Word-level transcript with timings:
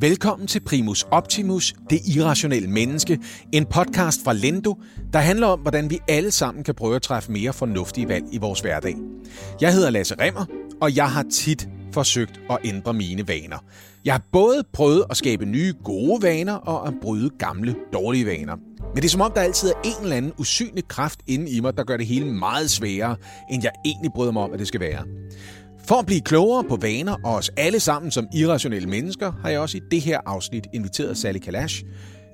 Velkommen 0.00 0.48
til 0.48 0.60
Primus 0.60 1.02
Optimus, 1.10 1.74
det 1.90 2.00
irrationelle 2.16 2.68
menneske, 2.68 3.18
en 3.52 3.64
podcast 3.64 4.24
fra 4.24 4.32
Lendo, 4.32 4.74
der 5.12 5.18
handler 5.18 5.46
om, 5.46 5.60
hvordan 5.60 5.90
vi 5.90 5.98
alle 6.08 6.30
sammen 6.30 6.64
kan 6.64 6.74
prøve 6.74 6.96
at 6.96 7.02
træffe 7.02 7.32
mere 7.32 7.52
fornuftige 7.52 8.08
valg 8.08 8.24
i 8.32 8.38
vores 8.38 8.60
hverdag. 8.60 8.96
Jeg 9.60 9.72
hedder 9.72 9.90
Lasse 9.90 10.14
Remmer, 10.20 10.46
og 10.80 10.96
jeg 10.96 11.10
har 11.10 11.24
tit 11.32 11.68
forsøgt 11.92 12.40
at 12.50 12.58
ændre 12.64 12.94
mine 12.94 13.28
vaner. 13.28 13.64
Jeg 14.04 14.14
har 14.14 14.22
både 14.32 14.64
prøvet 14.72 15.04
at 15.10 15.16
skabe 15.16 15.44
nye 15.44 15.74
gode 15.84 16.22
vaner 16.22 16.54
og 16.54 16.88
at 16.88 16.94
bryde 17.02 17.30
gamle 17.38 17.74
dårlige 17.92 18.26
vaner. 18.26 18.56
Men 18.94 18.96
det 18.96 19.04
er 19.04 19.08
som 19.08 19.20
om, 19.20 19.32
der 19.32 19.40
altid 19.40 19.68
er 19.68 19.80
en 19.84 20.02
eller 20.02 20.16
anden 20.16 20.32
usynlig 20.38 20.88
kraft 20.88 21.20
inde 21.26 21.50
i 21.50 21.60
mig, 21.60 21.76
der 21.76 21.84
gør 21.84 21.96
det 21.96 22.06
hele 22.06 22.26
meget 22.26 22.70
sværere, 22.70 23.16
end 23.50 23.62
jeg 23.62 23.72
egentlig 23.84 24.10
bryder 24.14 24.32
mig 24.32 24.42
om, 24.42 24.52
at 24.52 24.58
det 24.58 24.68
skal 24.68 24.80
være. 24.80 25.04
For 25.88 25.94
at 25.94 26.06
blive 26.06 26.20
klogere 26.20 26.64
på 26.64 26.76
vaner 26.76 27.16
og 27.24 27.34
os 27.34 27.50
alle 27.56 27.80
sammen 27.80 28.10
som 28.10 28.28
irrationelle 28.34 28.88
mennesker, 28.88 29.32
har 29.42 29.50
jeg 29.50 29.60
også 29.60 29.76
i 29.76 29.80
det 29.90 30.00
her 30.00 30.20
afsnit 30.26 30.66
inviteret 30.72 31.18
Sally 31.18 31.38
Kalash, 31.38 31.84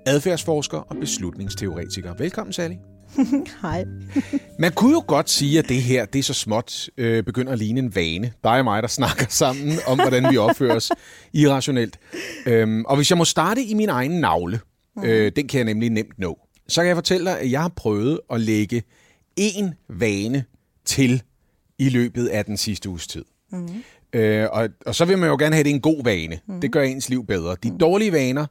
adfærdsforsker 0.06 0.78
og 0.78 0.96
beslutningsteoretiker. 0.96 2.14
Velkommen, 2.14 2.52
Sally. 2.52 2.74
Hej. 3.62 3.84
Man 4.58 4.72
kunne 4.72 4.92
jo 4.92 5.04
godt 5.06 5.30
sige, 5.30 5.58
at 5.58 5.68
det 5.68 5.82
her, 5.82 6.04
det 6.04 6.18
er 6.18 6.22
så 6.22 6.34
småt, 6.34 6.90
øh, 6.96 7.24
begynder 7.24 7.52
at 7.52 7.58
ligne 7.58 7.80
en 7.80 7.94
vane. 7.94 8.32
Dig 8.44 8.58
og 8.58 8.64
mig, 8.64 8.82
der 8.82 8.88
snakker 8.88 9.26
sammen 9.28 9.72
om, 9.86 9.98
hvordan 9.98 10.30
vi 10.30 10.36
opfører 10.36 10.76
os 10.76 10.90
irrationelt. 11.32 11.98
Øhm, 12.46 12.84
og 12.84 12.96
hvis 12.96 13.10
jeg 13.10 13.18
må 13.18 13.24
starte 13.24 13.64
i 13.64 13.74
min 13.74 13.88
egen 13.88 14.20
navle, 14.20 14.60
øh, 15.04 15.32
den 15.36 15.48
kan 15.48 15.58
jeg 15.58 15.64
nemlig 15.64 15.90
nemt 15.90 16.18
nå, 16.18 16.38
så 16.68 16.80
kan 16.80 16.88
jeg 16.88 16.96
fortælle 16.96 17.30
dig, 17.30 17.40
at 17.40 17.50
jeg 17.50 17.60
har 17.60 17.72
prøvet 17.76 18.20
at 18.30 18.40
lægge 18.40 18.82
en 19.36 19.74
vane 19.88 20.44
til 20.84 21.22
i 21.78 21.88
løbet 21.88 22.26
af 22.26 22.44
den 22.44 22.56
sidste 22.56 22.88
uges 22.88 23.06
tid. 23.06 23.24
Mm. 23.52 23.82
Øh, 24.12 24.48
og, 24.52 24.68
og 24.86 24.94
så 24.94 25.04
vil 25.04 25.18
man 25.18 25.28
jo 25.28 25.36
gerne 25.36 25.54
have, 25.54 25.60
at 25.60 25.64
det 25.64 25.70
er 25.70 25.74
en 25.74 25.80
god 25.80 26.04
vane. 26.04 26.40
Mm. 26.46 26.60
Det 26.60 26.72
gør 26.72 26.82
ens 26.82 27.08
liv 27.08 27.26
bedre. 27.26 27.56
De 27.62 27.78
dårlige 27.78 28.12
vaner, 28.12 28.46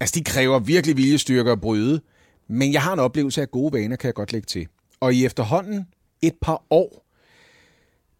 altså 0.00 0.14
de 0.18 0.24
kræver 0.24 0.58
virkelig 0.58 0.96
viljestyrke 0.96 1.50
at 1.50 1.60
bryde, 1.60 2.00
men 2.48 2.72
jeg 2.72 2.82
har 2.82 2.92
en 2.92 2.98
oplevelse 2.98 3.42
af, 3.42 3.50
gode 3.50 3.72
vaner 3.72 3.96
kan 3.96 4.06
jeg 4.06 4.14
godt 4.14 4.32
lægge 4.32 4.46
til. 4.46 4.66
Og 5.00 5.14
i 5.14 5.24
efterhånden 5.24 5.86
et 6.22 6.34
par 6.42 6.62
år, 6.70 7.04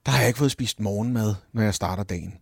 der 0.06 0.12
har 0.12 0.18
jeg 0.18 0.28
ikke 0.28 0.38
fået 0.38 0.50
spist 0.50 0.80
morgenmad, 0.80 1.34
når 1.52 1.62
jeg 1.62 1.74
starter 1.74 2.02
dagen. 2.02 2.34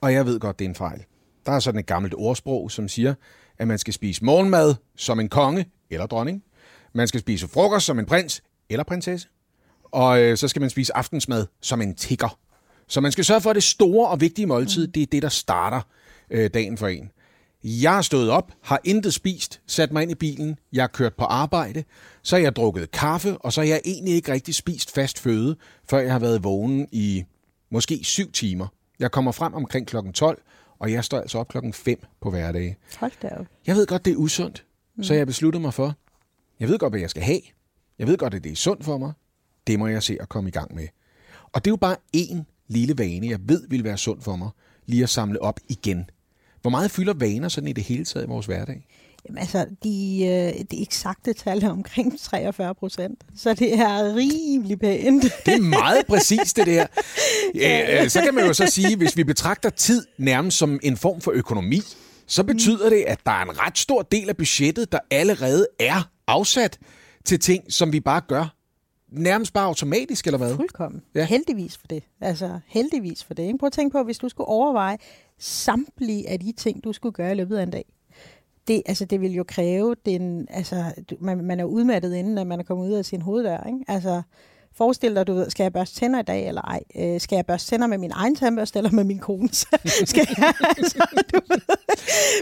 Og 0.00 0.12
jeg 0.12 0.26
ved 0.26 0.40
godt, 0.40 0.58
det 0.58 0.64
er 0.64 0.68
en 0.68 0.74
fejl. 0.74 1.04
Der 1.46 1.52
er 1.52 1.60
sådan 1.60 1.80
et 1.80 1.86
gammelt 1.86 2.14
ordsprog, 2.16 2.70
som 2.70 2.88
siger, 2.88 3.14
at 3.58 3.68
man 3.68 3.78
skal 3.78 3.94
spise 3.94 4.24
morgenmad 4.24 4.74
som 4.96 5.20
en 5.20 5.28
konge 5.28 5.66
eller 5.90 6.06
dronning. 6.06 6.42
Man 6.92 7.08
skal 7.08 7.20
spise 7.20 7.48
frokost 7.48 7.86
som 7.86 7.98
en 7.98 8.06
prins 8.06 8.42
eller 8.70 8.84
prinsesse. 8.84 9.28
Og 9.84 10.22
øh, 10.22 10.36
så 10.36 10.48
skal 10.48 10.60
man 10.60 10.70
spise 10.70 10.96
aftensmad 10.96 11.46
som 11.60 11.82
en 11.82 11.94
tigger. 11.94 12.38
Så 12.90 13.00
man 13.00 13.12
skal 13.12 13.24
sørge 13.24 13.40
for, 13.40 13.50
at 13.50 13.56
det 13.56 13.62
store 13.62 14.08
og 14.08 14.20
vigtige 14.20 14.46
måltid, 14.46 14.88
det 14.88 15.02
er 15.02 15.06
det, 15.06 15.22
der 15.22 15.28
starter 15.28 15.80
øh, 16.30 16.50
dagen 16.54 16.78
for 16.78 16.88
en. 16.88 17.10
Jeg 17.64 17.94
har 17.94 18.02
stået 18.02 18.30
op, 18.30 18.52
har 18.62 18.80
intet 18.84 19.14
spist, 19.14 19.60
sat 19.66 19.92
mig 19.92 20.02
ind 20.02 20.10
i 20.10 20.14
bilen, 20.14 20.58
jeg 20.72 20.82
har 20.82 20.88
kørt 20.88 21.14
på 21.14 21.24
arbejde, 21.24 21.84
så 22.22 22.36
har 22.36 22.42
jeg 22.42 22.56
drukket 22.56 22.90
kaffe, 22.90 23.38
og 23.38 23.52
så 23.52 23.60
har 23.60 23.68
jeg 23.68 23.80
egentlig 23.84 24.14
ikke 24.14 24.32
rigtig 24.32 24.54
spist 24.54 24.94
fast 24.94 25.18
føde, 25.18 25.56
før 25.90 25.98
jeg 25.98 26.12
har 26.12 26.18
været 26.18 26.44
vågen 26.44 26.88
i 26.92 27.24
måske 27.70 28.00
syv 28.04 28.32
timer. 28.32 28.66
Jeg 28.98 29.10
kommer 29.10 29.32
frem 29.32 29.54
omkring 29.54 29.86
klokken 29.86 30.12
12, 30.12 30.42
og 30.78 30.92
jeg 30.92 31.04
står 31.04 31.20
altså 31.20 31.38
op 31.38 31.48
klokken 31.48 31.72
5 31.72 32.00
på 32.20 32.30
hverdage. 32.30 32.76
Hold 33.00 33.12
da 33.22 33.28
op. 33.28 33.46
Jeg 33.66 33.76
ved 33.76 33.86
godt, 33.86 34.04
det 34.04 34.12
er 34.12 34.16
usundt, 34.16 34.64
mm. 34.96 35.02
så 35.02 35.14
jeg 35.14 35.26
besluttede 35.26 35.62
mig 35.62 35.74
for, 35.74 35.94
jeg 36.60 36.68
ved 36.68 36.78
godt, 36.78 36.92
hvad 36.92 37.00
jeg 37.00 37.10
skal 37.10 37.22
have. 37.22 37.40
Jeg 37.98 38.06
ved 38.06 38.16
godt, 38.16 38.34
at 38.34 38.44
det 38.44 38.52
er 38.52 38.56
sundt 38.56 38.84
for 38.84 38.98
mig. 38.98 39.12
Det 39.66 39.78
må 39.78 39.86
jeg 39.86 40.02
se 40.02 40.16
at 40.20 40.28
komme 40.28 40.48
i 40.48 40.52
gang 40.52 40.74
med. 40.74 40.88
Og 41.52 41.64
det 41.64 41.70
er 41.70 41.72
jo 41.72 41.76
bare 41.76 41.96
én 42.16 42.59
lille 42.70 42.98
vane, 42.98 43.28
jeg 43.28 43.38
ved 43.42 43.62
vil 43.68 43.84
være 43.84 43.98
sund 43.98 44.20
for 44.22 44.36
mig, 44.36 44.50
lige 44.86 45.02
at 45.02 45.08
samle 45.08 45.42
op 45.42 45.60
igen. 45.68 46.10
Hvor 46.62 46.70
meget 46.70 46.90
fylder 46.90 47.14
vaner 47.14 47.48
sådan 47.48 47.68
i 47.68 47.72
det 47.72 47.84
hele 47.84 48.04
taget 48.04 48.26
i 48.26 48.28
vores 48.28 48.46
hverdag? 48.46 48.86
Jamen, 49.28 49.38
altså, 49.38 49.66
de, 49.84 50.24
øh, 50.24 50.64
de 50.70 50.82
eksakte 50.82 51.32
tal 51.32 51.64
er 51.64 51.70
omkring 51.70 52.20
43 52.20 52.74
procent, 52.74 53.24
så 53.36 53.54
det 53.54 53.74
er 53.74 54.14
rimelig 54.14 54.78
pænt. 54.78 55.24
Det 55.46 55.54
er 55.54 55.60
meget 55.60 56.06
præcist, 56.06 56.56
det 56.56 56.66
der. 56.66 56.86
Ja, 57.54 58.08
så 58.08 58.20
kan 58.20 58.34
man 58.34 58.46
jo 58.46 58.52
så 58.52 58.66
sige, 58.66 58.96
hvis 58.96 59.16
vi 59.16 59.24
betragter 59.24 59.70
tid 59.70 60.06
nærmest 60.18 60.58
som 60.58 60.80
en 60.82 60.96
form 60.96 61.20
for 61.20 61.30
økonomi, 61.30 61.80
så 62.26 62.44
betyder 62.44 62.90
det, 62.90 63.04
at 63.06 63.20
der 63.26 63.30
er 63.30 63.42
en 63.42 63.60
ret 63.60 63.78
stor 63.78 64.02
del 64.02 64.28
af 64.28 64.36
budgettet, 64.36 64.92
der 64.92 64.98
allerede 65.10 65.66
er 65.80 66.10
afsat 66.26 66.78
til 67.24 67.40
ting, 67.40 67.72
som 67.72 67.92
vi 67.92 68.00
bare 68.00 68.20
gør 68.28 68.59
nærmest 69.10 69.52
bare 69.52 69.66
automatisk, 69.66 70.26
eller 70.26 70.38
hvad? 70.38 70.56
Fuldkommen. 70.56 71.02
Ja. 71.14 71.24
Heldigvis 71.24 71.78
for 71.78 71.86
det. 71.86 72.02
Altså, 72.20 72.60
heldigvis 72.66 73.24
for 73.24 73.34
det. 73.34 73.42
Ikke? 73.42 73.58
Prøv 73.58 73.66
at 73.66 73.72
tænke 73.72 73.92
på, 73.92 74.02
hvis 74.02 74.18
du 74.18 74.28
skulle 74.28 74.48
overveje 74.48 74.98
samtlige 75.38 76.28
af 76.28 76.40
de 76.40 76.52
ting, 76.52 76.84
du 76.84 76.92
skulle 76.92 77.12
gøre 77.12 77.32
i 77.32 77.34
løbet 77.34 77.56
af 77.56 77.62
en 77.62 77.70
dag. 77.70 77.84
Det, 78.68 78.82
altså, 78.86 79.04
det 79.04 79.20
vil 79.20 79.32
jo 79.32 79.44
kræve, 79.48 79.96
den, 80.06 80.46
altså, 80.50 80.84
man, 81.20 81.44
man 81.44 81.60
er 81.60 81.64
udmattet 81.64 82.14
inden, 82.14 82.38
at 82.38 82.46
man 82.46 82.60
er 82.60 82.64
kommet 82.64 82.88
ud 82.88 82.92
af 82.92 83.04
sin 83.04 83.22
hoveddør. 83.22 83.66
Ikke? 83.66 83.84
Altså, 83.88 84.22
Forestil 84.76 85.14
dig, 85.16 85.26
du 85.26 85.34
ved, 85.34 85.50
skal 85.50 85.64
jeg 85.64 85.72
børste 85.72 86.00
tænder 86.00 86.18
i 86.20 86.22
dag 86.22 86.48
eller 86.48 86.62
ej? 86.62 86.80
Øh, 86.96 87.20
skal 87.20 87.36
jeg 87.36 87.46
børste 87.46 87.70
tænder 87.70 87.86
med 87.86 87.98
min 87.98 88.10
egen 88.14 88.36
tandbørste 88.36 88.78
eller 88.78 88.90
med 88.90 89.04
min 89.04 89.18
kones? 89.18 89.66
skal 90.10 90.28
jeg, 90.38 90.54
altså, 90.78 91.06
du 91.34 91.40
ved, 91.48 91.60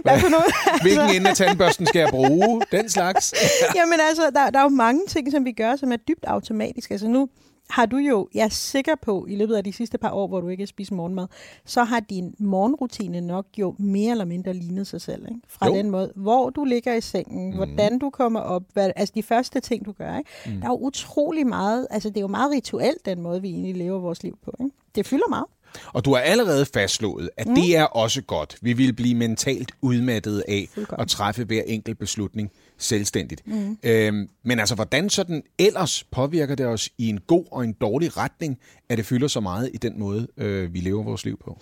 hvad 0.03 0.21
for 0.21 0.29
noget? 0.29 0.81
Hvilken 0.83 1.01
altså- 1.01 1.17
ende 1.17 1.31
af 1.31 1.37
tandbørsten 1.37 1.87
skal 1.87 1.99
jeg 2.01 2.09
bruge? 2.11 2.63
Den 2.73 2.89
slags? 2.89 3.35
Jamen 3.77 4.01
altså, 4.09 4.31
der, 4.35 4.51
der 4.51 4.59
er 4.59 4.63
jo 4.63 4.69
mange 4.69 5.07
ting, 5.09 5.33
som 5.33 5.45
vi 5.45 5.53
gør, 5.53 5.77
som 5.77 5.93
er 5.93 5.97
dybt 5.97 6.25
automatisk. 6.25 6.91
Altså 6.91 7.09
nu, 7.09 7.29
har 7.71 7.87
du 7.87 7.97
jo, 7.97 8.29
jeg 8.35 8.45
er 8.45 8.49
sikker 8.49 8.95
på, 9.03 9.27
i 9.29 9.37
løbet 9.37 9.55
af 9.55 9.65
de 9.65 9.73
sidste 9.73 9.99
par 9.99 10.11
år, 10.11 10.27
hvor 10.27 10.41
du 10.41 10.49
ikke 10.49 10.61
har 10.61 10.67
spist 10.67 10.93
morgenmad, 10.93 11.27
så 11.65 11.85
har 11.85 12.01
din 12.01 12.35
morgenrutine 12.39 13.21
nok 13.21 13.47
jo 13.59 13.75
mere 13.79 14.11
eller 14.11 14.25
mindre 14.25 14.53
lignet 14.53 14.87
sig 14.87 15.01
selv. 15.01 15.23
Ikke? 15.29 15.41
Fra 15.49 15.67
jo. 15.67 15.75
den 15.75 15.91
måde, 15.91 16.13
hvor 16.17 16.51
du 16.51 16.65
ligger 16.65 16.95
i 16.95 17.01
sengen, 17.01 17.51
mm. 17.51 17.57
hvordan 17.57 17.99
du 17.99 18.11
kommer 18.11 18.41
op, 18.41 18.63
hvad, 18.73 18.91
altså 18.97 19.13
de 19.15 19.23
første 19.23 19.61
ting, 19.61 19.87
du 19.87 19.93
gør. 19.93 20.19
Ikke? 20.19 20.31
Mm. 20.47 20.61
Der 20.61 20.67
er 20.67 20.71
jo 20.71 20.79
utrolig 20.79 21.47
meget, 21.47 21.87
altså 21.91 22.09
det 22.09 22.17
er 22.17 22.21
jo 22.21 22.27
meget 22.27 22.51
rituelt, 22.53 23.07
den 23.07 23.23
måde, 23.23 23.43
vi 23.43 23.49
egentlig 23.49 23.77
lever 23.77 23.99
vores 23.99 24.23
liv 24.23 24.39
på. 24.45 24.55
Ikke? 24.61 24.75
Det 24.95 25.07
fylder 25.07 25.29
meget. 25.29 25.47
Og 25.93 26.05
du 26.05 26.15
har 26.15 26.21
allerede 26.21 26.67
fastslået, 26.67 27.31
at 27.37 27.47
mm. 27.47 27.55
det 27.55 27.77
er 27.77 27.85
også 27.85 28.23
godt. 28.23 28.59
Vi 28.61 28.73
vil 28.73 28.93
blive 28.93 29.15
mentalt 29.15 29.73
udmattet 29.83 30.45
af 30.49 30.69
at 30.99 31.09
træffe 31.09 31.45
hver 31.45 31.63
enkelt 31.67 31.99
beslutning 31.99 32.51
selvstændigt. 32.79 33.47
Mm. 33.47 33.79
Øhm, 33.83 34.29
men 34.43 34.59
altså, 34.59 34.75
hvordan 34.75 35.11
sådan 35.11 35.43
ellers 35.59 36.05
påvirker 36.05 36.55
det 36.55 36.67
os 36.67 36.91
i 36.99 37.09
en 37.09 37.21
god 37.27 37.45
og 37.51 37.65
en 37.65 37.73
dårlig 37.73 38.17
retning, 38.17 38.59
at 38.89 38.99
det 38.99 39.07
fylder 39.07 39.29
så 39.29 39.41
meget 39.41 39.71
i 39.75 39.77
den 39.77 39.99
måde, 39.99 40.29
øh, 40.37 40.75
vi 40.75 40.81
lever 40.81 41.03
vores 41.03 41.25
liv 41.25 41.39
på? 41.45 41.59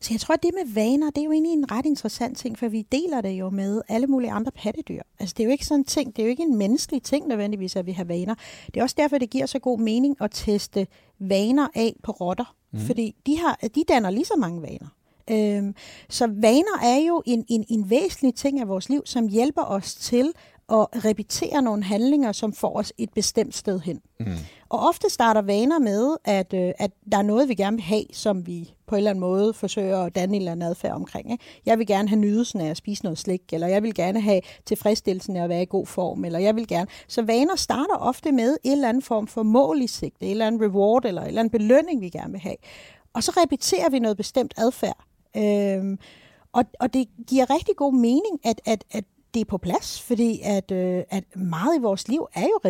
Så 0.00 0.14
jeg 0.14 0.20
tror, 0.20 0.34
at 0.34 0.42
det 0.42 0.50
med 0.64 0.74
vaner, 0.74 1.10
det 1.10 1.18
er 1.18 1.24
jo 1.24 1.32
egentlig 1.32 1.52
en 1.52 1.70
ret 1.70 1.86
interessant 1.86 2.38
ting, 2.38 2.58
for 2.58 2.68
vi 2.68 2.82
deler 2.92 3.20
det 3.20 3.30
jo 3.30 3.50
med 3.50 3.82
alle 3.88 4.06
mulige 4.06 4.30
andre 4.30 4.52
pattedyr. 4.52 5.02
Altså, 5.18 5.34
det 5.36 5.42
er 5.42 5.46
jo 5.46 5.52
ikke 5.52 5.66
sådan 5.66 5.80
en 5.80 5.84
ting, 5.84 6.16
det 6.16 6.22
er 6.22 6.26
jo 6.26 6.30
ikke 6.30 6.42
en 6.42 6.56
menneskelig 6.56 7.02
ting 7.02 7.28
nødvendigvis, 7.28 7.76
at 7.76 7.86
vi 7.86 7.92
har 7.92 8.04
vaner. 8.04 8.34
Det 8.66 8.76
er 8.76 8.82
også 8.82 8.96
derfor, 8.98 9.18
det 9.18 9.30
giver 9.30 9.46
så 9.46 9.58
god 9.58 9.78
mening 9.80 10.16
at 10.20 10.30
teste 10.32 10.86
vaner 11.18 11.68
af 11.74 11.96
på 12.02 12.12
rotter. 12.12 12.54
Mm. 12.72 12.80
Fordi 12.80 13.14
de, 13.26 13.38
har, 13.38 13.58
de 13.74 13.84
danner 13.88 14.10
lige 14.10 14.24
så 14.24 14.34
mange 14.38 14.62
vaner. 14.62 14.88
Øhm, 15.30 15.74
så 16.08 16.26
vaner 16.26 16.78
er 16.82 17.06
jo 17.08 17.22
en, 17.26 17.44
en, 17.48 17.64
en 17.68 17.90
væsentlig 17.90 18.34
ting 18.34 18.60
af 18.60 18.68
vores 18.68 18.88
liv, 18.88 19.02
som 19.04 19.28
hjælper 19.28 19.62
os 19.62 19.94
til 19.94 20.32
at 20.72 21.04
repetere 21.04 21.62
nogle 21.62 21.82
handlinger, 21.84 22.32
som 22.32 22.52
får 22.52 22.78
os 22.78 22.92
et 22.98 23.10
bestemt 23.14 23.54
sted 23.54 23.80
hen. 23.80 24.00
Mm. 24.20 24.26
Og 24.68 24.78
ofte 24.88 25.10
starter 25.10 25.42
vaner 25.42 25.78
med, 25.78 26.16
at, 26.24 26.54
øh, 26.54 26.72
at 26.78 26.90
der 27.12 27.18
er 27.18 27.22
noget, 27.22 27.48
vi 27.48 27.54
gerne 27.54 27.76
vil 27.76 27.84
have, 27.84 28.04
som 28.12 28.46
vi 28.46 28.74
på 28.86 28.94
en 28.94 28.98
eller 28.98 29.10
anden 29.10 29.20
måde 29.20 29.54
forsøger 29.54 29.98
at 29.98 30.14
danne 30.14 30.36
en 30.36 30.42
eller 30.42 30.52
anden 30.52 30.68
adfærd 30.68 30.92
omkring. 30.92 31.32
Ikke? 31.32 31.44
Jeg 31.66 31.78
vil 31.78 31.86
gerne 31.86 32.08
have 32.08 32.20
nydelsen 32.20 32.60
af 32.60 32.70
at 32.70 32.76
spise 32.76 33.02
noget 33.02 33.18
slik, 33.18 33.42
eller 33.52 33.66
jeg 33.66 33.82
vil 33.82 33.94
gerne 33.94 34.20
have 34.20 34.40
tilfredsstillelsen 34.66 35.36
af 35.36 35.42
at 35.42 35.48
være 35.48 35.62
i 35.62 35.66
god 35.68 35.86
form, 35.86 36.24
eller 36.24 36.38
jeg 36.38 36.56
vil 36.56 36.68
gerne... 36.68 36.86
Så 37.08 37.22
vaner 37.22 37.56
starter 37.56 37.96
ofte 37.96 38.32
med 38.32 38.56
en 38.64 38.72
eller 38.72 38.88
anden 38.88 39.02
form 39.02 39.26
for 39.26 39.42
mål 39.42 39.82
i 39.82 39.86
sigte, 39.86 40.24
en 40.24 40.30
eller 40.30 40.46
anden 40.46 40.62
reward, 40.62 41.04
eller 41.04 41.22
en 41.22 41.28
eller 41.28 41.40
anden 41.40 41.52
belønning, 41.58 42.00
vi 42.00 42.08
gerne 42.08 42.30
vil 42.30 42.40
have. 42.40 42.56
Og 43.12 43.22
så 43.22 43.32
repeterer 43.42 43.90
vi 43.90 43.98
noget 43.98 44.16
bestemt 44.16 44.54
adfærd. 44.56 45.04
Øhm, 45.36 45.98
og, 46.52 46.64
og 46.80 46.94
det 46.94 47.08
giver 47.26 47.50
rigtig 47.50 47.76
god 47.76 47.92
mening, 47.92 48.40
at, 48.44 48.60
at, 48.64 48.84
at 48.90 49.04
det 49.34 49.40
er 49.40 49.44
på 49.44 49.58
plads, 49.58 50.02
fordi 50.02 50.40
at, 50.44 50.70
øh, 50.70 51.02
at 51.10 51.24
meget 51.36 51.78
i 51.78 51.80
vores 51.80 52.08
liv 52.08 52.28
er 52.34 52.42
jo 52.42 52.60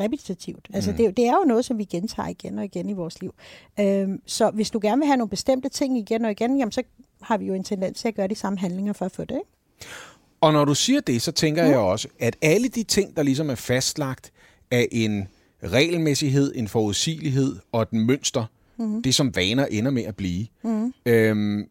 repetitivt. 0.00 0.68
Altså 0.72 0.90
mm. 0.90 0.96
det, 0.96 1.16
det 1.16 1.26
er 1.26 1.32
jo 1.32 1.44
noget, 1.46 1.64
som 1.64 1.78
vi 1.78 1.84
gentager 1.84 2.28
igen 2.28 2.58
og 2.58 2.64
igen 2.64 2.88
i 2.88 2.92
vores 2.92 3.20
liv. 3.20 3.34
Øhm, 3.80 4.20
så 4.26 4.50
hvis 4.50 4.70
du 4.70 4.78
gerne 4.82 4.98
vil 4.98 5.06
have 5.06 5.16
nogle 5.16 5.30
bestemte 5.30 5.68
ting 5.68 5.98
igen 5.98 6.24
og 6.24 6.30
igen, 6.30 6.58
jamen 6.58 6.72
så 6.72 6.82
har 7.22 7.38
vi 7.38 7.46
jo 7.46 7.54
en 7.54 7.64
tendens 7.64 8.00
til 8.00 8.08
at 8.08 8.14
gøre 8.14 8.28
de 8.28 8.34
samme 8.34 8.58
handlinger 8.58 8.92
for 8.92 9.04
at 9.04 9.12
få 9.12 9.24
det. 9.24 9.34
Ikke? 9.34 9.90
Og 10.40 10.52
når 10.52 10.64
du 10.64 10.74
siger 10.74 11.00
det, 11.00 11.22
så 11.22 11.32
tænker 11.32 11.62
ja. 11.64 11.68
jeg 11.68 11.78
også, 11.78 12.08
at 12.18 12.36
alle 12.42 12.68
de 12.68 12.82
ting, 12.82 13.16
der 13.16 13.22
ligesom 13.22 13.50
er 13.50 13.54
fastlagt 13.54 14.32
af 14.70 14.88
en 14.92 15.28
regelmæssighed, 15.62 16.52
en 16.54 16.68
forudsigelighed 16.68 17.56
og 17.72 17.82
et 17.82 17.92
mønster, 17.92 18.44
mm. 18.76 19.02
det 19.02 19.14
som 19.14 19.36
vaner 19.36 19.66
ender 19.66 19.90
med 19.90 20.02
at 20.02 20.16
blive, 20.16 20.46
mm. 20.62 20.92
øhm, 21.06 21.68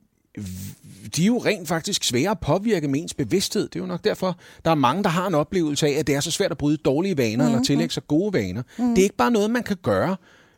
de 1.15 1.21
er 1.21 1.27
jo 1.27 1.37
rent 1.37 1.67
faktisk 1.67 2.03
svære 2.03 2.31
at 2.31 2.39
påvirke 2.39 2.87
med 2.87 3.01
ens 3.01 3.13
bevidsthed. 3.13 3.63
Det 3.63 3.75
er 3.75 3.79
jo 3.79 3.85
nok 3.85 4.03
derfor, 4.03 4.39
der 4.65 4.71
er 4.71 4.75
mange, 4.75 5.03
der 5.03 5.09
har 5.09 5.27
en 5.27 5.35
oplevelse 5.35 5.87
af, 5.87 5.91
at 5.91 6.07
det 6.07 6.15
er 6.15 6.19
så 6.19 6.31
svært 6.31 6.51
at 6.51 6.57
bryde 6.57 6.77
dårlige 6.77 7.17
vaner 7.17 7.35
mm-hmm. 7.35 7.47
eller 7.47 7.63
tillægge 7.63 7.93
sig 7.93 8.07
gode 8.07 8.33
vaner. 8.33 8.63
Mm. 8.77 8.89
Det 8.89 8.97
er 8.97 9.03
ikke 9.03 9.15
bare 9.15 9.31
noget, 9.31 9.51
man 9.51 9.63
kan 9.63 9.77
gøre 9.83 10.15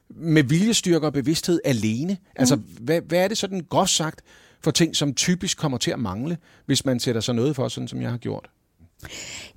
med 0.09 0.43
viljestyrke 0.43 1.05
og 1.05 1.13
bevidsthed 1.13 1.59
alene. 1.65 2.17
Altså, 2.35 2.55
mm. 2.55 2.63
hvad, 2.81 3.01
hvad 3.01 3.19
er 3.19 3.27
det 3.27 3.37
sådan 3.37 3.65
groft 3.69 3.91
sagt 3.91 4.21
for 4.63 4.71
ting, 4.71 4.95
som 4.95 5.13
typisk 5.13 5.57
kommer 5.57 5.77
til 5.77 5.91
at 5.91 5.99
mangle, 5.99 6.37
hvis 6.65 6.85
man 6.85 6.99
sætter 6.99 7.21
sig 7.21 7.35
noget 7.35 7.55
for, 7.55 7.67
sådan 7.67 7.87
som 7.87 8.01
jeg 8.01 8.09
har 8.09 8.17
gjort? 8.17 8.49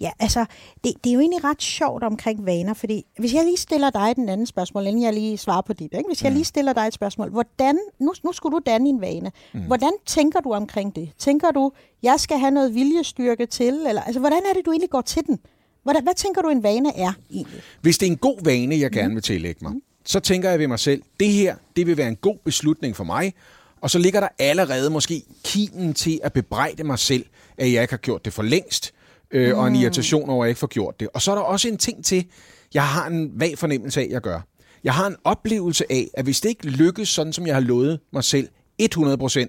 Ja, 0.01 0.11
altså, 0.19 0.45
det, 0.85 0.93
det 1.05 1.11
er 1.11 1.15
jo 1.15 1.21
egentlig 1.21 1.45
ret 1.45 1.63
sjovt 1.63 2.03
omkring 2.03 2.47
vaner, 2.47 2.75
fordi 2.75 3.05
hvis 3.19 3.35
jeg 3.35 3.45
lige 3.45 3.57
stiller 3.57 3.91
dig 3.91 4.17
den 4.17 4.29
anden 4.29 4.47
spørgsmål, 4.47 4.87
inden 4.87 5.03
jeg 5.03 5.15
lige 5.15 5.39
svarer 5.39 5.63
på 5.63 5.73
dit, 5.73 5.93
ikke? 5.93 6.05
hvis 6.09 6.23
jeg 6.23 6.31
mm. 6.31 6.35
lige 6.35 6.45
stiller 6.45 6.73
dig 6.73 6.87
et 6.87 6.95
spørgsmål, 6.95 7.31
hvordan, 7.31 7.79
nu, 7.99 8.13
nu 8.25 8.33
skulle 8.33 8.55
du 8.57 8.61
danne 8.67 8.89
en 8.89 9.01
vane, 9.01 9.33
mm. 9.55 9.61
hvordan 9.61 9.93
tænker 10.07 10.41
du 10.41 10.53
omkring 10.53 10.97
det? 10.97 11.11
Tænker 11.19 11.51
du, 11.51 11.73
jeg 12.03 12.21
skal 12.21 12.39
have 12.39 12.51
noget 12.51 12.75
viljestyrke 12.75 13.47
til, 13.47 13.75
eller 13.89 14.03
altså, 14.03 14.21
hvordan 14.21 14.39
er 14.51 14.55
det, 14.55 14.67
du 14.67 14.71
egentlig 14.71 14.91
går 14.91 15.01
til 15.01 15.27
den? 15.27 15.39
Hvordan, 15.83 16.03
hvad 16.03 16.15
tænker 16.15 16.43
du, 16.43 16.49
en 16.49 16.63
vane 16.63 16.97
er 16.97 17.13
egentlig? 17.31 17.61
Hvis 17.81 17.99
det 17.99 18.07
er 18.07 18.11
en 18.11 18.17
god 18.17 18.45
vane, 18.45 18.79
jeg 18.79 18.91
gerne 18.91 19.15
vil 19.15 19.23
tillægge 19.23 19.59
mig, 19.63 19.73
mm. 19.73 19.83
så 20.05 20.21
tænker 20.21 20.51
jeg 20.51 20.59
ved 20.59 20.69
mig 20.69 20.79
selv, 20.79 21.03
det 21.21 21.29
her, 21.29 21.57
det 21.77 21.87
vil 21.87 21.97
være 21.97 22.09
en 22.09 22.17
god 22.17 22.37
beslutning 22.45 22.97
for 22.97 23.05
mig, 23.05 23.33
og 23.81 23.91
så 23.91 23.99
ligger 23.99 24.21
der 24.21 24.29
allerede 24.39 24.91
måske 24.91 25.23
kimen 25.45 25.95
til 25.95 26.21
at 26.23 26.33
bebrejde 26.33 26.85
mig 26.85 26.99
selv, 26.99 27.27
at 27.59 27.73
jeg 27.73 27.83
ikke 27.83 27.93
har 27.93 27.99
gjort 27.99 28.25
det 28.25 28.33
for 28.33 28.43
længst, 28.43 28.94
øh, 29.31 29.53
mm. 29.53 29.59
og 29.59 29.69
en 29.69 29.77
irritation 29.77 30.31
over, 30.31 30.45
at 30.45 30.47
jeg 30.47 30.51
ikke 30.51 30.59
får 30.59 30.67
gjort 30.67 31.01
det. 31.01 31.09
Og 31.15 31.23
så 31.23 31.31
er 31.31 31.35
der 31.35 31.43
også 31.43 31.69
en 31.69 31.77
ting 31.79 32.05
til, 32.05 32.27
jeg 32.75 32.87
har 32.87 33.07
en 33.07 33.41
vag 33.41 33.59
fornemmelse 33.59 34.01
af, 34.01 34.05
at 34.05 34.11
jeg 34.11 34.21
gør. 34.21 34.41
Jeg 34.85 34.95
har 34.95 35.07
en 35.07 35.17
oplevelse 35.25 35.93
af, 35.93 36.09
at 36.15 36.25
hvis 36.25 36.41
det 36.41 36.49
ikke 36.49 36.67
lykkes 36.67 37.09
sådan, 37.09 37.33
som 37.33 37.47
jeg 37.47 37.55
har 37.55 37.61
lovet 37.61 38.01
mig 38.13 38.25
selv 38.25 38.49
100%, 38.83 39.47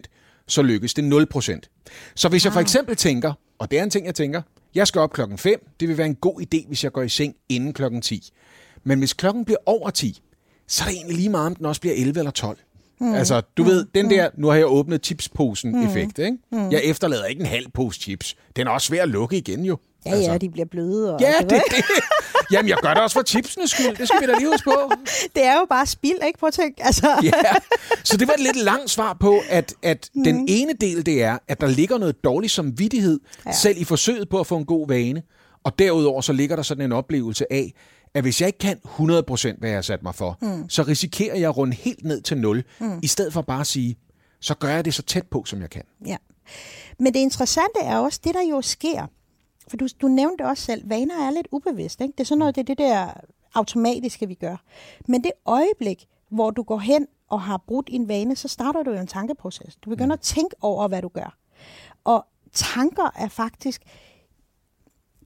så 0.48 0.62
lykkes 0.62 0.94
det 0.94 1.27
0%. 1.36 2.13
Så 2.16 2.30
hvis 2.30 2.45
jeg 2.45 2.54
for 2.54 2.60
eksempel 2.60 2.95
tænker, 2.95 3.33
og 3.60 3.72
det 3.72 3.80
er 3.80 3.83
en 3.83 3.89
ting, 3.89 4.06
jeg 4.06 4.16
tænker, 4.16 4.42
jeg 4.75 4.88
skal 4.88 5.01
op 5.01 5.13
klokken 5.13 5.38
5, 5.38 5.69
det 5.80 5.88
vil 5.88 5.98
være 5.98 6.07
en 6.07 6.16
god 6.16 6.42
idé, 6.42 6.68
hvis 6.68 6.83
jeg 6.83 6.92
går 6.92 7.01
i 7.01 7.10
seng 7.10 7.36
inden 7.50 7.74
klokken 7.74 8.01
10. 8.01 8.33
Men 8.83 9.00
hvis 9.00 9.13
klokken 9.13 9.45
bliver 9.45 9.57
over 9.66 9.89
10, 9.89 10.22
så 10.68 10.83
er 10.83 10.88
det 10.88 10.95
egentlig 10.95 11.18
lige 11.18 11.30
meget, 11.30 11.45
om 11.45 11.56
den 11.56 11.66
også 11.66 11.81
bliver 11.81 11.95
11 11.95 12.19
eller 12.19 12.31
12. 12.31 12.57
Mm. 13.00 13.14
Altså, 13.14 13.42
du 13.58 13.64
mm. 13.64 13.70
ved, 13.70 13.86
den 13.96 14.10
der, 14.10 14.30
nu 14.38 14.48
har 14.48 14.56
jeg 14.56 14.66
åbnet 14.68 15.06
chipsposen-effekt, 15.06 16.20
ikke? 16.20 16.38
Mm. 16.52 16.72
Jeg 16.72 16.82
efterlader 16.84 17.26
ikke 17.26 17.40
en 17.40 17.46
halv 17.46 17.66
pose 17.74 18.00
chips. 18.00 18.36
Den 18.56 18.68
er 18.68 18.72
også 18.72 18.88
svær 18.88 19.04
at 19.04 19.10
lukke 19.10 19.38
igen, 19.38 19.66
jo. 19.66 19.78
Ja, 20.06 20.12
altså. 20.12 20.32
ja, 20.32 20.38
de 20.38 20.50
bliver 20.50 20.66
bløde. 20.66 21.14
Og 21.14 21.22
ja, 21.22 21.34
det, 21.40 21.50
det. 21.50 21.84
Jamen, 22.52 22.70
jeg 22.70 22.78
gør 22.82 22.94
det 22.94 23.04
også 23.04 23.14
for 23.14 23.24
chipsenes 23.24 23.72
skyld. 23.72 23.96
Det 23.98 24.08
skal 24.08 24.22
vi 24.22 24.26
da 24.26 24.38
lige 24.38 24.50
huske 24.50 24.64
på. 24.64 24.92
Det 25.36 25.44
er 25.44 25.54
jo 25.54 25.66
bare 25.70 25.86
spild, 25.86 26.18
ikke? 26.28 26.40
Prøv 26.40 26.48
at 26.48 26.54
tænke. 26.54 26.86
Altså. 26.86 27.20
Ja, 27.24 27.32
så 28.04 28.18
det 28.18 28.28
var 28.28 28.34
et 28.34 28.40
lidt 28.40 28.64
langt 28.64 28.90
svar 28.90 29.14
på, 29.20 29.40
at, 29.50 29.74
at 29.84 30.10
mm. 30.14 30.24
den 30.24 30.46
ene 30.50 30.74
del, 30.82 31.06
det 31.06 31.24
er, 31.24 31.38
at 31.48 31.62
der 31.62 31.68
ligger 31.68 31.98
noget 31.98 32.24
dårlig 32.24 32.52
samvittighed, 32.52 33.20
ja. 33.46 33.52
selv 33.52 33.82
i 33.82 33.84
forsøget 33.84 34.30
på 34.30 34.40
at 34.40 34.48
få 34.48 34.58
en 34.58 34.66
god 34.66 34.88
vane. 34.88 35.22
Og 35.64 35.80
derudover 35.80 36.22
så 36.22 36.34
ligger 36.34 36.56
der 36.56 36.64
sådan 36.64 36.84
en 36.84 36.92
oplevelse 36.92 37.54
af, 37.54 37.74
at 38.16 38.24
hvis 38.24 38.42
jeg 38.42 38.48
ikke 38.48 38.60
kan 38.60 38.80
100% 38.86 39.60
hvad 39.60 39.70
jeg 39.70 39.78
har 39.78 39.82
sat 39.82 40.04
mig 40.04 40.16
for, 40.16 40.38
mm. 40.42 40.70
så 40.70 40.84
risikerer 40.84 41.36
jeg 41.36 41.50
at 41.50 41.58
runde 41.58 41.76
helt 41.76 42.04
ned 42.04 42.22
til 42.22 42.38
0, 42.38 42.64
mm. 42.80 43.00
i 43.04 43.08
stedet 43.08 43.34
for 43.34 43.42
bare 43.42 43.62
at 43.62 43.68
sige, 43.68 43.98
så 44.40 44.56
gør 44.56 44.70
jeg 44.70 44.86
det 44.86 44.94
så 44.94 45.02
tæt 45.02 45.28
på, 45.28 45.44
som 45.46 45.62
jeg 45.62 45.70
kan. 45.70 45.84
Ja. 46.06 46.18
Men 47.00 47.14
det 47.14 47.20
interessante 47.20 47.80
er 47.82 47.98
også, 47.98 48.20
det 48.24 48.34
der 48.34 48.42
jo 48.50 48.62
sker, 48.62 49.08
for 49.68 49.78
du, 49.78 49.88
du 50.02 50.08
nævnte 50.08 50.46
også 50.46 50.64
selv, 50.64 50.90
vaner 50.90 51.28
er 51.28 51.32
lidt 51.32 51.48
ubevidst. 51.52 52.02
Ikke? 52.02 52.12
Det 52.12 52.20
er 52.20 52.26
sådan 52.26 52.40
noget, 52.40 52.56
det 52.56 52.62
er 52.62 52.66
det 52.66 52.78
der 52.78 53.14
automatiske, 53.54 54.28
vi 54.28 54.34
gør. 54.34 54.58
Men 55.08 55.24
det 55.24 55.32
øjeblik, 55.46 56.06
hvor 56.30 56.52
du 56.52 56.64
går 56.64 56.80
hen 56.80 57.08
og 57.30 57.42
har 57.42 57.64
brudt 57.68 57.90
en 57.92 58.08
vane, 58.08 58.36
så 58.36 58.48
starter 58.48 58.84
du 58.84 58.92
jo 58.92 59.00
en 59.00 59.08
tankeproces. 59.08 59.76
Du 59.76 59.90
begynder 59.90 60.16
mm. 60.16 60.20
at 60.20 60.22
tænke 60.22 60.56
over, 60.62 60.88
hvad 60.88 61.02
du 61.02 61.08
gør. 61.08 61.38
Og 62.04 62.26
tanker 62.54 63.12
er 63.16 63.28
faktisk 63.28 63.82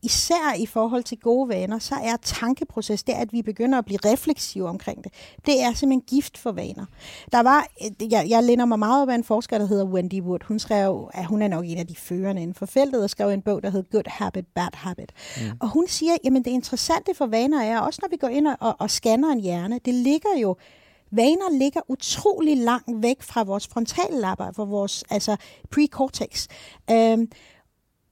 især 0.01 0.55
i 0.57 0.65
forhold 0.65 1.03
til 1.03 1.19
gode 1.19 1.49
vaner, 1.49 1.79
så 1.79 1.95
er 1.95 2.15
tankeproces, 2.21 3.03
det 3.03 3.15
er, 3.15 3.19
at 3.19 3.33
vi 3.33 3.41
begynder 3.41 3.77
at 3.77 3.85
blive 3.85 3.99
refleksive 4.05 4.67
omkring 4.67 5.03
det. 5.03 5.13
Det 5.45 5.61
er 5.61 5.73
simpelthen 5.73 6.01
gift 6.01 6.37
for 6.37 6.51
vaner. 6.51 6.85
Der 7.31 7.43
var, 7.43 7.67
jeg, 8.11 8.25
jeg 8.29 8.43
lænder 8.43 8.65
mig 8.65 8.79
meget 8.79 9.01
op 9.01 9.09
af 9.09 9.15
en 9.15 9.23
forsker, 9.23 9.57
der 9.57 9.65
hedder 9.65 9.85
Wendy 9.85 10.21
Wood. 10.21 10.39
Hun 10.47 10.59
skrev, 10.59 11.09
at 11.13 11.25
hun 11.25 11.41
er 11.41 11.47
nok 11.47 11.65
en 11.67 11.77
af 11.77 11.87
de 11.87 11.95
førende 11.95 12.41
inden 12.41 12.55
for 12.55 12.65
feltet, 12.65 13.03
og 13.03 13.09
skrev 13.09 13.29
en 13.29 13.41
bog, 13.41 13.63
der 13.63 13.69
hedder 13.69 13.89
Good 13.91 14.07
Habit, 14.07 14.45
Bad 14.47 14.73
Habit. 14.73 15.11
Mm. 15.37 15.57
Og 15.59 15.69
hun 15.69 15.87
siger, 15.87 16.17
jamen 16.23 16.43
det 16.43 16.51
interessante 16.51 17.15
for 17.15 17.25
vaner 17.25 17.61
er, 17.61 17.79
også 17.79 17.99
når 18.01 18.09
vi 18.09 18.17
går 18.17 18.27
ind 18.27 18.47
og, 18.47 18.75
og 18.79 18.89
scanner 18.89 19.31
en 19.31 19.39
hjerne, 19.39 19.79
det 19.85 19.93
ligger 19.93 20.37
jo 20.41 20.55
Vaner 21.11 21.57
ligger 21.59 21.81
utrolig 21.87 22.57
langt 22.57 23.01
væk 23.01 23.21
fra 23.21 23.43
vores 23.43 23.67
frontallapper, 23.67 24.51
fra 24.51 24.63
vores 24.63 25.03
altså 25.09 25.35
precortex. 25.71 26.47
Øhm, 26.91 27.31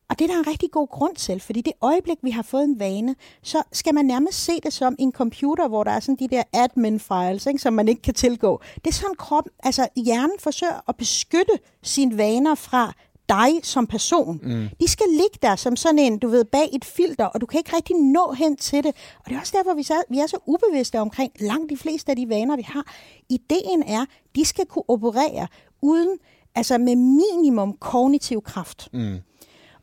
og 0.09 0.19
det 0.19 0.30
er 0.30 0.33
der 0.33 0.39
en 0.39 0.48
rigtig 0.48 0.71
god 0.71 0.88
grund 0.88 1.15
til, 1.15 1.39
fordi 1.39 1.62
det 1.62 1.74
øjeblik, 1.81 2.18
vi 2.21 2.31
har 2.31 2.42
fået 2.42 2.63
en 2.63 2.80
vane, 2.80 3.15
så 3.44 3.63
skal 3.71 3.94
man 3.94 4.06
nærmest 4.06 4.44
se 4.44 4.51
det 4.63 4.74
som 4.74 4.95
en 5.00 5.12
computer, 5.12 5.68
hvor 5.68 5.83
der 5.83 5.92
er 5.92 6.00
sådan 6.00 6.15
de 6.15 6.27
der 6.27 6.44
admin-files, 6.54 7.48
ikke, 7.48 7.59
som 7.59 7.74
man 7.74 7.88
ikke 7.88 8.01
kan 8.01 8.13
tilgå. 8.13 8.62
Det 8.75 8.88
er 8.88 8.94
sådan 8.94 9.15
kroppen, 9.15 9.51
altså 9.63 9.88
hjernen 9.95 10.39
forsøger 10.39 10.89
at 10.89 10.95
beskytte 10.95 11.54
sine 11.83 12.18
vaner 12.18 12.56
fra 12.56 12.94
dig 13.30 13.50
som 13.63 13.88
person. 13.88 14.39
Mm. 14.44 14.69
De 14.80 14.88
skal 14.88 15.06
ligge 15.09 15.39
der 15.42 15.56
som 15.56 15.75
sådan 15.75 16.00
en, 16.00 16.19
du 16.19 16.27
ved, 16.27 16.45
bag 16.45 16.69
et 16.74 16.86
filter, 16.86 17.25
og 17.25 17.42
du 17.42 17.45
kan 17.45 17.57
ikke 17.57 17.75
rigtig 17.75 17.95
nå 17.95 18.31
hen 18.31 18.56
til 18.56 18.83
det. 18.83 18.95
Og 19.19 19.25
det 19.25 19.36
er 19.36 19.39
også 19.39 19.54
derfor, 19.57 19.74
vi, 19.74 19.83
så, 19.83 20.04
vi 20.09 20.19
er 20.19 20.27
så 20.27 20.38
ubevidste 20.45 21.00
omkring 21.00 21.31
langt 21.39 21.69
de 21.69 21.77
fleste 21.77 22.12
af 22.12 22.15
de 22.15 22.30
vaner, 22.30 22.56
vi 22.56 22.62
har. 22.62 22.94
Ideen 23.30 23.83
er, 23.83 24.06
de 24.36 24.45
skal 24.45 24.65
kunne 24.65 24.89
operere 24.89 25.48
uden, 25.81 26.18
altså 26.56 26.77
med 26.77 26.95
minimum 26.95 27.74
kognitiv 27.74 28.42
kraft. 28.42 28.89
Mm. 28.94 29.18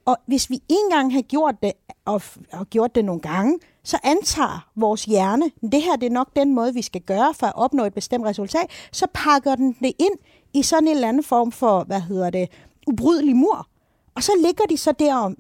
Og 0.05 0.17
hvis 0.27 0.51
vi 0.51 0.63
engang 0.69 1.13
har 1.13 1.23
gjort 1.23 1.55
det, 1.63 1.73
og, 2.05 2.23
og 2.53 2.71
gjort 2.71 2.95
det 2.95 3.05
nogle 3.05 3.21
gange, 3.21 3.59
så 3.85 3.99
antager 4.03 4.69
vores 4.77 5.05
hjerne, 5.05 5.51
det 5.73 5.83
her 5.83 5.97
det 5.97 6.07
er 6.07 6.11
nok 6.11 6.37
den 6.37 6.55
måde, 6.55 6.75
vi 6.75 6.83
skal 6.83 7.01
gøre 7.01 7.35
for 7.35 7.47
at 7.47 7.57
opnå 7.57 7.85
et 7.85 7.95
bestemt 7.95 8.27
resultat, 8.27 8.67
så 8.93 9.07
pakker 9.15 9.55
den 9.55 9.77
det 9.81 9.93
ind 9.99 10.15
i 10.55 10.63
sådan 10.63 10.89
en 10.89 10.95
eller 10.95 11.09
anden 11.09 11.25
form 11.25 11.53
for, 11.53 11.85
hvad 11.85 12.01
hedder 12.01 12.31
det, 12.31 12.49
ubrydelig 12.87 13.37
mur. 13.37 13.69
Og 14.15 14.23
så 14.23 14.33
ligger 14.45 14.65
de 14.65 14.77
så 14.77 14.93
derom, 14.99 15.37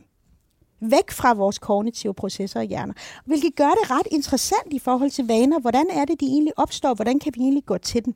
væk 0.81 1.11
fra 1.11 1.35
vores 1.35 1.59
kognitive 1.59 2.15
processer 2.15 2.61
i 2.61 2.67
hjernen. 2.67 2.95
Hvilket 3.25 3.57
gør 3.57 3.71
det 3.71 3.91
ret 3.91 4.09
interessant 4.11 4.73
i 4.73 4.79
forhold 4.79 5.11
til 5.11 5.27
vaner. 5.27 5.61
Hvordan 5.61 5.87
er 5.91 6.05
det, 6.05 6.21
de 6.21 6.27
egentlig 6.27 6.59
opstår? 6.59 6.95
Hvordan 6.95 7.19
kan 7.19 7.33
vi 7.37 7.41
egentlig 7.41 7.65
gå 7.65 7.79
til 7.79 8.05
den? 8.05 8.15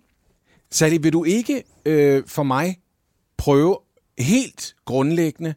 Sally, 0.70 0.98
vil 1.00 1.12
du 1.12 1.24
ikke 1.24 1.64
øh, 1.84 2.22
for 2.26 2.42
mig 2.42 2.76
prøve 3.36 3.76
helt 4.18 4.76
grundlæggende 4.84 5.54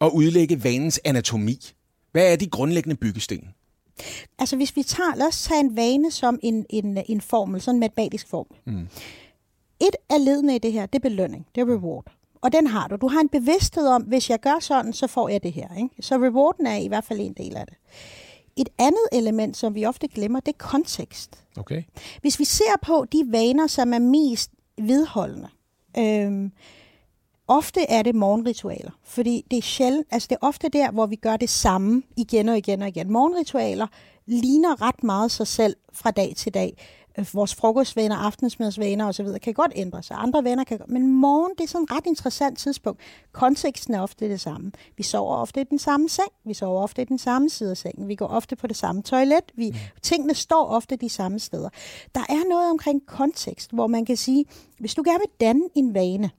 at 0.00 0.10
udlægge 0.14 0.64
vanens 0.64 1.00
anatomi. 1.04 1.58
Hvad 2.12 2.32
er 2.32 2.36
de 2.36 2.46
grundlæggende 2.46 2.96
byggesten? 2.96 3.48
Altså 4.38 4.56
hvis 4.56 4.76
vi 4.76 4.82
tager, 4.82 5.14
lad 5.16 5.26
os 5.26 5.42
tage 5.42 5.60
en 5.60 5.76
vane 5.76 6.10
som 6.10 6.38
en, 6.42 6.66
en, 6.70 6.98
en 7.06 7.20
formel, 7.20 7.60
sådan 7.60 7.76
en 7.76 7.80
matematisk 7.80 8.28
formel. 8.28 8.58
Mm. 8.66 8.88
Et 9.80 9.96
af 10.10 10.24
ledene 10.24 10.56
i 10.56 10.58
det 10.58 10.72
her, 10.72 10.86
det 10.86 10.94
er 10.94 11.08
belønning, 11.08 11.46
det 11.54 11.60
er 11.60 11.64
reward. 11.64 12.12
Og 12.40 12.52
den 12.52 12.66
har 12.66 12.88
du. 12.88 12.96
Du 12.96 13.08
har 13.08 13.20
en 13.20 13.28
bevidsthed 13.28 13.86
om, 13.86 14.02
hvis 14.02 14.30
jeg 14.30 14.40
gør 14.40 14.58
sådan, 14.60 14.92
så 14.92 15.06
får 15.06 15.28
jeg 15.28 15.42
det 15.42 15.52
her. 15.52 15.68
Ikke? 15.76 15.88
Så 16.00 16.14
rewarden 16.14 16.66
er 16.66 16.76
i 16.76 16.88
hvert 16.88 17.04
fald 17.04 17.20
en 17.20 17.32
del 17.32 17.56
af 17.56 17.66
det. 17.66 17.76
Et 18.56 18.68
andet 18.78 19.08
element, 19.12 19.56
som 19.56 19.74
vi 19.74 19.84
ofte 19.84 20.08
glemmer, 20.08 20.40
det 20.40 20.52
er 20.52 20.58
kontekst. 20.58 21.44
Okay. 21.56 21.82
Hvis 22.20 22.38
vi 22.38 22.44
ser 22.44 22.76
på 22.82 23.06
de 23.12 23.24
vaner, 23.26 23.66
som 23.66 23.94
er 23.94 23.98
mest 23.98 24.50
vedholdende, 24.78 25.48
øhm, 25.98 26.52
Ofte 27.52 27.80
er 27.88 28.02
det 28.02 28.14
morgenritualer, 28.14 28.90
fordi 29.04 29.44
det 29.50 29.56
er 29.56 29.62
sjældent, 29.62 30.06
altså 30.10 30.26
det 30.30 30.38
er 30.42 30.46
ofte 30.46 30.68
der, 30.68 30.90
hvor 30.90 31.06
vi 31.06 31.16
gør 31.16 31.36
det 31.36 31.50
samme 31.50 32.02
igen 32.16 32.48
og 32.48 32.58
igen 32.58 32.82
og 32.82 32.88
igen. 32.88 33.12
Morgenritualer 33.12 33.86
ligner 34.26 34.82
ret 34.82 35.04
meget 35.04 35.30
sig 35.30 35.46
selv 35.46 35.76
fra 35.92 36.10
dag 36.10 36.32
til 36.36 36.54
dag. 36.54 36.76
Øh, 37.18 37.26
vores 37.34 37.54
frokostvaner, 37.54 38.16
aftensmadsvaner 38.16 39.08
osv. 39.08 39.26
kan 39.42 39.54
godt 39.54 39.72
ændre 39.74 40.02
sig. 40.02 40.16
Andre 40.18 40.44
venner 40.44 40.64
kan 40.64 40.80
Men 40.88 41.06
morgen, 41.06 41.52
det 41.58 41.64
er 41.64 41.68
sådan 41.68 41.84
et 41.84 41.92
ret 41.92 42.06
interessant 42.06 42.58
tidspunkt. 42.58 43.00
Konteksten 43.32 43.94
er 43.94 44.00
ofte 44.00 44.28
det 44.28 44.40
samme. 44.40 44.72
Vi 44.96 45.02
sover 45.02 45.36
ofte 45.36 45.60
i 45.60 45.64
den 45.64 45.78
samme 45.78 46.08
seng. 46.08 46.30
Vi 46.44 46.54
sover 46.54 46.82
ofte 46.82 47.02
i 47.02 47.04
den 47.04 47.18
samme 47.18 47.50
side 47.50 47.70
af 47.70 47.76
sengen. 47.76 48.08
Vi 48.08 48.14
går 48.14 48.26
ofte 48.26 48.56
på 48.56 48.66
det 48.66 48.76
samme 48.76 49.02
toilet. 49.02 49.52
Vi, 49.54 49.70
mm. 49.70 49.76
Tingene 50.02 50.34
står 50.34 50.66
ofte 50.66 50.96
de 50.96 51.08
samme 51.08 51.38
steder. 51.38 51.68
Der 52.14 52.20
er 52.28 52.48
noget 52.48 52.70
omkring 52.70 53.06
kontekst, 53.06 53.72
hvor 53.72 53.86
man 53.86 54.04
kan 54.04 54.16
sige, 54.16 54.44
hvis 54.78 54.94
du 54.94 55.02
gerne 55.06 55.18
vil 55.18 55.46
danne 55.46 55.62
en 55.74 55.94
vane, 55.94 56.30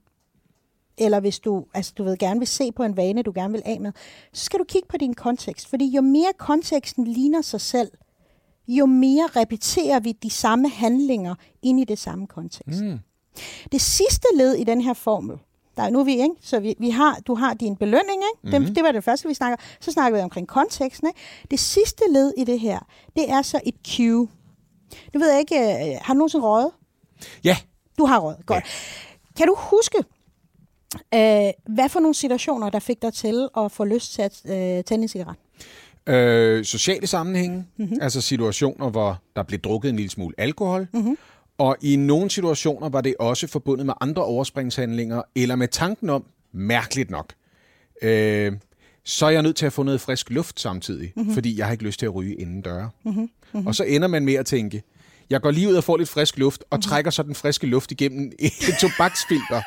eller 0.98 1.20
hvis 1.20 1.40
du, 1.40 1.64
altså 1.74 1.92
du 1.98 2.04
ved, 2.04 2.16
gerne 2.16 2.40
vil 2.40 2.48
se 2.48 2.72
på 2.72 2.82
en 2.82 2.96
vane, 2.96 3.22
du 3.22 3.32
gerne 3.34 3.52
vil 3.52 3.62
af 3.64 3.80
med, 3.80 3.92
så 4.32 4.44
skal 4.44 4.58
du 4.58 4.64
kigge 4.64 4.88
på 4.88 4.96
din 4.96 5.14
kontekst. 5.14 5.68
Fordi 5.68 5.86
jo 5.86 6.00
mere 6.00 6.32
konteksten 6.38 7.06
ligner 7.06 7.42
sig 7.42 7.60
selv, 7.60 7.90
jo 8.68 8.86
mere 8.86 9.26
repeterer 9.36 10.00
vi 10.00 10.12
de 10.12 10.30
samme 10.30 10.68
handlinger 10.68 11.34
ind 11.62 11.80
i 11.80 11.84
det 11.84 11.98
samme 11.98 12.26
kontekst. 12.26 12.82
Mm. 12.82 12.98
Det 13.72 13.80
sidste 13.80 14.26
led 14.34 14.54
i 14.54 14.64
den 14.64 14.80
her 14.80 14.94
formel, 14.94 15.36
der 15.76 15.82
er 15.82 15.90
nu 15.90 16.04
vi, 16.04 16.12
ikke? 16.12 16.34
Så 16.40 16.60
vi, 16.60 16.74
vi 16.78 16.90
har, 16.90 17.18
du 17.26 17.34
har 17.34 17.54
din 17.54 17.76
belønning, 17.76 18.22
ikke? 18.34 18.58
Mm-hmm. 18.58 18.74
Det, 18.74 18.84
var 18.84 18.92
det 18.92 19.04
første, 19.04 19.28
vi 19.28 19.34
snakker. 19.34 19.56
Så 19.80 19.92
snakker 19.92 20.18
vi 20.18 20.22
omkring 20.22 20.48
konteksten, 20.48 21.08
ikke? 21.08 21.20
Det 21.50 21.60
sidste 21.60 22.04
led 22.10 22.32
i 22.38 22.44
det 22.44 22.60
her, 22.60 22.78
det 23.16 23.30
er 23.30 23.42
så 23.42 23.60
et 23.66 23.74
cue. 23.96 24.28
Du 25.14 25.18
ved 25.18 25.38
ikke, 25.38 25.56
øh, 25.56 25.98
har 26.02 26.14
du 26.14 26.18
nogensinde 26.18 26.44
røget? 26.44 26.70
Ja. 27.44 27.56
Du 27.98 28.06
har 28.06 28.18
røget, 28.18 28.46
godt. 28.46 28.64
Ja. 28.64 28.70
Kan 29.36 29.46
du 29.46 29.56
huske, 29.58 30.04
Øh, 31.14 31.74
hvad 31.74 31.88
for 31.88 32.00
nogle 32.00 32.14
situationer, 32.14 32.70
der 32.70 32.78
fik 32.78 33.02
dig 33.02 33.12
til 33.12 33.48
at 33.56 33.72
få 33.72 33.84
lyst 33.84 34.14
til 34.14 34.22
at 34.22 34.42
øh, 34.44 34.84
tænde 34.84 35.02
en 35.02 35.08
cigaret? 35.08 35.36
Øh, 36.06 36.64
sociale 36.64 37.06
sammenhænge, 37.06 37.66
mm-hmm. 37.76 37.98
altså 38.00 38.20
situationer, 38.20 38.90
hvor 38.90 39.22
der 39.36 39.42
blev 39.42 39.60
drukket 39.60 39.88
en 39.88 39.96
lille 39.96 40.10
smule 40.10 40.34
alkohol, 40.38 40.88
mm-hmm. 40.92 41.16
Og 41.58 41.76
i 41.82 41.96
nogle 41.96 42.30
situationer 42.30 42.88
var 42.88 43.00
det 43.00 43.14
også 43.18 43.46
forbundet 43.46 43.86
med 43.86 43.94
andre 44.00 44.24
overspringshandlinger, 44.24 45.22
eller 45.34 45.56
med 45.56 45.68
tanken 45.68 46.10
om, 46.10 46.24
mærkeligt 46.52 47.10
nok, 47.10 47.32
øh, 48.02 48.52
så 49.04 49.26
er 49.26 49.30
jeg 49.30 49.42
nødt 49.42 49.56
til 49.56 49.66
at 49.66 49.72
få 49.72 49.82
noget 49.82 50.00
frisk 50.00 50.30
luft 50.30 50.60
samtidig, 50.60 51.12
mm-hmm. 51.16 51.34
fordi 51.34 51.58
jeg 51.58 51.66
har 51.66 51.72
ikke 51.72 51.84
lyst 51.84 51.98
til 51.98 52.06
at 52.06 52.14
ryge 52.14 52.34
inden 52.34 52.60
døre. 52.60 52.90
Mm-hmm. 53.04 53.20
Mm-hmm. 53.20 53.66
Og 53.66 53.74
så 53.74 53.84
ender 53.84 54.08
man 54.08 54.24
med 54.24 54.34
at 54.34 54.46
tænke, 54.46 54.82
jeg 55.32 55.40
går 55.40 55.50
lige 55.50 55.68
ud 55.68 55.74
og 55.74 55.84
får 55.84 55.96
lidt 55.96 56.08
frisk 56.08 56.38
luft, 56.38 56.60
og 56.60 56.66
mm-hmm. 56.70 56.82
trækker 56.82 57.10
så 57.10 57.22
den 57.22 57.34
friske 57.34 57.66
luft 57.66 57.90
igennem 57.90 58.32
et 58.68 58.74
tobaksfilter 58.80 59.62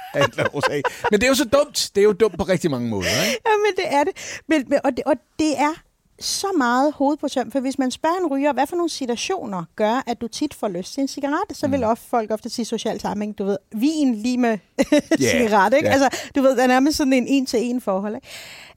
Men 1.12 1.20
det 1.20 1.24
er 1.24 1.28
jo 1.28 1.36
så 1.36 1.50
dumt. 1.54 1.92
Det 1.96 2.02
er 2.02 2.06
jo 2.06 2.14
dumt 2.14 2.38
på 2.38 2.44
rigtig 2.44 2.72
mange 2.72 2.90
måder. 2.90 3.10
Ikke? 3.26 3.42
Ja, 3.46 3.52
men 3.66 3.76
det 3.76 3.86
er 3.98 4.04
det. 4.04 4.42
Men, 4.48 4.66
men, 4.70 4.80
og, 4.84 4.92
det 4.92 5.04
og 5.06 5.16
det 5.40 5.60
er 5.60 5.74
så 6.20 6.48
meget 6.58 6.94
hoved 6.94 7.18
på 7.18 7.28
søm, 7.28 7.52
for 7.52 7.60
hvis 7.60 7.80
man 7.80 7.92
spørger 7.92 8.18
en 8.18 8.28
ryger, 8.28 8.54
hvad 8.54 8.68
for 8.68 8.76
nogle 8.76 8.90
situationer 8.90 9.64
gør, 9.76 10.04
at 10.08 10.22
du 10.22 10.28
tit 10.28 10.54
får 10.54 10.68
lyst 10.68 10.94
til 10.94 11.02
en 11.02 11.08
cigaret, 11.08 11.58
så 11.58 11.68
vil 11.68 11.80
mm. 11.80 11.86
ofte, 11.86 12.08
folk 12.10 12.32
ofte 12.32 12.50
sige 12.50 12.66
social 12.66 13.00
sammenhæng, 13.00 13.38
du 13.38 13.44
ved, 13.44 13.58
vin 13.72 14.16
lige 14.16 14.38
med 14.38 14.58
yeah. 14.92 15.20
cigaret, 15.20 15.74
ikke? 15.74 15.86
Yeah. 15.86 16.02
Altså, 16.02 16.30
du 16.36 16.42
ved, 16.42 16.56
der 16.56 16.64
er 16.64 16.68
nærmest 16.68 16.98
sådan 16.98 17.14
en 17.14 17.28
en-til-en 17.28 17.82
forhold, 17.82 18.16
ikke? 18.16 18.28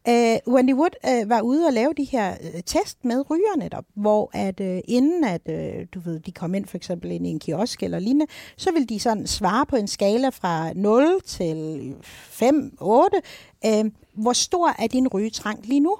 Uh, 0.08 0.54
Wendy 0.54 0.72
Wood 0.72 1.22
uh, 1.22 1.30
var 1.30 1.40
ude 1.40 1.66
og 1.66 1.72
lave 1.72 1.92
de 1.96 2.04
her 2.04 2.30
uh, 2.30 2.60
test 2.66 3.04
med 3.04 3.30
ryger 3.30 3.56
netop, 3.58 3.84
hvor 3.94 4.30
at 4.32 4.60
uh, 4.60 4.78
inden 4.88 5.24
at 5.24 5.42
uh, 5.48 5.86
du 5.94 6.00
ved, 6.00 6.20
de 6.20 6.32
kom 6.32 6.54
ind 6.54 6.66
for 6.66 6.76
eksempel 6.76 7.10
ind 7.10 7.26
i 7.26 7.30
en 7.30 7.38
kiosk 7.38 7.82
eller 7.82 7.98
lignende, 7.98 8.26
så 8.56 8.72
vil 8.72 8.88
de 8.88 9.00
sådan 9.00 9.26
svare 9.26 9.66
på 9.66 9.76
en 9.76 9.88
skala 9.88 10.28
fra 10.28 10.72
0 10.72 11.20
til 11.26 11.94
5, 12.02 12.76
8, 12.80 13.20
uh, 13.66 13.72
hvor 14.14 14.32
stor 14.32 14.74
er 14.78 14.86
din 14.86 15.08
rygetrang 15.08 15.66
lige 15.66 15.80
nu? 15.80 15.96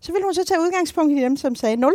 Så 0.00 0.12
ville 0.12 0.24
hun 0.24 0.34
så 0.34 0.44
tage 0.44 0.60
udgangspunkt 0.60 1.12
i 1.12 1.20
dem, 1.20 1.36
som 1.36 1.54
sagde 1.54 1.76
0. 1.76 1.94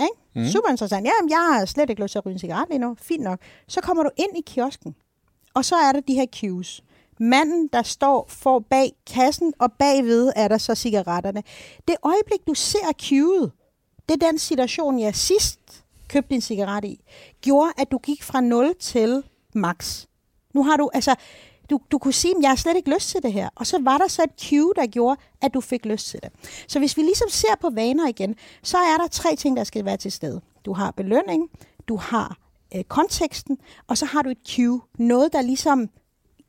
Ikke? 0.00 0.14
Mm. 0.34 0.46
Super 0.46 0.68
interessant. 0.68 1.06
Ja, 1.06 1.12
jeg 1.28 1.38
har 1.38 1.64
slet 1.64 1.90
ikke 1.90 2.02
lyst 2.02 2.12
til 2.12 2.18
at 2.18 2.26
ryge 2.26 2.32
en 2.32 2.38
cigaret 2.38 2.68
lige 2.68 2.78
nu. 2.78 2.96
Fint 3.00 3.22
nok. 3.22 3.38
Så 3.68 3.80
kommer 3.80 4.02
du 4.02 4.10
ind 4.16 4.38
i 4.38 4.40
kiosken, 4.46 4.94
og 5.54 5.64
så 5.64 5.76
er 5.76 5.92
der 5.92 6.00
de 6.00 6.14
her 6.14 6.26
cues. 6.40 6.84
Manden, 7.18 7.68
der 7.72 7.82
står 7.82 8.26
for 8.28 8.58
bag 8.58 8.92
kassen, 9.06 9.52
og 9.58 9.72
bagved 9.72 10.32
er 10.36 10.48
der 10.48 10.58
så 10.58 10.74
cigaretterne. 10.74 11.42
Det 11.88 11.96
øjeblik, 12.02 12.46
du 12.46 12.54
ser 12.54 12.92
cueet, 13.08 13.52
det 14.08 14.22
er 14.22 14.26
den 14.26 14.38
situation, 14.38 14.98
jeg 14.98 15.14
sidst 15.14 15.84
købte 16.08 16.34
en 16.34 16.40
cigaret 16.40 16.84
i, 16.84 17.00
gjorde, 17.42 17.72
at 17.78 17.90
du 17.90 17.98
gik 17.98 18.22
fra 18.22 18.40
0 18.40 18.74
til 18.80 19.22
max. 19.54 20.06
Nu 20.54 20.62
har 20.62 20.76
du, 20.76 20.90
altså, 20.94 21.14
du, 21.72 21.80
du 21.92 21.98
kunne 21.98 22.12
sige, 22.12 22.36
at 22.36 22.42
jeg 22.42 22.50
har 22.50 22.56
slet 22.56 22.76
ikke 22.76 22.94
lyst 22.94 23.08
til 23.08 23.22
det 23.22 23.32
her. 23.32 23.48
Og 23.54 23.66
så 23.66 23.78
var 23.82 23.98
der 23.98 24.08
så 24.08 24.22
et 24.22 24.48
cue, 24.48 24.72
der 24.76 24.86
gjorde, 24.86 25.20
at 25.42 25.54
du 25.54 25.60
fik 25.60 25.86
lyst 25.86 26.08
til 26.08 26.20
det. 26.22 26.30
Så 26.68 26.78
hvis 26.78 26.96
vi 26.96 27.02
ligesom 27.02 27.28
ser 27.28 27.54
på 27.60 27.70
vaner 27.70 28.08
igen, 28.08 28.36
så 28.62 28.78
er 28.78 28.96
der 28.96 29.06
tre 29.06 29.36
ting, 29.36 29.56
der 29.56 29.64
skal 29.64 29.84
være 29.84 29.96
til 29.96 30.12
stede. 30.12 30.40
Du 30.64 30.72
har 30.72 30.90
belønning, 30.90 31.50
du 31.88 31.96
har 31.96 32.38
øh, 32.76 32.84
konteksten, 32.84 33.58
og 33.88 33.98
så 33.98 34.06
har 34.06 34.22
du 34.22 34.30
et 34.30 34.38
cue. 34.48 34.80
Noget, 34.98 35.32
der 35.32 35.42
ligesom 35.42 35.88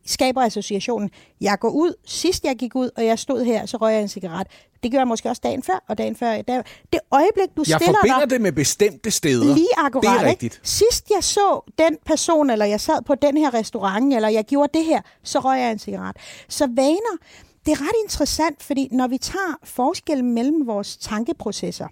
skaber 0.05 0.41
associationen. 0.41 1.09
Jeg 1.41 1.59
går 1.59 1.69
ud, 1.69 1.93
sidst 2.05 2.43
jeg 2.43 2.55
gik 2.55 2.75
ud, 2.75 2.89
og 2.97 3.05
jeg 3.05 3.19
stod 3.19 3.43
her, 3.43 3.65
så 3.65 3.77
røg 3.77 3.93
jeg 3.93 4.01
en 4.01 4.07
cigaret. 4.07 4.47
Det 4.83 4.91
gør 4.91 4.97
jeg 4.97 5.07
måske 5.07 5.29
også 5.29 5.41
dagen 5.43 5.63
før, 5.63 5.83
og 5.89 5.97
dagen 5.97 6.15
før. 6.15 6.41
Der, 6.41 6.61
det 6.93 6.99
øjeblik, 7.11 7.49
du 7.57 7.63
jeg 7.67 7.79
stiller 7.79 7.99
forbinder 7.99 8.19
dig, 8.19 8.29
det 8.29 8.41
med 8.41 8.51
bestemte 8.51 9.11
steder. 9.11 9.55
Lige 9.55 9.67
akkurat. 9.77 10.03
Det 10.03 10.25
er 10.25 10.29
rigtigt. 10.29 10.55
Ikke? 10.55 10.69
Sidst 10.69 11.09
jeg 11.15 11.23
så 11.23 11.71
den 11.77 11.97
person, 12.05 12.49
eller 12.49 12.65
jeg 12.65 12.81
sad 12.81 13.01
på 13.05 13.15
den 13.15 13.37
her 13.37 13.53
restaurant, 13.53 14.13
eller 14.13 14.29
jeg 14.29 14.45
gjorde 14.45 14.77
det 14.77 14.85
her, 14.85 15.01
så 15.23 15.39
røg 15.39 15.59
jeg 15.59 15.71
en 15.71 15.79
cigaret. 15.79 16.17
Så 16.49 16.67
vaner, 16.75 17.17
det 17.65 17.71
er 17.71 17.81
ret 17.81 17.95
interessant, 18.03 18.63
fordi 18.63 18.87
når 18.91 19.07
vi 19.07 19.17
tager 19.17 19.55
forskellen 19.63 20.33
mellem 20.33 20.67
vores 20.67 20.97
tankeprocesser, 20.97 21.87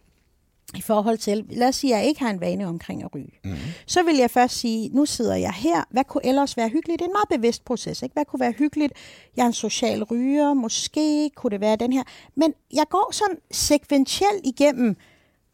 i 0.78 0.82
forhold 0.82 1.18
til, 1.18 1.46
lad 1.50 1.68
os 1.68 1.76
sige, 1.76 1.96
at 1.96 2.00
jeg 2.00 2.08
ikke 2.08 2.20
har 2.20 2.30
en 2.30 2.42
vane 2.42 2.68
omkring 2.68 3.04
at 3.04 3.16
ryge. 3.16 3.32
Mm. 3.44 3.56
Så 3.86 4.04
vil 4.04 4.16
jeg 4.16 4.32
først 4.32 4.56
sige, 4.58 4.90
nu 4.90 5.06
sidder 5.06 5.36
jeg 5.36 5.54
her, 5.54 5.84
hvad 5.90 6.04
kunne 6.04 6.26
ellers 6.26 6.58
være 6.58 6.70
hyggeligt? 6.70 7.00
Det 7.00 7.06
er 7.06 7.10
en 7.10 7.14
meget 7.14 7.40
bevidst 7.42 7.66
proces, 7.66 8.02
ikke? 8.02 8.14
Hvad 8.14 8.26
kunne 8.26 8.40
være 8.40 8.52
hyggeligt? 8.52 8.94
Jeg 9.38 9.44
er 9.44 9.48
en 9.48 9.54
social 9.54 10.04
ryger, 10.04 10.54
måske 10.54 11.30
kunne 11.36 11.52
det 11.52 11.62
være 11.62 11.76
den 11.76 11.94
her. 11.94 12.04
Men 12.36 12.54
jeg 12.74 12.86
går 12.90 13.10
sådan 13.12 13.38
sekventielt 13.52 14.42
igennem, 14.44 14.96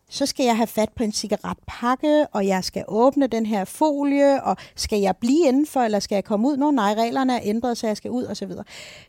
så 0.10 0.26
skal 0.26 0.46
jeg 0.46 0.58
have 0.58 0.68
fat 0.68 0.90
på 0.96 1.04
en 1.04 1.12
cigaretpakke, 1.12 2.28
og 2.28 2.48
jeg 2.48 2.64
skal 2.64 2.86
åbne 2.88 3.28
den 3.28 3.46
her 3.46 3.66
folie, 3.66 4.44
og 4.44 4.58
skal 4.76 5.00
jeg 5.00 5.18
blive 5.18 5.48
indenfor, 5.48 5.80
eller 5.80 6.00
skal 6.00 6.16
jeg 6.16 6.24
komme 6.24 6.48
ud? 6.48 6.58
Nå 6.58 6.72
nej, 6.72 6.94
reglerne 6.94 7.34
er 7.34 7.40
ændret, 7.44 7.78
så 7.78 7.88
jeg 7.88 7.98
skal 7.98 8.12
ud, 8.12 8.26
osv. 8.26 8.50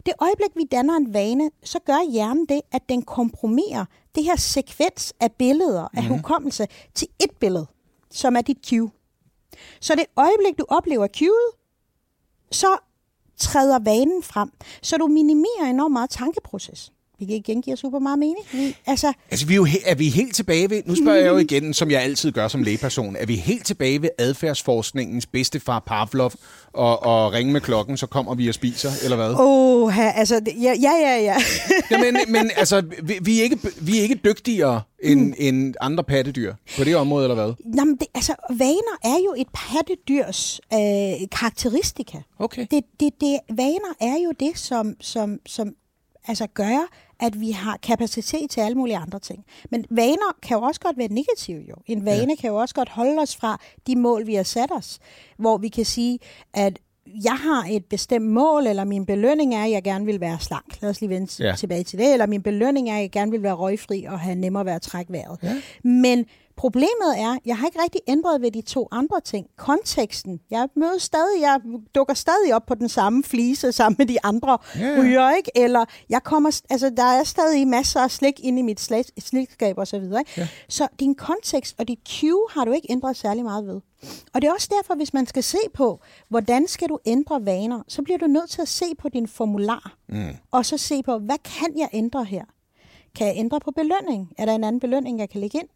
Det 0.06 0.14
øjeblik, 0.20 0.50
vi 0.54 0.64
danner 0.72 0.96
en 0.96 1.14
vane, 1.14 1.50
så 1.64 1.78
gør 1.78 2.10
hjernen 2.12 2.46
det, 2.46 2.60
at 2.72 2.88
den 2.88 3.02
kompromerer 3.02 3.84
det 4.14 4.24
her 4.24 4.36
sekvens 4.36 5.14
af 5.20 5.32
billeder, 5.32 5.88
af 5.94 6.02
mm. 6.02 6.08
hukommelse, 6.08 6.66
til 6.94 7.08
et 7.20 7.30
billede, 7.40 7.66
som 8.10 8.36
er 8.36 8.40
dit 8.40 8.58
cue. 8.68 8.90
Så 9.80 9.94
det 9.94 10.04
øjeblik, 10.16 10.58
du 10.58 10.64
oplever 10.68 11.06
cueet, 11.18 11.50
så 12.50 12.76
træder 13.36 13.78
vanen 13.78 14.22
frem, 14.22 14.50
så 14.82 14.96
du 14.96 15.06
minimerer 15.06 15.70
enormt 15.70 15.92
meget 15.92 16.10
tankeproces 16.10 16.92
vi 17.18 17.36
igen 17.36 17.62
giver 17.62 17.76
super 17.76 17.98
meget 17.98 18.18
mening. 18.18 18.46
Vi, 18.52 18.76
altså, 18.86 19.12
altså 19.30 19.46
vi 19.46 19.52
er, 19.52 19.56
jo 19.56 19.66
er 19.86 19.94
vi 19.94 20.08
helt 20.08 20.34
tilbage 20.34 20.70
ved, 20.70 20.82
nu 20.86 20.94
spørger 20.94 21.18
jeg 21.18 21.28
jo 21.28 21.36
igen, 21.48 21.74
som 21.74 21.90
jeg 21.90 22.02
altid 22.02 22.32
gør 22.32 22.48
som 22.48 22.62
lægeperson, 22.62 23.16
er 23.16 23.26
vi 23.26 23.36
helt 23.36 23.66
tilbage 23.66 24.02
ved 24.02 24.10
adfærdsforskningens 24.18 25.26
bedstefar 25.26 25.78
Pavlov 25.78 26.32
og, 26.72 27.02
og 27.02 27.32
ringe 27.32 27.52
med 27.52 27.60
klokken, 27.60 27.96
så 27.96 28.06
kommer 28.06 28.34
vi 28.34 28.48
og 28.48 28.54
spiser, 28.54 28.90
eller 29.04 29.16
hvad? 29.16 29.30
Åh, 29.30 29.82
oh, 29.82 30.18
altså, 30.18 30.40
ja, 30.46 30.74
ja, 30.82 30.92
ja. 30.92 31.16
ja. 31.22 31.36
ja 31.90 31.98
men, 31.98 32.16
men 32.28 32.50
altså, 32.56 32.82
vi, 33.02 33.18
vi, 33.22 33.38
er 33.38 33.42
ikke, 33.42 33.58
vi 33.80 33.98
er 33.98 34.02
ikke 34.02 34.20
dygtigere 34.24 34.82
end, 35.02 35.26
mm. 35.26 35.34
end 35.38 35.74
andre 35.80 36.04
pattedyr 36.04 36.54
på 36.76 36.84
det 36.84 36.96
område, 36.96 37.24
eller 37.24 37.34
hvad? 37.34 37.52
Jamen, 37.76 37.96
det, 37.96 38.06
altså, 38.14 38.34
vaner 38.50 38.96
er 39.04 39.18
jo 39.24 39.34
et 39.38 39.46
pattedyrs 39.54 40.60
øh, 40.72 41.28
karakteristika. 41.32 42.18
Okay. 42.38 42.66
Det, 42.70 42.84
det, 43.00 43.12
det, 43.20 43.38
vaner 43.50 43.94
er 44.00 44.16
jo 44.24 44.32
det, 44.40 44.58
som, 44.58 44.94
som, 45.00 45.38
som 45.46 45.74
altså 46.28 46.46
gør, 46.46 46.88
at 47.20 47.40
vi 47.40 47.50
har 47.50 47.78
kapacitet 47.82 48.50
til 48.50 48.60
alle 48.60 48.74
mulige 48.74 48.96
andre 48.96 49.18
ting. 49.18 49.44
Men 49.70 49.84
vaner 49.90 50.36
kan 50.42 50.56
jo 50.56 50.62
også 50.62 50.80
godt 50.80 50.98
være 50.98 51.08
negative 51.08 51.62
jo. 51.68 51.74
En 51.86 52.04
vane 52.04 52.32
ja. 52.32 52.40
kan 52.40 52.50
jo 52.50 52.56
også 52.56 52.74
godt 52.74 52.88
holde 52.88 53.22
os 53.22 53.36
fra 53.36 53.60
de 53.86 53.96
mål, 53.96 54.26
vi 54.26 54.34
har 54.34 54.42
sat 54.42 54.70
os. 54.72 54.98
Hvor 55.38 55.56
vi 55.58 55.68
kan 55.68 55.84
sige, 55.84 56.18
at 56.54 56.78
jeg 57.24 57.36
har 57.36 57.66
et 57.70 57.84
bestemt 57.84 58.26
mål, 58.26 58.66
eller 58.66 58.84
min 58.84 59.06
belønning 59.06 59.54
er, 59.54 59.64
at 59.64 59.70
jeg 59.70 59.82
gerne 59.82 60.04
vil 60.04 60.20
være 60.20 60.38
slank. 60.40 60.82
Lad 60.82 60.90
os 60.90 61.00
lige 61.00 61.10
vende 61.10 61.44
ja. 61.44 61.54
tilbage 61.56 61.84
til 61.84 61.98
det. 61.98 62.12
Eller 62.12 62.26
min 62.26 62.42
belønning 62.42 62.90
er, 62.90 62.94
at 62.94 63.00
jeg 63.00 63.10
gerne 63.10 63.30
vil 63.30 63.42
være 63.42 63.52
røgfri 63.54 64.04
og 64.04 64.20
have 64.20 64.34
nemmere 64.34 64.64
ved 64.64 64.72
at 64.72 64.82
trække 64.82 65.12
vejret. 65.12 65.38
Ja. 65.42 65.56
Men 65.82 66.26
Problemet 66.58 67.12
er, 67.16 67.38
jeg 67.46 67.58
har 67.58 67.66
ikke 67.66 67.82
rigtig 67.82 68.00
ændret 68.08 68.42
ved 68.42 68.50
de 68.50 68.60
to 68.60 68.88
andre 68.90 69.20
ting. 69.20 69.46
Konteksten. 69.56 70.40
Jeg 70.50 70.68
møder 70.76 70.98
stadig, 70.98 71.40
jeg 71.40 71.60
dukker 71.94 72.14
stadig 72.14 72.54
op 72.54 72.66
på 72.66 72.74
den 72.74 72.88
samme 72.88 73.24
flise 73.24 73.72
sammen 73.72 73.96
med 73.98 74.06
de 74.06 74.24
andre 74.24 74.58
yeah. 74.80 75.00
ryger, 75.00 75.30
ikke? 75.36 75.50
Eller 75.54 75.84
jeg 76.08 76.22
kommer, 76.22 76.60
altså 76.70 76.90
der 76.90 77.02
er 77.02 77.24
stadig 77.24 77.68
masser 77.68 78.00
af 78.00 78.10
slik 78.10 78.40
inde 78.40 78.58
i 78.58 78.62
mit 78.62 78.90
slikskab 79.18 79.78
og 79.78 79.86
så 79.86 79.98
videre, 79.98 80.20
ikke? 80.20 80.38
Yeah. 80.38 80.48
Så 80.68 80.88
din 81.00 81.14
kontekst 81.14 81.74
og 81.78 81.88
dit 81.88 81.98
cue 82.08 82.46
har 82.50 82.64
du 82.64 82.72
ikke 82.72 82.86
ændret 82.90 83.16
særlig 83.16 83.44
meget 83.44 83.66
ved. 83.66 83.80
Og 84.34 84.42
det 84.42 84.48
er 84.48 84.52
også 84.52 84.68
derfor, 84.78 84.94
hvis 84.94 85.14
man 85.14 85.26
skal 85.26 85.42
se 85.42 85.58
på, 85.74 86.00
hvordan 86.28 86.66
skal 86.66 86.88
du 86.88 86.98
ændre 87.06 87.46
vaner, 87.46 87.82
så 87.88 88.02
bliver 88.02 88.18
du 88.18 88.26
nødt 88.26 88.50
til 88.50 88.62
at 88.62 88.68
se 88.68 88.84
på 88.98 89.08
din 89.08 89.28
formular, 89.28 89.96
mm. 90.08 90.36
og 90.50 90.66
så 90.66 90.78
se 90.78 91.02
på, 91.02 91.18
hvad 91.18 91.38
kan 91.44 91.78
jeg 91.78 91.88
ændre 91.92 92.24
her? 92.24 92.44
Kan 93.14 93.26
jeg 93.26 93.36
ændre 93.36 93.60
på 93.60 93.70
belønning? 93.70 94.32
Er 94.38 94.44
der 94.44 94.54
en 94.54 94.64
anden 94.64 94.80
belønning, 94.80 95.18
jeg 95.18 95.30
kan 95.30 95.40
lægge 95.40 95.58
ind? 95.58 95.68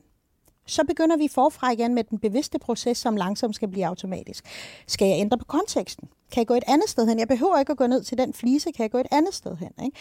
Så 0.66 0.84
begynder 0.84 1.16
vi 1.16 1.28
forfra 1.28 1.70
igen 1.70 1.94
med 1.94 2.04
den 2.04 2.18
bevidste 2.18 2.58
proces, 2.58 2.98
som 2.98 3.16
langsomt 3.16 3.56
skal 3.56 3.68
blive 3.68 3.86
automatisk. 3.86 4.44
Skal 4.86 5.08
jeg 5.08 5.20
ændre 5.20 5.38
på 5.38 5.44
konteksten? 5.44 6.08
Kan 6.32 6.40
jeg 6.40 6.46
gå 6.46 6.54
et 6.54 6.64
andet 6.66 6.88
sted 6.88 7.08
hen? 7.08 7.18
Jeg 7.18 7.28
behøver 7.28 7.58
ikke 7.58 7.72
at 7.72 7.78
gå 7.78 7.86
ned 7.86 8.02
til 8.02 8.18
den 8.18 8.34
flise, 8.34 8.72
kan 8.72 8.82
jeg 8.82 8.90
gå 8.90 8.98
et 8.98 9.06
andet 9.10 9.34
sted 9.34 9.56
hen? 9.56 9.84
Ikke? 9.84 9.96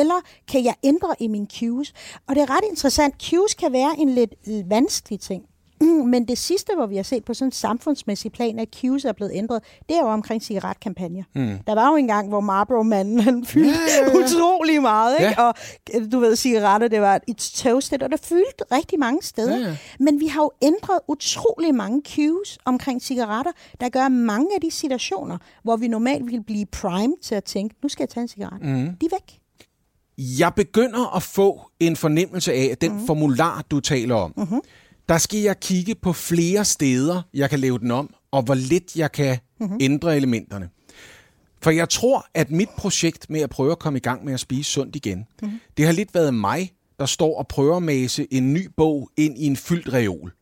Eller 0.00 0.20
kan 0.48 0.64
jeg 0.64 0.74
ændre 0.82 1.14
i 1.18 1.28
mine 1.28 1.46
cues? 1.58 1.92
Og 2.26 2.34
det 2.34 2.42
er 2.42 2.50
ret 2.50 2.64
interessant, 2.70 3.14
cues 3.22 3.54
kan 3.54 3.72
være 3.72 3.94
en 3.98 4.10
lidt 4.10 4.34
vanskelig 4.68 5.20
ting. 5.20 5.44
Men 5.80 6.28
det 6.28 6.38
sidste, 6.38 6.72
hvor 6.76 6.86
vi 6.86 6.96
har 6.96 7.02
set 7.02 7.24
på 7.24 7.34
sådan 7.34 7.48
en 7.48 7.52
samfundsmæssig 7.52 8.32
plan, 8.32 8.58
at 8.58 8.68
cues 8.80 9.04
er 9.04 9.12
blevet 9.12 9.32
ændret, 9.34 9.62
det 9.88 9.96
er 9.96 10.00
jo 10.00 10.06
omkring 10.06 10.42
cigaretkampagner. 10.42 11.22
Mm. 11.34 11.58
Der 11.66 11.74
var 11.74 11.90
jo 11.90 11.96
en 11.96 12.06
gang, 12.06 12.28
hvor 12.28 12.40
Marlboro-manden 12.40 13.20
han 13.20 13.44
fyldte 13.44 13.70
ja, 13.70 14.04
ja, 14.04 14.18
ja. 14.18 14.24
utrolig 14.24 14.82
meget, 14.82 15.16
ikke? 15.20 15.34
Ja. 15.38 15.42
og 15.42 15.54
du 16.12 16.18
ved, 16.18 16.36
cigaretter, 16.36 16.88
det 16.88 17.00
var 17.00 17.20
et 17.28 17.36
toasted, 17.36 18.02
og 18.02 18.10
det 18.10 18.20
fyldte 18.20 18.64
rigtig 18.72 18.98
mange 18.98 19.22
steder. 19.22 19.56
Ja, 19.56 19.66
ja. 19.66 19.76
Men 20.00 20.20
vi 20.20 20.26
har 20.26 20.40
jo 20.42 20.50
ændret 20.62 20.98
utrolig 21.08 21.74
mange 21.74 22.02
cues 22.06 22.58
omkring 22.64 23.02
cigaretter, 23.02 23.52
der 23.80 23.88
gør 23.88 24.08
mange 24.08 24.46
af 24.54 24.60
de 24.60 24.70
situationer, 24.70 25.38
hvor 25.62 25.76
vi 25.76 25.88
normalt 25.88 26.26
ville 26.26 26.42
blive 26.42 26.66
primed 26.66 27.22
til 27.22 27.34
at 27.34 27.44
tænke, 27.44 27.74
nu 27.82 27.88
skal 27.88 28.02
jeg 28.02 28.08
tage 28.08 28.22
en 28.22 28.28
cigaret. 28.28 28.62
Mm. 28.62 28.96
De 29.00 29.06
er 29.06 29.10
væk. 29.10 29.40
Jeg 30.18 30.54
begynder 30.54 31.16
at 31.16 31.22
få 31.22 31.60
en 31.80 31.96
fornemmelse 31.96 32.52
af, 32.52 32.68
at 32.72 32.80
den 32.80 32.92
mm. 32.92 33.06
formular, 33.06 33.64
du 33.70 33.80
taler 33.80 34.14
om, 34.14 34.34
mm-hmm 34.36 34.60
der 35.08 35.18
skal 35.18 35.40
jeg 35.40 35.60
kigge 35.60 35.94
på 35.94 36.12
flere 36.12 36.64
steder, 36.64 37.22
jeg 37.34 37.50
kan 37.50 37.60
lave 37.60 37.78
den 37.78 37.90
om, 37.90 38.14
og 38.30 38.42
hvor 38.42 38.54
lidt 38.54 38.96
jeg 38.96 39.12
kan 39.12 39.38
mm-hmm. 39.60 39.78
ændre 39.80 40.16
elementerne. 40.16 40.68
For 41.62 41.70
jeg 41.70 41.88
tror, 41.88 42.26
at 42.34 42.50
mit 42.50 42.68
projekt 42.76 43.30
med 43.30 43.40
at 43.40 43.50
prøve 43.50 43.72
at 43.72 43.78
komme 43.78 43.96
i 43.96 44.00
gang 44.00 44.24
med 44.24 44.34
at 44.34 44.40
spise 44.40 44.70
sundt 44.70 44.96
igen, 44.96 45.26
mm-hmm. 45.42 45.60
det 45.76 45.86
har 45.86 45.92
lidt 45.92 46.14
været 46.14 46.34
mig, 46.34 46.72
der 46.98 47.06
står 47.06 47.38
og 47.38 47.48
prøver 47.48 47.76
at 47.76 47.82
mase 47.82 48.26
en 48.30 48.54
ny 48.54 48.68
bog 48.76 49.10
ind 49.16 49.38
i 49.38 49.46
en 49.46 49.56
fyldt 49.56 49.92
reol. 49.92 50.32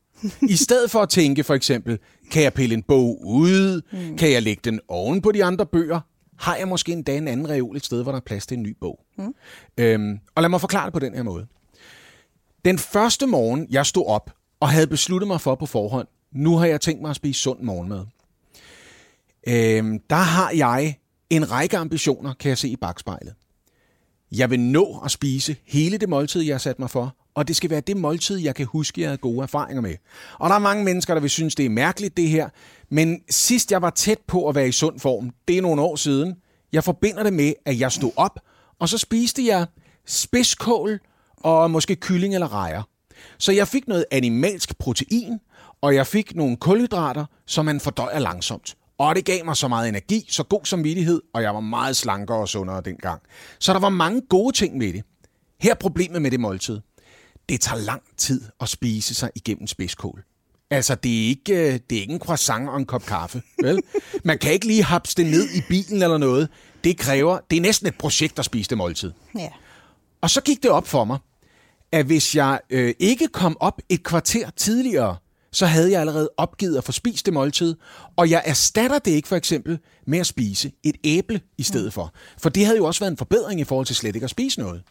I 0.43 0.57
stedet 0.57 0.91
for 0.91 1.01
at 1.01 1.09
tænke 1.09 1.45
for 1.45 1.55
eksempel, 1.55 1.99
kan 2.31 2.43
jeg 2.43 2.53
pille 2.55 2.75
en 2.75 2.83
bog 2.83 3.27
ud? 3.27 3.83
Mm. 3.93 4.17
Kan 4.17 4.33
jeg 4.33 4.43
lægge 4.43 4.61
den 4.65 4.81
oven 4.89 5.23
på 5.23 5.33
de 5.33 5.45
andre 5.45 5.67
bøger? 5.67 6.01
Har 6.39 6.57
jeg 6.57 6.69
måske 6.69 6.93
endda 6.93 7.17
en 7.17 7.29
anden 7.29 7.49
reol 7.49 7.77
et 7.77 7.85
sted, 7.85 8.03
hvor 8.03 8.13
der 8.13 8.17
er 8.17 8.23
plads 8.27 8.47
til 8.47 8.57
en 8.57 8.63
ny 8.63 8.77
bog? 8.81 9.01
Mm. 9.19 9.35
Øhm, 9.79 10.19
og 10.35 10.43
lad 10.43 10.51
mig 10.51 10.61
forklare 10.61 10.85
det 10.85 10.93
på 10.93 10.99
den 10.99 11.15
her 11.15 11.23
måde. 11.23 11.47
Den 12.65 12.79
første 12.79 13.27
morgen, 13.27 13.67
jeg 13.71 13.87
stod 13.87 14.07
op 14.07 14.31
og 14.65 14.71
havde 14.71 14.87
besluttet 14.87 15.29
mig 15.29 15.41
for 15.41 15.55
på 15.55 15.67
forhånd, 15.67 16.09
nu 16.33 16.57
har 16.57 16.67
jeg 16.67 16.81
tænkt 16.81 17.03
mig 17.03 17.11
at 17.11 17.17
spise 17.17 17.41
sund 17.41 17.61
morgenmad. 17.61 18.05
Øhm, 19.49 20.01
der 20.11 20.17
har 20.17 20.51
jeg 20.51 20.99
en 21.31 21.51
række 21.51 21.77
ambitioner, 21.77 22.35
kan 22.35 22.49
jeg 22.49 22.59
se 22.59 22.69
i 22.69 22.77
bagspejlet. 22.77 23.35
Jeg 24.33 24.51
vil 24.51 24.61
nå 24.61 25.01
at 25.05 25.11
spise 25.11 25.57
hele 25.67 25.99
det 25.99 26.09
måltid, 26.09 26.43
jeg 26.43 26.55
har 26.55 26.59
sat 26.59 26.79
mig 26.79 26.91
for, 26.91 27.17
og 27.35 27.49
det 27.49 27.57
skal 27.57 27.71
være 27.71 27.81
det 27.81 27.97
måltid, 27.97 28.39
jeg 28.39 28.55
kan 28.55 28.67
huske, 28.67 29.01
jeg 29.01 29.09
havde 29.09 29.19
gode 29.19 29.43
erfaringer 29.43 29.83
med. 29.83 29.95
Og 30.39 30.49
der 30.49 30.55
er 30.55 30.61
mange 30.61 30.85
mennesker, 30.85 31.15
der 31.15 31.21
vil 31.21 31.31
synes, 31.31 31.55
det 31.55 31.67
er 31.67 31.71
mærkeligt, 31.71 32.17
det 32.17 32.29
her. 32.29 32.49
Men 32.89 33.21
sidst 33.31 33.73
jeg 33.73 33.83
var 33.83 33.91
tæt 33.91 34.19
på 34.27 34.49
at 34.49 34.55
være 34.55 34.69
i 34.69 34.73
sund 34.73 35.01
form, 35.01 35.31
det 35.49 35.59
er 35.59 35.63
nogle 35.63 35.83
år 35.83 35.97
siden, 35.97 36.35
jeg 36.73 36.85
forbinder 36.85 37.23
det 37.23 37.33
med, 37.33 37.53
at 37.65 37.81
jeg 37.81 37.93
stod 37.93 38.13
op, 38.17 38.41
og 38.79 38.89
så 38.89 38.99
spiste 38.99 39.47
jeg 39.47 39.67
spidskål 40.07 41.01
og 41.37 41.71
måske 41.71 41.97
kylling 41.97 42.35
eller 42.35 42.53
rejer. 42.53 42.83
Så 43.39 43.53
jeg 43.53 43.69
fik 43.69 43.89
noget 43.89 44.05
animalsk 44.11 44.79
protein, 44.79 45.39
og 45.81 45.95
jeg 45.95 46.07
fik 46.07 46.37
nogle 46.37 46.57
kulhydrater, 46.57 47.25
som 47.47 47.65
man 47.65 47.81
fordøjer 47.81 48.19
langsomt. 48.19 48.75
Og 48.99 49.17
det 49.17 49.25
gav 49.25 49.45
mig 49.45 49.57
så 49.57 49.69
meget 49.69 49.89
energi, 49.89 50.27
så 50.29 50.43
god 50.43 50.61
samvittighed, 50.65 51.23
og 51.35 51.43
jeg 51.43 51.55
var 51.55 51.61
meget 51.61 51.97
slankere 51.97 52.39
og 52.39 52.49
sundere 52.49 52.83
dengang. 52.85 53.23
Så 53.59 53.73
der 53.73 53.79
var 53.79 53.89
mange 53.89 54.23
gode 54.29 54.57
ting 54.57 54.79
med 54.79 54.93
det. 54.93 55.03
Her 55.61 55.71
er 55.71 55.75
problemet 55.75 56.23
med 56.23 56.31
det 56.31 56.41
måltid. 56.41 56.81
Det 57.49 57.61
tager 57.61 57.81
lang 57.81 58.03
tid 58.17 58.43
at 58.61 58.69
spise 58.69 59.15
sig 59.15 59.31
igennem 59.35 59.67
spidskål. 59.67 60.25
Altså, 60.71 60.95
det 60.95 61.25
er, 61.25 61.29
ikke, 61.29 61.53
øh, 61.53 61.81
det 61.91 61.97
er 61.97 62.01
ikke 62.01 62.13
en 62.13 62.19
croissant 62.19 62.69
og 62.69 62.77
en 62.77 62.87
kop 62.87 63.07
kaffe, 63.07 63.43
vel? 63.63 63.81
Man 64.25 64.39
kan 64.39 64.53
ikke 64.53 64.67
lige 64.67 64.85
hapse 64.85 65.17
det 65.17 65.27
ned 65.27 65.51
i 65.55 65.61
bilen 65.69 66.03
eller 66.03 66.19
noget. 66.19 66.49
Det 66.85 66.99
kræver, 66.99 67.39
det 67.51 67.57
er 67.57 67.61
næsten 67.61 67.89
et 67.89 67.99
projekt 67.99 68.39
at 68.39 68.45
spise 68.45 68.71
det 68.71 68.79
måltid. 68.79 69.13
Ja. 69.39 69.49
Og 70.21 70.31
så 70.31 70.41
gik 70.41 70.63
det 70.63 70.71
op 70.71 70.87
for 70.87 71.05
mig, 71.05 71.19
at 71.95 72.07
hvis 72.07 72.37
jeg 72.37 72.61
øh, 72.71 72.95
ikke 72.99 73.29
kom 73.29 73.57
op 73.61 73.83
et 73.89 74.03
kvarter 74.03 74.51
tidligere, 74.51 75.17
så 75.53 75.67
havde 75.67 75.93
jeg 75.93 76.01
allerede 76.01 76.31
opgivet 76.37 76.79
at 76.79 76.85
få 76.85 76.93
spist 76.93 77.27
det 77.27 77.35
måltid, 77.35 77.77
og 78.17 78.31
jeg 78.31 78.43
erstatter 78.45 78.99
det 78.99 79.11
ikke 79.11 79.29
for 79.29 79.37
eksempel 79.37 79.79
med 80.07 80.19
at 80.19 80.27
spise 80.27 80.73
et 80.83 80.97
æble 81.05 81.41
i 81.59 81.63
stedet 81.63 81.93
for. 81.93 82.15
For 82.39 82.49
det 82.49 82.65
havde 82.65 82.79
jo 82.79 82.85
også 82.85 83.01
været 83.01 83.11
en 83.11 83.17
forbedring 83.17 83.61
i 83.61 83.65
forhold 83.65 83.87
til 83.87 83.97
slet 83.97 84.15
ikke 84.15 84.25
at 84.25 84.31
spise 84.31 84.61
noget. 84.61 84.83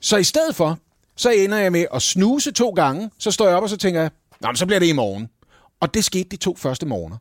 Så 0.00 0.16
i 0.16 0.24
stedet 0.24 0.56
for, 0.56 0.78
så 1.16 1.30
ender 1.30 1.58
jeg 1.58 1.72
med 1.72 1.86
at 1.94 2.02
snuse 2.02 2.52
to 2.52 2.70
gange, 2.70 3.10
så 3.18 3.30
står 3.30 3.46
jeg 3.46 3.56
op 3.56 3.62
og 3.62 3.68
så 3.68 3.76
tænker 3.76 4.00
jeg, 4.00 4.10
Nå, 4.40 4.48
men 4.48 4.56
så 4.56 4.66
bliver 4.66 4.78
det 4.78 4.86
i 4.86 4.92
morgen. 4.92 5.28
Og 5.80 5.94
det 5.94 6.04
skete 6.04 6.28
de 6.28 6.36
to 6.36 6.56
første 6.56 6.86
morgener. 6.86 7.16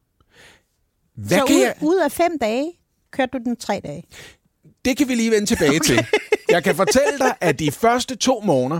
Hvad 1.15 1.37
så 1.37 1.45
kan 1.45 1.55
ud, 1.55 1.61
jeg... 1.61 1.75
ud 1.81 1.97
af 1.97 2.11
fem 2.11 2.39
dage, 2.41 2.71
kørte 3.11 3.39
du 3.39 3.43
den 3.43 3.55
tre 3.55 3.81
dage? 3.83 4.03
Det 4.87 4.97
kan 4.97 5.07
vi 5.07 5.15
lige 5.15 5.31
vende 5.31 5.45
tilbage 5.45 5.69
okay. 5.69 5.79
til. 5.79 6.05
Jeg 6.49 6.63
kan 6.63 6.75
fortælle 6.75 7.17
dig, 7.19 7.35
at 7.41 7.59
de 7.59 7.71
første 7.71 8.15
to 8.15 8.41
morgener, 8.45 8.79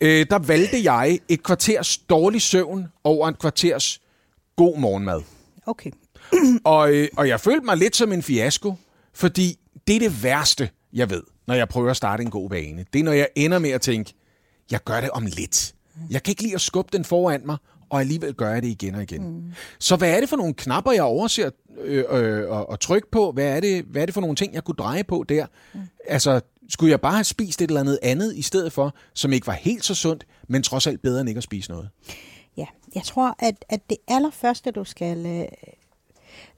øh, 0.00 0.26
der 0.30 0.38
valgte 0.38 0.92
jeg 0.92 1.18
et 1.28 1.42
kvarters 1.42 1.98
dårlig 1.98 2.42
søvn 2.42 2.86
over 3.04 3.28
et 3.28 3.38
kvarters 3.38 4.00
god 4.56 4.78
morgenmad. 4.78 5.22
Okay. 5.66 5.90
og, 6.64 6.94
øh, 6.94 7.08
og 7.16 7.28
jeg 7.28 7.40
følte 7.40 7.64
mig 7.64 7.76
lidt 7.76 7.96
som 7.96 8.12
en 8.12 8.22
fiasko, 8.22 8.74
fordi 9.14 9.58
det 9.86 9.96
er 9.96 10.00
det 10.00 10.22
værste, 10.22 10.70
jeg 10.92 11.10
ved, 11.10 11.22
når 11.46 11.54
jeg 11.54 11.68
prøver 11.68 11.90
at 11.90 11.96
starte 11.96 12.22
en 12.22 12.30
god 12.30 12.50
vane. 12.50 12.84
Det 12.92 12.98
er, 12.98 13.04
når 13.04 13.12
jeg 13.12 13.28
ender 13.36 13.58
med 13.58 13.70
at 13.70 13.80
tænke, 13.80 14.14
jeg 14.70 14.84
gør 14.84 15.00
det 15.00 15.10
om 15.10 15.26
lidt. 15.26 15.74
Jeg 16.10 16.22
kan 16.22 16.32
ikke 16.32 16.42
lide 16.42 16.54
at 16.54 16.60
skubbe 16.60 16.96
den 16.96 17.04
foran 17.04 17.42
mig, 17.44 17.56
og 17.92 18.00
alligevel 18.00 18.34
gør 18.34 18.52
jeg 18.52 18.62
det 18.62 18.68
igen 18.68 18.94
og 18.94 19.02
igen. 19.02 19.28
Mm. 19.28 19.52
Så 19.78 19.96
hvad 19.96 20.16
er 20.16 20.20
det 20.20 20.28
for 20.28 20.36
nogle 20.36 20.54
knapper, 20.54 20.92
jeg 20.92 21.02
overser 21.02 21.50
øh, 21.80 22.04
øh, 22.10 22.50
og, 22.50 22.68
og 22.68 22.80
trykke 22.80 23.10
på? 23.10 23.32
Hvad 23.32 23.56
er, 23.56 23.60
det, 23.60 23.84
hvad 23.84 24.02
er 24.02 24.06
det 24.06 24.14
for 24.14 24.20
nogle 24.20 24.36
ting, 24.36 24.54
jeg 24.54 24.64
kunne 24.64 24.74
dreje 24.74 25.04
på 25.04 25.24
der? 25.28 25.46
Mm. 25.74 25.80
Altså, 26.08 26.40
skulle 26.68 26.90
jeg 26.90 27.00
bare 27.00 27.12
have 27.12 27.24
spist 27.24 27.62
et 27.62 27.68
eller 27.68 27.80
andet 27.80 27.98
andet 28.02 28.36
i 28.36 28.42
stedet 28.42 28.72
for, 28.72 28.94
som 29.14 29.32
ikke 29.32 29.46
var 29.46 29.52
helt 29.52 29.84
så 29.84 29.94
sundt, 29.94 30.26
men 30.48 30.62
trods 30.62 30.86
alt 30.86 31.02
bedre 31.02 31.20
end 31.20 31.28
ikke 31.28 31.38
at 31.38 31.44
spise 31.44 31.70
noget? 31.70 31.88
Ja, 32.56 32.66
jeg 32.94 33.02
tror, 33.02 33.36
at, 33.38 33.64
at 33.68 33.90
det 33.90 33.98
allerførste, 34.08 34.70
du 34.70 34.84
skal... 34.84 35.26
Øh, 35.26 35.46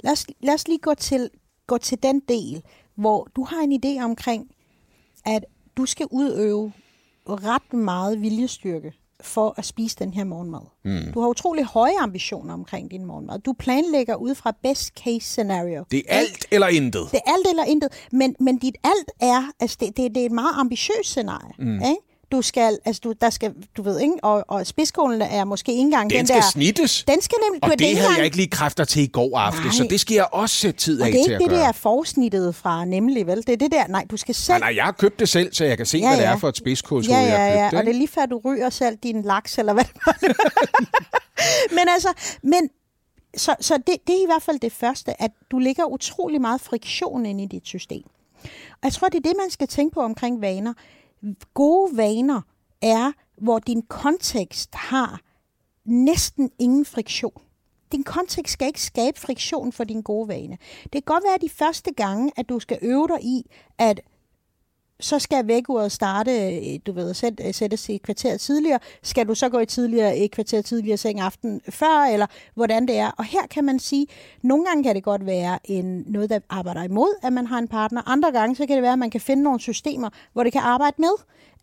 lad, 0.00 0.12
os, 0.12 0.26
lad 0.40 0.54
os 0.54 0.68
lige 0.68 0.78
gå 0.78 0.94
til, 0.94 1.30
gå 1.66 1.78
til 1.78 2.02
den 2.02 2.20
del, 2.28 2.62
hvor 2.94 3.28
du 3.36 3.44
har 3.44 3.60
en 3.60 3.80
idé 3.84 4.04
omkring, 4.04 4.50
at 5.26 5.44
du 5.76 5.86
skal 5.86 6.06
udøve 6.10 6.72
ret 7.26 7.72
meget 7.72 8.22
viljestyrke 8.22 8.92
for 9.20 9.54
at 9.56 9.64
spise 9.64 9.96
den 9.98 10.14
her 10.14 10.24
morgenmad. 10.24 10.60
Mm. 10.84 11.12
Du 11.12 11.20
har 11.20 11.28
utrolig 11.28 11.64
høje 11.64 11.98
ambitioner 12.00 12.54
omkring 12.54 12.90
din 12.90 13.04
morgenmad. 13.04 13.38
Du 13.38 13.52
planlægger 13.52 14.14
ud 14.14 14.34
fra 14.34 14.52
best 14.62 14.92
case 15.04 15.20
scenario. 15.20 15.84
Det 15.90 16.02
er 16.08 16.18
alt 16.18 16.46
eller 16.50 16.68
intet. 16.68 17.08
Det 17.10 17.20
er 17.26 17.32
alt 17.32 17.46
eller 17.50 17.64
intet. 17.64 17.88
Men, 18.12 18.36
men 18.40 18.58
dit 18.58 18.76
alt 18.84 19.10
er, 19.20 19.52
altså 19.60 19.76
det, 19.80 19.96
det, 19.96 20.14
det 20.14 20.20
er 20.22 20.26
et 20.26 20.32
meget 20.32 20.54
ambitiøst 20.56 21.08
scenarie. 21.08 21.52
Mm. 21.58 21.74
Ikke? 21.74 22.13
Du 22.36 22.42
skal, 22.42 22.78
altså 22.84 23.00
du, 23.04 23.12
der 23.20 23.30
skal, 23.30 23.54
du 23.76 23.82
ved 23.82 24.00
ikke, 24.00 24.14
og, 24.22 24.44
og 24.48 24.66
spidskålen 24.66 25.22
er 25.22 25.44
måske 25.44 25.72
ikke 25.72 25.80
engang 25.80 26.10
den, 26.10 26.18
den 26.18 26.26
skal 26.26 26.36
der... 26.36 26.50
snittes. 26.50 27.04
Den 27.08 27.22
skal 27.22 27.38
nemlig... 27.46 27.64
Og 27.64 27.70
det, 27.70 27.78
det 27.78 27.86
havde 27.86 28.00
engang... 28.00 28.16
jeg 28.16 28.24
ikke 28.24 28.36
lige 28.36 28.48
kræfter 28.48 28.84
til 28.84 29.02
i 29.02 29.06
går 29.06 29.38
aften, 29.38 29.64
nej. 29.64 29.72
så 29.72 29.86
det 29.90 30.00
skal 30.00 30.14
jeg 30.14 30.26
også 30.32 30.56
sætte 30.56 30.80
tid 30.80 31.00
af 31.00 31.06
til 31.06 31.08
at 31.08 31.12
gøre. 31.12 31.22
det 31.24 31.34
er 31.34 31.40
ikke 31.40 31.54
det 31.54 31.58
der 31.58 31.72
forsnittet 31.72 32.54
fra 32.54 32.84
nemlig, 32.84 33.26
vel? 33.26 33.36
Det 33.36 33.48
er 33.48 33.56
det 33.56 33.72
der, 33.72 33.86
nej, 33.86 34.06
du 34.10 34.16
skal 34.16 34.34
selv... 34.34 34.60
Nej, 34.60 34.70
nej, 34.70 34.76
jeg 34.76 34.84
har 34.84 34.92
købt 34.92 35.20
det 35.20 35.28
selv, 35.28 35.54
så 35.54 35.64
jeg 35.64 35.76
kan 35.76 35.86
se, 35.86 35.98
ja, 35.98 36.04
ja. 36.04 36.16
hvad 36.16 36.26
det 36.26 36.26
er 36.26 36.36
for 36.36 36.48
et 36.48 36.56
spidskålshoved, 36.56 37.20
ja, 37.20 37.26
ja, 37.26 37.34
ja, 37.34 37.42
jeg 37.42 37.64
har 37.64 37.70
købt. 37.70 37.72
Ja, 37.72 37.78
og 37.78 37.84
det 37.84 37.90
er 37.90 37.98
lige 37.98 38.08
før, 38.08 38.26
du 38.26 38.40
ryger 38.44 38.70
selv 38.70 38.96
din 39.02 39.22
laks, 39.22 39.58
eller 39.58 39.72
hvad 39.72 39.84
det 39.84 39.92
var. 40.06 40.18
men 41.76 41.88
altså, 41.88 42.08
men 42.42 42.68
så, 43.36 43.54
så 43.60 43.76
det, 43.76 43.96
det 44.06 44.14
er 44.14 44.22
i 44.22 44.26
hvert 44.26 44.42
fald 44.42 44.60
det 44.60 44.72
første, 44.72 45.22
at 45.22 45.30
du 45.50 45.58
lægger 45.58 45.84
utrolig 45.84 46.40
meget 46.40 46.60
friktion 46.60 47.26
ind 47.26 47.40
i 47.40 47.46
dit 47.46 47.66
system. 47.66 48.02
Og 48.72 48.84
jeg 48.84 48.92
tror, 48.92 49.08
det 49.08 49.18
er 49.18 49.28
det, 49.28 49.36
man 49.40 49.50
skal 49.50 49.68
tænke 49.68 49.94
på 49.94 50.00
omkring 50.00 50.40
vaner. 50.40 50.72
Gode 51.54 51.96
vaner 51.96 52.40
er, 52.82 53.12
hvor 53.36 53.58
din 53.58 53.82
kontekst 53.82 54.74
har 54.74 55.20
næsten 55.84 56.50
ingen 56.58 56.84
friktion. 56.84 57.42
Din 57.92 58.04
kontekst 58.04 58.52
skal 58.52 58.66
ikke 58.66 58.82
skabe 58.82 59.20
friktion 59.20 59.72
for 59.72 59.84
din 59.84 60.02
gode 60.02 60.28
vane. 60.28 60.58
Det 60.82 60.92
kan 60.92 61.02
godt 61.02 61.24
være 61.24 61.38
de 61.40 61.48
første 61.48 61.94
gange, 61.94 62.32
at 62.36 62.48
du 62.48 62.58
skal 62.58 62.78
øve 62.82 63.08
dig 63.08 63.24
i, 63.24 63.50
at 63.78 64.00
så 65.00 65.18
skal 65.18 65.46
vækkeuret 65.46 65.92
starte, 65.92 66.78
du 66.78 66.92
ved, 66.92 67.14
sæt, 67.14 67.40
sættes 67.52 67.88
i 67.88 67.96
kvarter 67.96 68.36
tidligere. 68.36 68.78
Skal 69.02 69.28
du 69.28 69.34
så 69.34 69.48
gå 69.48 69.58
i 69.58 69.66
tidligere, 69.66 70.18
et 70.18 70.30
kvarter 70.30 70.62
tidligere 70.62 70.96
seng 70.96 71.20
aften 71.20 71.60
før, 71.68 72.12
eller 72.12 72.26
hvordan 72.54 72.88
det 72.88 72.96
er. 72.96 73.10
Og 73.10 73.24
her 73.24 73.46
kan 73.50 73.64
man 73.64 73.78
sige, 73.78 74.06
nogle 74.42 74.66
gange 74.66 74.82
kan 74.82 74.94
det 74.94 75.02
godt 75.02 75.26
være 75.26 75.58
en, 75.64 76.04
noget, 76.06 76.30
der 76.30 76.38
arbejder 76.50 76.82
imod, 76.82 77.14
at 77.22 77.32
man 77.32 77.46
har 77.46 77.58
en 77.58 77.68
partner. 77.68 78.08
Andre 78.08 78.32
gange, 78.32 78.56
så 78.56 78.66
kan 78.66 78.74
det 78.74 78.82
være, 78.82 78.92
at 78.92 78.98
man 78.98 79.10
kan 79.10 79.20
finde 79.20 79.42
nogle 79.42 79.60
systemer, 79.60 80.08
hvor 80.32 80.44
det 80.44 80.52
kan 80.52 80.62
arbejde 80.62 80.96
med 80.98 81.14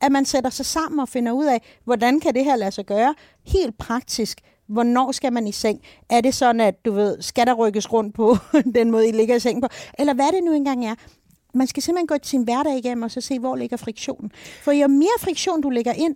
at 0.02 0.12
man 0.12 0.26
sætter 0.26 0.50
sig 0.50 0.65
sammen 0.65 1.00
og 1.00 1.10
finder 1.10 1.32
ud 1.32 1.46
af, 1.46 1.62
hvordan 1.84 2.20
kan 2.20 2.34
det 2.34 2.46
her 2.46 2.56
lade 2.56 2.72
sig 2.72 2.86
gøre, 2.86 3.15
helt 3.46 3.78
praktisk. 3.78 4.41
Hvornår 4.67 5.12
skal 5.12 5.34
man 5.34 5.48
i 5.48 5.52
seng? 5.52 5.82
Er 6.10 6.22
det 6.22 6.34
sådan, 6.34 6.62
at 6.62 6.86
du 6.86 6.91
ved, 6.91 7.22
skal 7.22 7.48
der 7.48 7.54
rykkes 7.54 7.94
rundt 7.94 8.15
på 8.15 8.38
den 8.76 8.91
måde, 8.91 9.10
I 9.10 9.12
ligger 9.12 9.36
i 9.36 9.39
seng 9.39 9.62
på? 9.62 9.67
Eller 10.00 10.13
hvad 10.13 10.32
det 10.32 10.44
nu 10.44 10.54
engang 10.54 10.86
er. 10.86 10.96
Man 11.53 11.67
skal 11.67 11.83
simpelthen 11.83 12.07
gå 12.07 12.17
til 12.17 12.29
sin 12.29 12.43
hverdag 12.43 12.77
igennem 12.77 13.03
og 13.03 13.11
så 13.11 13.21
se, 13.21 13.39
hvor 13.39 13.55
ligger 13.55 13.77
friktionen. 13.77 14.31
For 14.63 14.71
jo 14.71 14.87
mere 14.87 15.19
friktion 15.19 15.61
du 15.61 15.69
lægger 15.69 15.93
ind, 15.93 16.15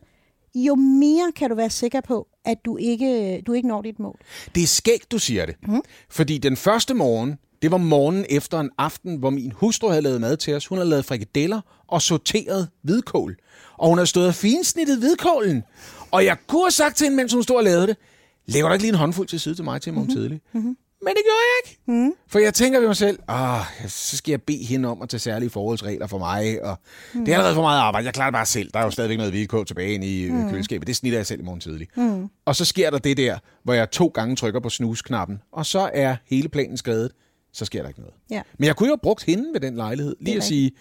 jo 0.56 0.76
mere 0.76 1.32
kan 1.36 1.50
du 1.50 1.56
være 1.56 1.70
sikker 1.70 2.02
på, 2.02 2.28
at 2.46 2.58
du 2.66 2.78
ikke, 2.78 3.42
du 3.48 3.54
ikke 3.54 3.68
når 3.68 3.82
dit 3.82 4.00
mål. 4.00 4.20
Det 4.56 4.64
er 4.64 4.68
skægt, 4.68 5.12
du 5.12 5.20
siger 5.20 5.46
det. 5.46 5.56
Mm. 5.68 5.82
Fordi 6.10 6.38
den 6.38 6.58
første 6.58 6.94
morgen, 6.94 7.36
det 7.62 7.72
var 7.72 7.78
morgen 7.78 8.26
efter 8.30 8.60
en 8.60 8.70
aften, 8.78 9.16
hvor 9.16 9.30
min 9.30 9.52
hustru 9.52 9.88
havde 9.88 10.02
lavet 10.02 10.22
mad 10.22 10.38
til 10.38 10.56
os. 10.56 10.68
Hun 10.68 10.78
havde 10.78 10.90
lavet 10.90 11.06
frikadeller 11.06 11.62
og 11.88 12.02
sorteret 12.02 12.70
hvidkål 12.82 13.38
og 13.78 13.90
hun 13.90 13.98
har 13.98 14.06
stået 14.06 14.28
og 14.28 14.36
finsnittet 14.36 15.00
hvidkålen. 15.00 15.64
Og 16.12 16.26
jeg 16.26 16.38
kunne 16.48 16.64
have 16.64 16.72
sagt 16.72 16.98
til 16.98 17.06
hende, 17.06 17.18
mens 17.18 17.34
hun 17.34 17.44
stod 17.44 17.56
og 17.56 17.64
lavede 17.64 17.88
det, 17.88 17.98
lægger 18.46 18.68
du 18.68 18.74
ikke 18.74 18.84
lige 18.84 18.90
en 18.90 19.00
håndfuld 19.00 19.28
til 19.28 19.40
side 19.40 19.56
til 19.56 19.64
mig 19.64 19.82
til 19.82 19.94
morgen 19.94 20.08
mm-hmm. 20.08 20.22
tidlig? 20.22 20.42
Mm-hmm. 20.54 20.78
Men 21.06 21.14
det 21.14 21.24
gjorde 21.26 21.44
jeg 21.46 21.72
ikke. 21.72 21.82
Mm. 21.92 22.14
For 22.28 22.40
jeg 22.40 22.54
tænker 22.54 22.80
ved 22.80 22.88
mig 22.88 22.96
selv, 22.96 23.20
ah, 23.28 23.62
så 23.88 24.18
skal 24.18 24.32
jeg 24.32 24.42
bede 24.42 24.66
hende 24.66 24.90
om 24.90 25.02
at 25.02 25.10
tage 25.10 25.20
særlige 25.20 25.50
forholdsregler 25.50 26.08
for 26.08 26.18
mig. 26.18 26.64
Og 26.64 26.78
mm. 27.14 27.26
Det 27.26 27.32
er 27.32 27.36
allerede 27.36 27.56
for 27.56 27.62
meget 27.62 27.80
arbejde. 27.80 28.06
Jeg 28.06 28.14
klarer 28.14 28.30
det 28.30 28.34
bare 28.34 28.46
selv. 28.46 28.72
Der 28.74 28.80
er 28.80 28.84
jo 28.84 28.92
stadigvæk 28.92 29.18
noget 29.18 29.32
hvidkål 29.34 29.66
tilbage 29.66 29.94
inde 29.94 30.08
i 30.08 30.32
mm. 30.32 30.50
køleskabet. 30.50 30.88
Det 30.88 30.96
snitter 30.96 31.20
jeg 31.20 31.26
selv 31.26 31.40
i 31.40 31.44
morgen 31.44 31.60
tidlig. 31.60 31.88
Mm. 31.96 32.30
Og 32.46 32.56
så 32.56 32.66
sker 32.66 32.90
der 32.90 32.98
det 32.98 33.18
der, 33.18 33.38
hvor 33.64 33.74
jeg 33.74 33.92
to 33.92 34.08
gange 34.08 34.36
trykker 34.36 34.60
på 34.60 34.70
snusknappen. 34.70 35.42
Og 35.52 35.66
så 35.66 35.90
er 35.94 36.16
hele 36.26 36.50
planen 36.50 36.78
skrevet. 36.78 37.12
Så 37.54 37.66
sker 37.66 37.82
der 37.82 37.88
ikke 37.88 38.00
noget. 38.00 38.14
Ja. 38.30 38.42
Men 38.58 38.68
jeg 38.68 38.76
kunne 38.76 38.88
jo 38.88 38.92
have 38.92 39.00
brugt 39.04 39.24
hende 39.24 39.54
ved 39.54 39.60
den 39.60 39.76
lejlighed. 39.76 40.16
Lige 40.20 40.38
at 40.38 40.44
sige, 40.44 40.72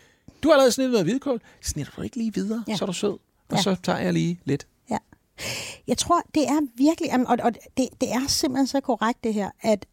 du 0.42 0.48
har 0.48 0.52
allerede 0.52 0.72
snittet 0.72 0.92
noget 0.92 1.06
hvidkål. 1.06 1.40
Snitter 1.62 1.92
du 1.96 2.02
ikke 2.02 2.16
lige 2.16 2.34
videre, 2.34 2.64
ja. 2.68 2.76
så 2.76 2.84
er 2.84 2.87
du 2.87 2.92
sød. 2.92 3.10
Og 3.10 3.20
ja. 3.52 3.62
så 3.62 3.76
tager 3.82 3.98
jeg 3.98 4.12
lige 4.12 4.40
lidt. 4.44 4.66
Ja. 4.90 4.96
Jeg 5.87 5.98
tror, 5.98 6.22
det 6.34 6.42
er 6.42 6.60
virkelig, 6.76 7.28
og, 7.28 7.37
og 7.42 7.52
det, 7.76 7.88
det 8.00 8.12
er 8.12 8.28
simpelthen 8.28 8.66
så 8.66 8.80
korrekt 8.80 9.24
det 9.24 9.34
her, 9.34 9.50
at 9.60 9.87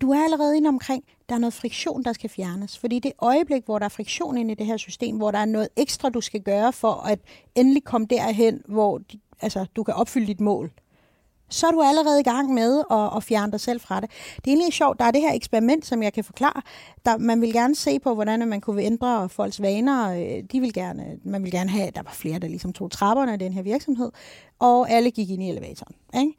du 0.00 0.10
er 0.10 0.24
allerede 0.24 0.56
inde 0.56 0.68
omkring, 0.68 1.04
der 1.28 1.34
er 1.34 1.38
noget 1.38 1.54
friktion, 1.54 2.02
der 2.02 2.12
skal 2.12 2.30
fjernes. 2.30 2.78
Fordi 2.78 2.98
det 2.98 3.12
øjeblik, 3.18 3.64
hvor 3.64 3.78
der 3.78 3.84
er 3.84 3.88
friktion 3.88 4.38
inde 4.38 4.52
i 4.52 4.54
det 4.54 4.66
her 4.66 4.76
system, 4.76 5.16
hvor 5.16 5.30
der 5.30 5.38
er 5.38 5.44
noget 5.44 5.68
ekstra, 5.76 6.08
du 6.08 6.20
skal 6.20 6.40
gøre 6.40 6.72
for 6.72 6.92
at 6.92 7.18
endelig 7.54 7.84
komme 7.84 8.06
derhen, 8.10 8.62
hvor 8.68 9.00
altså, 9.40 9.66
du 9.76 9.82
kan 9.82 9.94
opfylde 9.94 10.26
dit 10.26 10.40
mål, 10.40 10.72
så 11.52 11.66
er 11.66 11.70
du 11.70 11.82
allerede 11.82 12.20
i 12.20 12.22
gang 12.22 12.54
med 12.54 12.82
at, 12.90 13.16
at 13.16 13.22
fjerne 13.22 13.52
dig 13.52 13.60
selv 13.60 13.80
fra 13.80 14.00
det. 14.00 14.10
Det 14.36 14.46
er 14.46 14.50
egentlig 14.50 14.72
sjovt. 14.72 14.98
Der 14.98 15.04
er 15.04 15.10
det 15.10 15.20
her 15.20 15.32
eksperiment, 15.32 15.86
som 15.86 16.02
jeg 16.02 16.12
kan 16.12 16.24
forklare. 16.24 16.62
Der, 17.04 17.18
man 17.18 17.40
vil 17.40 17.52
gerne 17.52 17.74
se 17.74 17.98
på, 17.98 18.14
hvordan 18.14 18.48
man 18.48 18.60
kunne 18.60 18.82
ændre 18.82 19.28
folks 19.28 19.62
vaner. 19.62 20.12
Øh, 20.12 20.42
de 20.52 20.60
vil 20.60 20.72
gerne, 20.72 21.18
man 21.24 21.44
vil 21.44 21.52
gerne 21.52 21.70
have, 21.70 21.86
at 21.86 21.96
der 21.96 22.02
var 22.02 22.12
flere, 22.12 22.38
der 22.38 22.48
ligesom 22.48 22.72
tog 22.72 22.90
trapperne 22.90 23.34
i 23.34 23.36
den 23.36 23.52
her 23.52 23.62
virksomhed, 23.62 24.10
og 24.58 24.90
alle 24.90 25.10
gik 25.10 25.30
ind 25.30 25.42
i 25.42 25.48
elevatoren. 25.48 25.94
Ikke? 26.20 26.32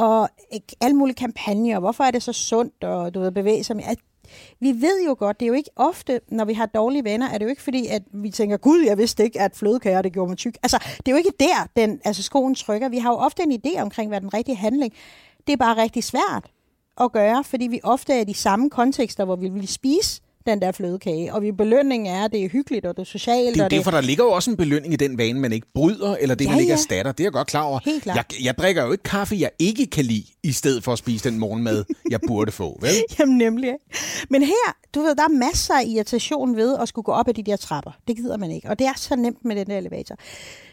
Og 0.00 0.28
alle 0.80 0.96
mulige 0.96 1.16
kampagner, 1.16 1.78
hvorfor 1.78 2.04
er 2.04 2.10
det 2.10 2.22
så 2.22 2.32
sundt, 2.32 2.84
og 2.84 3.14
du 3.14 3.20
ved, 3.20 3.32
bevæge 3.32 3.64
sig 3.64 3.76
mere 3.76 3.96
vi 4.60 4.72
ved 4.80 5.04
jo 5.06 5.16
godt, 5.18 5.40
det 5.40 5.46
er 5.46 5.48
jo 5.48 5.54
ikke 5.54 5.70
ofte, 5.76 6.20
når 6.28 6.44
vi 6.44 6.54
har 6.54 6.66
dårlige 6.66 7.04
venner, 7.04 7.28
er 7.28 7.38
det 7.38 7.44
jo 7.44 7.50
ikke 7.50 7.62
fordi, 7.62 7.86
at 7.86 8.02
vi 8.12 8.30
tænker, 8.30 8.56
gud, 8.56 8.80
jeg 8.80 8.98
vidste 8.98 9.24
ikke, 9.24 9.40
at 9.40 9.56
flødekager, 9.56 10.02
det 10.02 10.12
gjorde 10.12 10.28
mig 10.28 10.38
tyk. 10.38 10.58
Altså, 10.62 10.78
det 10.96 11.08
er 11.08 11.12
jo 11.12 11.16
ikke 11.16 11.32
der, 11.40 11.66
den, 11.76 12.00
altså 12.04 12.22
skoen 12.22 12.54
trykker. 12.54 12.88
Vi 12.88 12.98
har 12.98 13.10
jo 13.10 13.16
ofte 13.16 13.42
en 13.42 13.60
idé 13.66 13.80
omkring, 13.80 14.08
hvad 14.08 14.20
den 14.20 14.34
rigtige 14.34 14.56
handling. 14.56 14.92
Det 15.46 15.52
er 15.52 15.56
bare 15.56 15.82
rigtig 15.82 16.04
svært 16.04 16.50
at 17.00 17.12
gøre, 17.12 17.44
fordi 17.44 17.66
vi 17.66 17.80
ofte 17.82 18.12
er 18.12 18.20
i 18.20 18.24
de 18.24 18.34
samme 18.34 18.70
kontekster, 18.70 19.24
hvor 19.24 19.36
vi 19.36 19.48
vil 19.48 19.68
spise 19.68 20.22
den 20.46 20.62
der 20.62 20.72
flødekage. 20.72 21.34
Og 21.34 21.42
vi 21.42 21.52
belønning 21.52 22.08
er, 22.08 22.24
at 22.24 22.32
det 22.32 22.44
er 22.44 22.48
hyggeligt, 22.48 22.86
og 22.86 22.96
det 22.96 23.02
er 23.02 23.06
socialt. 23.06 23.54
Det 23.54 23.60
er 23.60 23.64
og 23.64 23.70
derfor, 23.70 23.90
det... 23.90 24.02
der 24.02 24.06
ligger 24.06 24.24
jo 24.24 24.30
også 24.30 24.50
en 24.50 24.56
belønning 24.56 24.92
i 24.92 24.96
den 24.96 25.18
vane, 25.18 25.40
man 25.40 25.52
ikke 25.52 25.66
bryder, 25.74 26.16
eller 26.16 26.34
det, 26.34 26.44
ja, 26.44 26.50
man 26.50 26.60
ikke 26.60 26.70
ja. 26.70 26.76
erstatter. 26.76 27.12
Det 27.12 27.20
er 27.20 27.24
jeg 27.24 27.32
godt 27.32 27.48
klar 27.48 27.62
over. 27.62 27.80
Helt 27.84 28.06
Jeg, 28.06 28.24
jeg 28.44 28.58
drikker 28.58 28.84
jo 28.84 28.92
ikke 28.92 29.04
kaffe, 29.04 29.36
jeg 29.38 29.50
ikke 29.58 29.86
kan 29.86 30.04
lide, 30.04 30.24
i 30.42 30.52
stedet 30.52 30.84
for 30.84 30.92
at 30.92 30.98
spise 30.98 31.30
den 31.30 31.38
morgenmad, 31.38 31.84
jeg 32.10 32.20
burde 32.26 32.52
få, 32.52 32.78
vel? 32.80 32.90
Jamen 33.18 33.38
nemlig. 33.38 33.74
Men 34.30 34.42
her, 34.42 34.76
du 34.94 35.00
ved, 35.00 35.14
der 35.14 35.24
er 35.24 35.28
masser 35.28 35.74
af 35.74 35.84
irritation 35.86 36.56
ved 36.56 36.76
at 36.78 36.88
skulle 36.88 37.04
gå 37.04 37.12
op 37.12 37.28
ad 37.28 37.34
de 37.34 37.42
der 37.42 37.56
trapper. 37.56 37.90
Det 38.08 38.16
gider 38.16 38.36
man 38.36 38.50
ikke. 38.50 38.68
Og 38.68 38.78
det 38.78 38.86
er 38.86 38.94
så 38.96 39.16
nemt 39.16 39.44
med 39.44 39.56
den 39.56 39.66
der 39.66 39.78
elevator. 39.78 40.16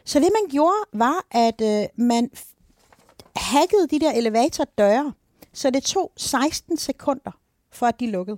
Så 0.06 0.20
det, 0.20 0.30
man 0.42 0.52
gjorde, 0.52 0.78
var, 0.94 1.26
at 1.32 1.62
øh, 1.62 2.06
man 2.06 2.30
hackede 3.36 3.88
de 3.92 4.00
der 4.00 4.12
elevatordøre, 4.12 5.14
så 5.54 5.70
det 5.70 5.84
tog 5.84 6.12
16 6.18 6.78
sekunder, 6.78 7.32
for 7.72 7.86
at 7.86 8.00
de 8.00 8.12
lukkede. 8.12 8.38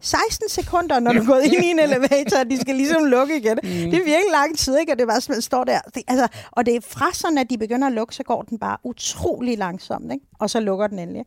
16 0.00 0.48
sekunder, 0.48 1.00
når 1.00 1.12
du 1.12 1.18
er 1.18 1.26
gået 1.26 1.44
ind 1.44 1.64
i 1.64 1.70
en 1.70 1.78
elevator, 1.78 2.38
og 2.38 2.50
de 2.50 2.60
skal 2.60 2.74
ligesom 2.74 3.04
lukke 3.04 3.36
igen. 3.36 3.58
Mm. 3.62 3.68
Det 3.68 3.94
er 3.94 4.04
virkelig 4.04 4.30
lang 4.32 4.58
tid, 4.58 4.78
ikke? 4.78 4.92
Og 4.92 4.98
det 4.98 5.02
er 5.02 5.06
bare 5.06 5.20
sådan, 5.20 5.42
står 5.42 5.64
der. 5.64 5.80
Det, 5.94 6.02
altså, 6.08 6.28
og 6.50 6.66
det 6.66 6.76
er 6.76 6.80
fra 6.80 7.12
sådan, 7.12 7.38
at 7.38 7.50
de 7.50 7.58
begynder 7.58 7.86
at 7.86 7.92
lukke, 7.92 8.14
så 8.14 8.22
går 8.22 8.42
den 8.42 8.58
bare 8.58 8.76
utrolig 8.84 9.58
langsomt, 9.58 10.12
ikke? 10.12 10.26
Og 10.38 10.50
så 10.50 10.60
lukker 10.60 10.86
den 10.86 10.98
endelig. 10.98 11.24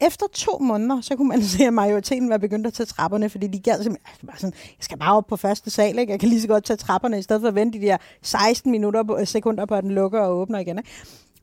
Efter 0.00 0.26
to 0.32 0.58
måneder, 0.58 1.00
så 1.00 1.16
kunne 1.16 1.28
man 1.28 1.42
se, 1.56 1.64
at 1.64 1.72
majoriteten 1.72 2.30
var 2.30 2.38
begyndt 2.38 2.66
at 2.66 2.72
tage 2.72 2.86
trapperne, 2.86 3.30
fordi 3.30 3.46
de 3.46 3.60
gad 3.60 3.82
simpelthen, 3.82 4.06
altså, 4.06 4.26
bare 4.26 4.36
sådan, 4.36 4.54
jeg 4.78 4.84
skal 4.84 4.98
bare 4.98 5.16
op 5.16 5.26
på 5.26 5.36
første 5.36 5.70
sal, 5.70 5.98
ikke? 5.98 6.12
Jeg 6.12 6.20
kan 6.20 6.28
lige 6.28 6.40
så 6.40 6.48
godt 6.48 6.64
tage 6.64 6.76
trapperne, 6.76 7.18
i 7.18 7.22
stedet 7.22 7.42
for 7.42 7.48
at 7.48 7.54
vente 7.54 7.80
de 7.80 7.86
der 7.86 7.96
16 8.22 8.72
minutter 8.72 9.02
på, 9.02 9.18
sekunder 9.24 9.66
på, 9.66 9.74
at 9.74 9.84
den 9.84 9.90
lukker 9.90 10.20
og 10.20 10.36
åbner 10.36 10.58
igen. 10.58 10.78
Ikke? 10.78 10.90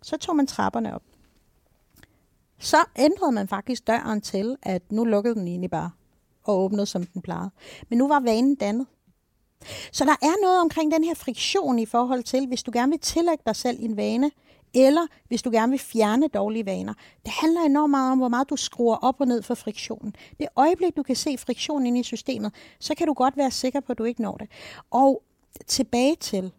Så 0.02 0.18
tog 0.18 0.36
man 0.36 0.48
trapperne 0.48 0.96
op. 0.96 1.02
Så 2.60 2.78
ændrede 2.96 3.32
man 3.32 3.48
faktisk 3.48 3.88
døren 3.88 4.22
til, 4.22 4.56
at 4.64 4.82
nu 4.92 5.04
lukkede 5.04 5.36
den 5.36 5.48
egentlig 5.48 5.70
bare 5.70 5.92
og 6.48 6.60
åbnede, 6.60 6.86
som 6.86 7.06
den 7.06 7.22
plejede. 7.22 7.50
Men 7.90 7.98
nu 7.98 8.08
var 8.08 8.20
vanen 8.20 8.56
dannet. 8.56 8.88
Så 9.92 10.06
der 10.06 10.16
er 10.22 10.42
noget 10.42 10.62
omkring 10.62 10.92
den 10.92 11.04
her 11.04 11.16
friktion 11.16 11.80
i 11.80 11.86
forhold 11.86 12.24
til, 12.24 12.48
hvis 12.48 12.64
du 12.64 12.72
gerne 12.74 12.92
vil 12.92 13.00
tillægge 13.00 13.44
dig 13.46 13.56
selv 13.56 13.78
en 13.80 13.98
vane, 13.98 14.32
eller 14.74 15.08
hvis 15.28 15.42
du 15.42 15.52
gerne 15.52 15.70
vil 15.70 15.80
fjerne 15.80 16.28
dårlige 16.28 16.66
vaner. 16.66 16.94
Det 17.26 17.32
handler 17.42 17.62
enormt 17.62 17.92
meget 17.92 18.12
om, 18.12 18.18
hvor 18.18 18.28
meget 18.28 18.50
du 18.50 18.56
skruer 18.56 18.96
op 18.96 19.16
og 19.20 19.28
ned 19.28 19.42
for 19.42 19.56
friktionen. 19.56 20.16
Det 20.40 20.48
øjeblik, 20.56 20.96
du 20.96 21.04
kan 21.04 21.16
se 21.16 21.38
friktionen 21.38 21.88
ind 21.88 21.98
i 21.98 22.04
systemet, 22.04 22.54
så 22.80 22.96
kan 22.96 23.08
du 23.08 23.14
godt 23.14 23.38
være 23.38 23.52
sikker 23.52 23.80
på, 23.80 23.92
at 23.92 23.98
du 23.98 24.04
ikke 24.04 24.22
når 24.22 24.38
det. 24.38 24.50
Og 24.92 25.24
tilbage 25.68 26.16
til, 26.16 26.52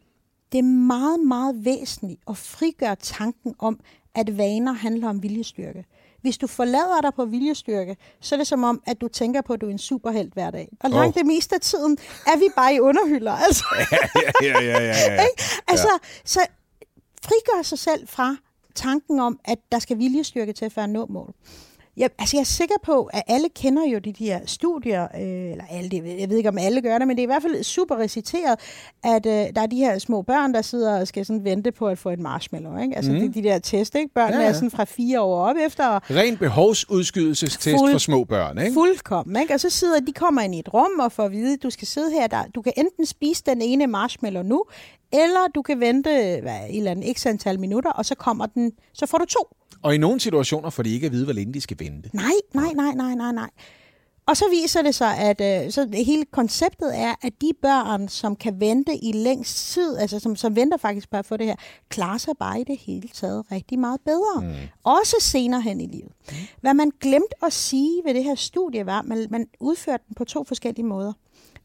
det 0.52 0.58
er 0.58 0.62
meget, 0.62 1.20
meget 1.20 1.64
væsentligt 1.64 2.20
at 2.28 2.36
frigøre 2.36 2.96
tanken 2.96 3.54
om, 3.58 3.80
at 4.14 4.38
vaner 4.38 4.72
handler 4.72 5.08
om 5.08 5.22
viljestyrke. 5.22 5.84
Hvis 6.28 6.38
du 6.38 6.46
forlader 6.46 7.00
dig 7.00 7.14
på 7.14 7.24
viljestyrke, 7.24 7.96
så 8.20 8.34
er 8.34 8.36
det 8.36 8.46
som 8.46 8.64
om, 8.64 8.82
at 8.86 9.00
du 9.00 9.08
tænker 9.08 9.40
på, 9.42 9.52
at 9.52 9.60
du 9.60 9.66
er 9.66 9.70
en 9.70 9.78
superhelt 9.78 10.34
hver 10.34 10.50
dag. 10.50 10.68
Og 10.80 10.90
langt 10.90 11.16
oh. 11.16 11.20
det 11.20 11.26
meste 11.26 11.54
af 11.54 11.60
tiden 11.60 11.98
er 12.26 12.38
vi 12.38 12.44
bare 12.56 12.74
i 12.74 12.80
underhylder. 12.80 13.32
Altså. 13.32 13.64
ja, 14.42 14.60
ja, 14.60 14.60
ja, 14.60 14.78
ja, 14.78 15.14
ja. 15.14 15.26
altså, 15.72 15.88
ja. 15.88 16.08
så 16.24 16.46
frigør 17.22 17.62
sig 17.62 17.78
selv 17.78 18.08
fra 18.08 18.36
tanken 18.74 19.20
om, 19.20 19.40
at 19.44 19.58
der 19.72 19.78
skal 19.78 19.98
viljestyrke 19.98 20.52
til 20.52 20.70
for 20.70 20.80
at 20.80 20.90
nå 20.90 21.06
mål. 21.06 21.34
Jeg, 21.98 22.10
altså 22.18 22.36
jeg 22.36 22.40
er 22.40 22.44
sikker 22.44 22.74
på, 22.82 23.10
at 23.12 23.22
alle 23.26 23.48
kender 23.54 23.86
jo 23.86 23.98
de 23.98 24.14
her 24.18 24.40
studier, 24.46 25.02
øh, 25.02 25.50
eller 25.50 25.64
alle, 25.70 26.02
jeg 26.18 26.30
ved 26.30 26.36
ikke 26.36 26.48
om 26.48 26.58
alle 26.58 26.82
gør 26.82 26.98
det, 26.98 27.08
men 27.08 27.16
det 27.16 27.22
er 27.22 27.26
i 27.26 27.32
hvert 27.32 27.42
fald 27.42 27.62
super 27.62 27.96
reciteret, 27.96 28.58
at 29.04 29.26
øh, 29.26 29.32
der 29.32 29.60
er 29.62 29.66
de 29.66 29.76
her 29.76 29.98
små 29.98 30.22
børn, 30.22 30.54
der 30.54 30.62
sidder 30.62 31.00
og 31.00 31.08
skal 31.08 31.26
sådan 31.26 31.44
vente 31.44 31.72
på 31.72 31.88
at 31.88 31.98
få 31.98 32.10
et 32.10 32.18
marshmallow. 32.18 32.78
Ikke? 32.82 32.96
Altså 32.96 33.12
mm. 33.12 33.20
det, 33.20 33.34
de 33.34 33.42
der 33.42 33.58
test, 33.58 33.94
ikke? 33.94 34.14
Børnene 34.14 34.36
ja, 34.36 34.42
ja. 34.42 34.48
er 34.48 34.52
sådan 34.52 34.70
fra 34.70 34.84
fire 34.84 35.20
år 35.20 35.40
op 35.40 35.56
efter. 35.66 36.10
Ren 36.16 36.36
behovsudskydelsestest 36.36 37.78
fuld, 37.78 37.92
for 37.92 37.98
små 37.98 38.24
børn, 38.24 38.58
ikke? 38.58 38.74
Fuldkommen, 38.74 39.42
ikke? 39.42 39.54
Og 39.54 39.60
så 39.60 39.70
sidder 39.70 40.00
de 40.00 40.12
kommer 40.12 40.42
ind 40.42 40.54
i 40.54 40.58
et 40.58 40.74
rum 40.74 40.98
og 41.00 41.12
får 41.12 41.24
at 41.24 41.32
vide, 41.32 41.52
at 41.52 41.62
du 41.62 41.70
skal 41.70 41.88
sidde 41.88 42.10
her, 42.10 42.26
der, 42.26 42.42
du 42.54 42.62
kan 42.62 42.72
enten 42.76 43.06
spise 43.06 43.42
den 43.46 43.62
ene 43.62 43.86
marshmallow 43.86 44.42
nu, 44.42 44.64
eller 45.12 45.48
du 45.54 45.62
kan 45.62 45.80
vente 45.80 46.38
hvad, 46.42 46.60
et 46.70 46.76
eller 46.76 46.90
andet 46.90 47.16
x 47.16 47.26
antal 47.26 47.60
minutter, 47.60 47.90
og 47.90 48.06
så 48.06 48.14
kommer 48.14 48.46
den, 48.46 48.72
så 48.92 49.06
får 49.06 49.18
du 49.18 49.24
to. 49.24 49.56
Og 49.82 49.94
i 49.94 49.98
nogle 49.98 50.20
situationer 50.20 50.70
får 50.70 50.82
de 50.82 50.94
ikke 50.94 51.06
at 51.06 51.12
vide, 51.12 51.24
hvor 51.24 51.34
længe 51.34 51.54
de 51.54 51.60
skal 51.60 51.76
vente. 51.80 52.10
Nej, 52.12 52.24
nej, 52.54 52.72
nej, 52.74 52.94
nej, 52.94 53.14
nej, 53.14 53.32
nej. 53.32 53.50
Og 54.26 54.36
så 54.36 54.44
viser 54.50 54.82
det 54.82 54.94
sig, 54.94 55.18
at 55.18 55.64
øh, 55.64 55.72
så 55.72 55.88
hele 55.92 56.24
konceptet 56.24 56.98
er, 56.98 57.14
at 57.22 57.32
de 57.40 57.52
børn, 57.62 58.08
som 58.08 58.36
kan 58.36 58.60
vente 58.60 58.96
i 59.04 59.12
længst 59.12 59.72
tid, 59.72 59.96
altså 59.96 60.18
som, 60.18 60.36
som 60.36 60.56
venter 60.56 60.76
faktisk 60.76 61.08
at 61.12 61.26
få 61.26 61.36
det 61.36 61.46
her, 61.46 61.54
klarer 61.88 62.18
sig 62.18 62.34
bare 62.38 62.60
i 62.60 62.64
det 62.64 62.78
hele 62.78 63.08
taget 63.08 63.44
rigtig 63.52 63.78
meget 63.78 64.00
bedre. 64.04 64.40
Mm. 64.42 64.54
Også 64.84 65.16
senere 65.20 65.60
hen 65.60 65.80
i 65.80 65.86
livet. 65.86 66.12
Hvad 66.60 66.74
man 66.74 66.92
glemte 67.00 67.44
at 67.44 67.52
sige 67.52 68.02
ved 68.04 68.14
det 68.14 68.24
her 68.24 68.34
studie 68.34 68.86
var, 68.86 68.98
at 68.98 69.04
man, 69.04 69.26
man 69.30 69.46
udførte 69.60 70.04
den 70.08 70.14
på 70.14 70.24
to 70.24 70.44
forskellige 70.44 70.86
måder. 70.86 71.12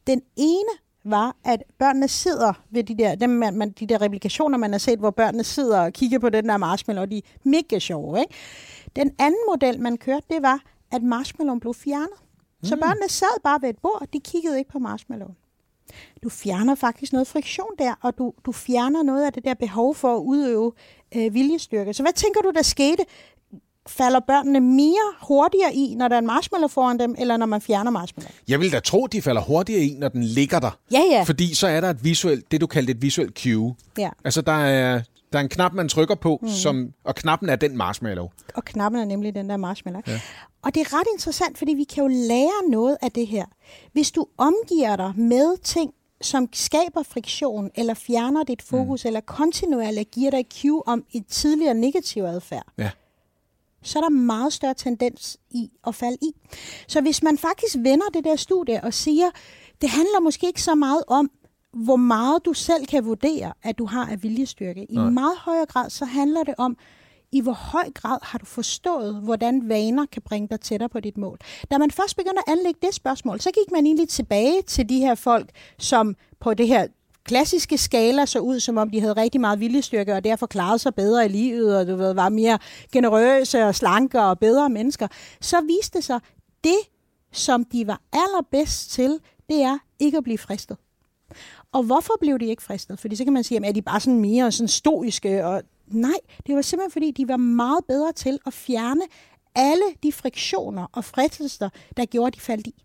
Den 0.07 0.21
ene 0.35 0.69
var, 1.03 1.35
at 1.43 1.63
børnene 1.79 2.07
sidder 2.07 2.53
ved 2.69 2.83
de 2.83 2.97
der, 2.97 3.15
dem, 3.15 3.29
man, 3.29 3.55
man, 3.55 3.71
de 3.71 3.87
der 3.87 4.01
replikationer, 4.01 4.57
man 4.57 4.71
har 4.71 4.79
set, 4.79 4.99
hvor 4.99 5.11
børnene 5.11 5.43
sidder 5.43 5.79
og 5.79 5.93
kigger 5.93 6.19
på 6.19 6.29
den 6.29 6.49
der 6.49 6.57
marshmallow, 6.57 7.01
og 7.01 7.11
de 7.11 7.17
er 7.17 7.21
mega 7.43 7.79
sjove. 7.79 8.19
Ikke? 8.19 8.33
Den 8.95 9.11
anden 9.19 9.39
model, 9.49 9.81
man 9.81 9.97
kørte, 9.97 10.25
det 10.29 10.41
var, 10.41 10.59
at 10.91 11.03
marshmallowen 11.03 11.59
blev 11.59 11.73
fjernet. 11.73 12.17
Mm. 12.61 12.67
Så 12.67 12.75
børnene 12.75 13.09
sad 13.09 13.41
bare 13.43 13.61
ved 13.61 13.69
et 13.69 13.77
bord, 13.77 14.07
de 14.13 14.19
kiggede 14.19 14.57
ikke 14.59 14.71
på 14.71 14.79
marshmallowen. 14.79 15.35
Du 16.23 16.29
fjerner 16.29 16.75
faktisk 16.75 17.13
noget 17.13 17.27
friktion 17.27 17.69
der, 17.79 17.95
og 18.01 18.17
du, 18.17 18.33
du 18.45 18.51
fjerner 18.51 19.03
noget 19.03 19.25
af 19.25 19.33
det 19.33 19.45
der 19.45 19.53
behov 19.53 19.95
for 19.95 20.15
at 20.15 20.19
udøve 20.19 20.71
øh, 21.15 21.33
viljestyrke. 21.33 21.93
Så 21.93 22.03
hvad 22.03 22.13
tænker 22.13 22.41
du, 22.41 22.51
der 22.55 22.61
skete, 22.61 23.05
falder 23.87 24.19
børnene 24.19 24.59
mere 24.59 25.13
hurtigere 25.27 25.75
i, 25.75 25.95
når 25.95 26.07
der 26.07 26.15
er 26.15 26.19
en 26.19 26.25
marshmallow 26.25 26.67
foran 26.67 26.99
dem, 26.99 27.15
eller 27.17 27.37
når 27.37 27.45
man 27.45 27.61
fjerner 27.61 27.91
marshmallow? 27.91 28.31
Jeg 28.47 28.59
vil 28.59 28.71
da 28.71 28.79
tro, 28.79 29.07
de 29.07 29.21
falder 29.21 29.41
hurtigere 29.41 29.81
i, 29.81 29.95
når 29.99 30.07
den 30.07 30.23
ligger 30.23 30.59
der. 30.59 30.77
Ja, 30.91 31.01
ja. 31.11 31.23
Fordi 31.23 31.53
så 31.53 31.67
er 31.67 31.81
der 31.81 31.89
et 31.89 32.03
visuelt, 32.03 32.51
det 32.51 32.61
du 32.61 32.67
kaldte 32.67 32.91
et 32.91 33.01
visuelt 33.01 33.39
cue. 33.39 33.75
Ja. 33.97 34.09
Altså 34.25 34.41
der 34.41 34.51
er, 34.51 35.01
der 35.33 35.39
er 35.39 35.43
en 35.43 35.49
knap, 35.49 35.73
man 35.73 35.89
trykker 35.89 36.15
på, 36.15 36.39
mm. 36.41 36.47
som, 36.47 36.93
og 37.03 37.15
knappen 37.15 37.49
er 37.49 37.55
den 37.55 37.77
marshmallow. 37.77 38.29
Og 38.55 38.65
knappen 38.65 39.01
er 39.01 39.05
nemlig 39.05 39.35
den 39.35 39.49
der 39.49 39.57
marshmallow. 39.57 40.01
Ja. 40.07 40.19
Og 40.61 40.75
det 40.75 40.81
er 40.81 40.99
ret 40.99 41.07
interessant, 41.13 41.57
fordi 41.57 41.73
vi 41.73 41.83
kan 41.83 42.03
jo 42.03 42.09
lære 42.09 42.69
noget 42.69 42.97
af 43.01 43.11
det 43.11 43.27
her. 43.27 43.45
Hvis 43.93 44.11
du 44.11 44.27
omgiver 44.37 44.95
dig 44.95 45.13
med 45.15 45.57
ting, 45.63 45.91
som 46.21 46.49
skaber 46.53 47.03
friktion, 47.03 47.69
eller 47.75 47.93
fjerner 47.93 48.43
dit 48.43 48.61
fokus, 48.61 49.03
mm. 49.03 49.07
eller 49.07 49.19
kontinuerligt 49.19 50.11
giver 50.11 50.31
dig 50.31 50.45
cue 50.61 50.87
om 50.87 51.03
et 51.13 51.23
tidligere 51.27 51.73
negativ 51.73 52.23
adfærd, 52.23 52.65
ja 52.77 52.89
så 53.83 53.99
er 53.99 54.03
der 54.03 54.09
meget 54.09 54.53
større 54.53 54.73
tendens 54.73 55.37
i 55.51 55.71
at 55.87 55.95
falde 55.95 56.17
i. 56.21 56.31
Så 56.87 57.01
hvis 57.01 57.23
man 57.23 57.37
faktisk 57.37 57.75
vender 57.77 58.05
det 58.13 58.23
der 58.23 58.35
studie 58.35 58.83
og 58.83 58.93
siger, 58.93 59.29
det 59.81 59.89
handler 59.89 60.19
måske 60.19 60.47
ikke 60.47 60.61
så 60.61 60.75
meget 60.75 61.03
om, 61.07 61.31
hvor 61.73 61.95
meget 61.95 62.45
du 62.45 62.53
selv 62.53 62.85
kan 62.85 63.05
vurdere, 63.05 63.53
at 63.63 63.77
du 63.77 63.85
har 63.85 64.05
af 64.05 64.23
viljestyrke. 64.23 64.85
I 64.89 64.95
Nej. 64.95 65.09
meget 65.09 65.37
højere 65.37 65.65
grad, 65.65 65.89
så 65.89 66.05
handler 66.05 66.43
det 66.43 66.53
om, 66.57 66.77
i 67.31 67.41
hvor 67.41 67.53
høj 67.53 67.91
grad 67.93 68.17
har 68.21 68.39
du 68.39 68.45
forstået, 68.45 69.15
hvordan 69.23 69.69
vaner 69.69 70.05
kan 70.05 70.21
bringe 70.21 70.47
dig 70.47 70.59
tættere 70.59 70.89
på 70.89 70.99
dit 70.99 71.17
mål. 71.17 71.37
Da 71.71 71.77
man 71.77 71.91
først 71.91 72.15
begyndte 72.15 72.41
at 72.47 72.51
anlægge 72.51 72.79
det 72.81 72.93
spørgsmål, 72.93 73.39
så 73.39 73.51
gik 73.51 73.71
man 73.71 73.85
egentlig 73.85 74.09
tilbage 74.09 74.61
til 74.61 74.89
de 74.89 74.99
her 74.99 75.15
folk, 75.15 75.49
som 75.79 76.15
på 76.39 76.53
det 76.53 76.67
her 76.67 76.87
klassiske 77.25 77.77
skala 77.77 78.25
så 78.25 78.39
ud, 78.39 78.59
som 78.59 78.77
om 78.77 78.89
de 78.89 78.99
havde 78.99 79.13
rigtig 79.13 79.41
meget 79.41 79.59
viljestyrke, 79.59 80.13
og 80.13 80.23
derfor 80.23 80.47
klarede 80.47 80.79
sig 80.79 80.95
bedre 80.95 81.25
i 81.25 81.29
livet, 81.29 81.77
og 81.77 81.87
du 81.87 81.95
ved, 81.95 82.13
var 82.13 82.29
mere 82.29 82.59
generøse 82.91 83.63
og 83.63 83.75
slanke 83.75 84.21
og 84.21 84.39
bedre 84.39 84.69
mennesker, 84.69 85.07
så 85.41 85.61
viste 85.61 85.97
det 85.97 86.03
sig, 86.03 86.19
det, 86.63 86.79
som 87.31 87.65
de 87.65 87.87
var 87.87 88.01
allerbedst 88.13 88.91
til, 88.91 89.19
det 89.49 89.61
er 89.61 89.77
ikke 89.99 90.17
at 90.17 90.23
blive 90.23 90.37
fristet. 90.37 90.77
Og 91.71 91.83
hvorfor 91.83 92.13
blev 92.21 92.39
de 92.39 92.45
ikke 92.45 92.63
fristet? 92.63 92.99
Fordi 92.99 93.15
så 93.15 93.23
kan 93.23 93.33
man 93.33 93.43
sige, 93.43 93.57
at 93.57 93.65
er 93.65 93.71
de 93.71 93.81
bare 93.81 93.99
sådan 93.99 94.19
mere 94.19 94.51
sådan 94.51 94.67
stoiske? 94.67 95.45
Og 95.45 95.63
nej, 95.87 96.17
det 96.47 96.55
var 96.55 96.61
simpelthen 96.61 96.91
fordi, 96.91 97.11
de 97.11 97.27
var 97.27 97.37
meget 97.37 97.85
bedre 97.87 98.11
til 98.11 98.39
at 98.45 98.53
fjerne 98.53 99.01
alle 99.55 99.85
de 100.03 100.11
friktioner 100.11 100.87
og 100.91 101.05
fristelser, 101.05 101.69
der 101.97 102.05
gjorde, 102.05 102.27
at 102.27 102.35
de 102.35 102.39
faldt 102.39 102.67
i. 102.67 102.83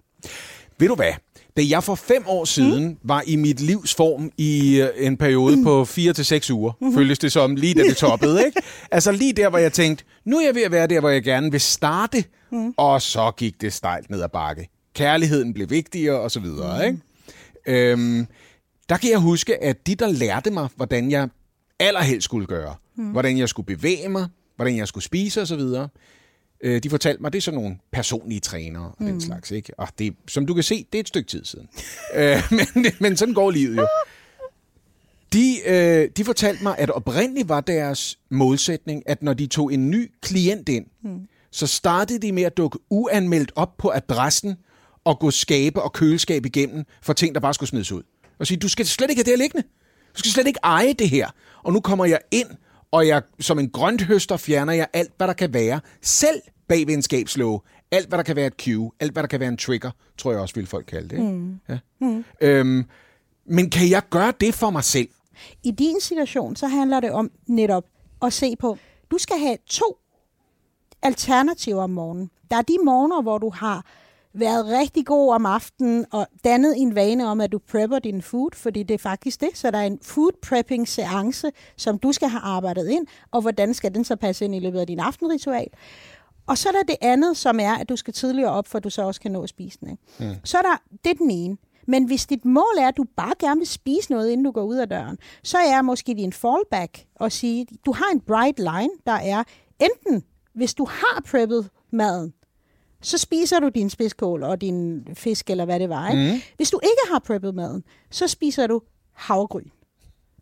Ved 0.78 0.88
du 0.88 0.94
hvad? 0.94 1.12
Da 1.58 1.62
jeg 1.68 1.84
for 1.84 1.94
fem 1.94 2.22
år 2.26 2.44
siden 2.44 2.84
mm. 2.84 2.96
var 3.02 3.22
i 3.26 3.36
mit 3.36 3.60
livs 3.60 3.94
form 3.94 4.32
i 4.36 4.80
øh, 4.80 5.06
en 5.06 5.16
periode 5.16 5.56
mm. 5.56 5.64
på 5.64 5.84
fire 5.84 6.12
til 6.12 6.24
seks 6.24 6.50
uger, 6.50 6.72
mm. 6.80 6.94
føltes 6.94 7.18
det 7.18 7.32
som 7.32 7.56
lige 7.56 7.74
da 7.74 7.82
det 7.82 7.96
toppede, 7.96 8.42
ikke? 8.46 8.62
Altså 8.90 9.12
lige 9.12 9.32
der, 9.32 9.48
hvor 9.48 9.58
jeg 9.58 9.72
tænkte, 9.72 10.04
nu 10.24 10.38
er 10.38 10.44
jeg 10.44 10.54
ved 10.54 10.62
at 10.62 10.72
være 10.72 10.86
der, 10.86 11.00
hvor 11.00 11.08
jeg 11.08 11.22
gerne 11.22 11.50
vil 11.50 11.60
starte, 11.60 12.24
mm. 12.52 12.74
og 12.76 13.02
så 13.02 13.30
gik 13.36 13.60
det 13.60 13.72
stejlt 13.72 14.10
ned 14.10 14.22
ad 14.22 14.28
bakke. 14.28 14.68
Kærligheden 14.94 15.54
blev 15.54 15.70
vigtigere, 15.70 16.20
og 16.20 16.30
så 16.30 16.40
videre, 16.40 16.78
mm. 16.78 16.86
ikke? 16.86 17.92
Øhm, 17.92 18.26
der 18.88 18.96
kan 18.96 19.10
jeg 19.10 19.18
huske, 19.18 19.62
at 19.64 19.86
de, 19.86 19.94
der 19.94 20.08
lærte 20.08 20.50
mig, 20.50 20.68
hvordan 20.76 21.10
jeg 21.10 21.28
allerhelst 21.80 22.24
skulle 22.24 22.46
gøre, 22.46 22.74
mm. 22.96 23.04
hvordan 23.04 23.38
jeg 23.38 23.48
skulle 23.48 23.66
bevæge 23.66 24.08
mig, 24.08 24.26
hvordan 24.56 24.76
jeg 24.76 24.88
skulle 24.88 25.04
spise 25.04 25.42
osv., 25.42 25.60
øh, 26.60 26.82
de 26.82 26.90
fortalte 26.90 27.22
mig, 27.22 27.32
det 27.32 27.38
er 27.38 27.42
sådan 27.42 27.60
nogle 27.60 27.78
personlige 27.92 28.40
trænere 28.40 28.84
og 28.84 28.96
mm. 28.98 29.06
den 29.06 29.20
slags. 29.20 29.50
Ikke? 29.50 29.72
Og 29.78 29.88
det, 29.98 30.16
som 30.28 30.46
du 30.46 30.54
kan 30.54 30.62
se, 30.62 30.86
det 30.92 30.98
er 30.98 31.00
et 31.00 31.08
stykke 31.08 31.28
tid 31.28 31.44
siden. 31.44 31.68
øh, 32.16 32.42
men, 32.74 32.92
men 32.98 33.16
sådan 33.16 33.34
går 33.34 33.50
livet 33.50 33.76
jo. 33.76 33.86
De, 35.32 35.56
øh, 35.66 36.10
de 36.16 36.24
fortalte 36.24 36.62
mig, 36.62 36.78
at 36.78 36.90
oprindeligt 36.90 37.48
var 37.48 37.60
deres 37.60 38.18
målsætning, 38.30 39.02
at 39.06 39.22
når 39.22 39.34
de 39.34 39.46
tog 39.46 39.72
en 39.72 39.90
ny 39.90 40.10
klient 40.22 40.68
ind, 40.68 40.86
mm. 41.02 41.20
så 41.50 41.66
startede 41.66 42.18
de 42.18 42.32
med 42.32 42.42
at 42.42 42.56
dukke 42.56 42.78
uanmeldt 42.90 43.52
op 43.56 43.76
på 43.78 43.90
adressen 43.94 44.56
og 45.04 45.18
gå 45.18 45.30
skabe 45.30 45.82
og 45.82 45.92
køleskab 45.92 46.46
igennem 46.46 46.84
for 47.02 47.12
ting, 47.12 47.34
der 47.34 47.40
bare 47.40 47.54
skulle 47.54 47.68
smides 47.68 47.92
ud. 47.92 48.02
Og 48.38 48.46
sige, 48.46 48.58
du 48.58 48.68
skal 48.68 48.86
slet 48.86 49.10
ikke 49.10 49.18
have 49.18 49.24
det 49.24 49.32
her 49.32 49.38
liggende. 49.38 49.66
Du 50.14 50.18
skal 50.18 50.30
slet 50.30 50.46
ikke 50.46 50.60
eje 50.62 50.92
det 50.92 51.10
her. 51.10 51.30
Og 51.62 51.72
nu 51.72 51.80
kommer 51.80 52.04
jeg 52.04 52.18
ind, 52.30 52.48
og 52.90 53.06
jeg 53.06 53.22
som 53.40 53.58
en 53.58 53.70
grønthøster 53.70 54.36
fjerner 54.36 54.72
jeg 54.72 54.86
alt, 54.92 55.12
hvad 55.16 55.26
der 55.26 55.32
kan 55.32 55.54
være. 55.54 55.80
Selv 56.02 56.40
bag 56.68 56.86
venskabslåge. 56.86 57.60
Alt, 57.90 58.08
hvad 58.08 58.18
der 58.18 58.22
kan 58.22 58.36
være 58.36 58.46
et 58.46 58.54
cue. 58.64 58.90
Alt, 59.00 59.12
hvad 59.12 59.22
der 59.22 59.26
kan 59.26 59.40
være 59.40 59.48
en 59.48 59.56
trigger, 59.56 59.90
tror 60.18 60.30
jeg 60.32 60.40
også, 60.40 60.54
vil 60.54 60.66
folk 60.66 60.86
kalde 60.86 61.08
det. 61.08 61.16
Ikke? 61.16 61.32
Mm. 61.32 61.60
Ja. 61.68 61.78
Mm. 62.00 62.24
Øhm, 62.40 62.84
men 63.46 63.70
kan 63.70 63.90
jeg 63.90 64.02
gøre 64.10 64.32
det 64.40 64.54
for 64.54 64.70
mig 64.70 64.84
selv? 64.84 65.08
I 65.62 65.70
din 65.70 66.00
situation, 66.00 66.56
så 66.56 66.66
handler 66.66 67.00
det 67.00 67.10
om 67.10 67.30
netop 67.46 67.84
at 68.22 68.32
se 68.32 68.56
på, 68.56 68.78
du 69.10 69.18
skal 69.18 69.38
have 69.38 69.56
to 69.66 69.98
alternativer 71.02 71.82
om 71.82 71.90
morgenen. 71.90 72.30
Der 72.50 72.56
er 72.56 72.62
de 72.62 72.76
morgener, 72.84 73.22
hvor 73.22 73.38
du 73.38 73.50
har 73.50 73.86
været 74.34 74.66
rigtig 74.66 75.06
god 75.06 75.34
om 75.34 75.46
aftenen 75.46 76.06
og 76.12 76.26
dannet 76.44 76.74
en 76.76 76.94
vane 76.94 77.26
om, 77.26 77.40
at 77.40 77.52
du 77.52 77.58
prepper 77.58 77.98
din 77.98 78.22
food, 78.22 78.50
fordi 78.54 78.82
det 78.82 78.94
er 78.94 78.98
faktisk 78.98 79.40
det. 79.40 79.48
Så 79.54 79.70
der 79.70 79.78
er 79.78 79.86
en 79.86 79.98
food 80.02 80.32
prepping 80.42 80.88
seance, 80.88 81.50
som 81.76 81.98
du 81.98 82.12
skal 82.12 82.28
have 82.28 82.40
arbejdet 82.40 82.88
ind, 82.88 83.06
og 83.30 83.40
hvordan 83.40 83.74
skal 83.74 83.94
den 83.94 84.04
så 84.04 84.16
passe 84.16 84.44
ind 84.44 84.54
i 84.54 84.58
løbet 84.58 84.80
af 84.80 84.86
din 84.86 85.00
aftenritual. 85.00 85.68
Og 86.46 86.58
så 86.58 86.68
er 86.68 86.72
der 86.72 86.82
det 86.82 86.96
andet, 87.00 87.36
som 87.36 87.60
er, 87.60 87.74
at 87.74 87.88
du 87.88 87.96
skal 87.96 88.14
tidligere 88.14 88.50
op, 88.50 88.68
for 88.68 88.78
at 88.78 88.84
du 88.84 88.90
så 88.90 89.02
også 89.02 89.20
kan 89.20 89.30
nå. 89.30 89.46
Ikke? 89.58 89.96
Mm. 90.18 90.34
Så 90.44 90.58
er 90.58 90.62
der, 90.62 90.82
det 91.04 91.10
er 91.10 91.14
den 91.14 91.30
ene. 91.30 91.56
Men 91.86 92.04
hvis 92.04 92.26
dit 92.26 92.44
mål 92.44 92.78
er, 92.78 92.88
at 92.88 92.96
du 92.96 93.04
bare 93.16 93.32
gerne 93.38 93.58
vil 93.58 93.68
spise 93.68 94.10
noget, 94.10 94.30
inden 94.30 94.44
du 94.44 94.50
går 94.50 94.62
ud 94.62 94.76
af 94.76 94.88
døren, 94.88 95.18
så 95.42 95.58
er 95.58 95.82
måske 95.82 96.14
din 96.14 96.32
fallback 96.32 97.04
at 97.20 97.32
sige, 97.32 97.66
du 97.86 97.92
har 97.92 98.06
en 98.12 98.20
bright 98.20 98.58
line, 98.58 98.90
der 99.06 99.12
er 99.12 99.44
enten, 99.80 100.24
hvis 100.54 100.74
du 100.74 100.84
har 100.84 101.22
preppet 101.26 101.68
maden, 101.90 102.34
så 103.02 103.18
spiser 103.18 103.60
du 103.60 103.68
din 103.68 103.90
spidskål 103.90 104.42
og 104.42 104.60
din 104.60 105.06
fisk, 105.14 105.50
eller 105.50 105.64
hvad 105.64 105.80
det 105.80 105.88
var. 105.88 106.08
Ikke? 106.08 106.32
Mm. 106.32 106.40
Hvis 106.56 106.70
du 106.70 106.80
ikke 106.82 107.12
har 107.12 107.18
preppet 107.18 107.54
maden, 107.54 107.84
så 108.10 108.28
spiser 108.28 108.66
du 108.66 108.80
havgryn. 109.12 109.68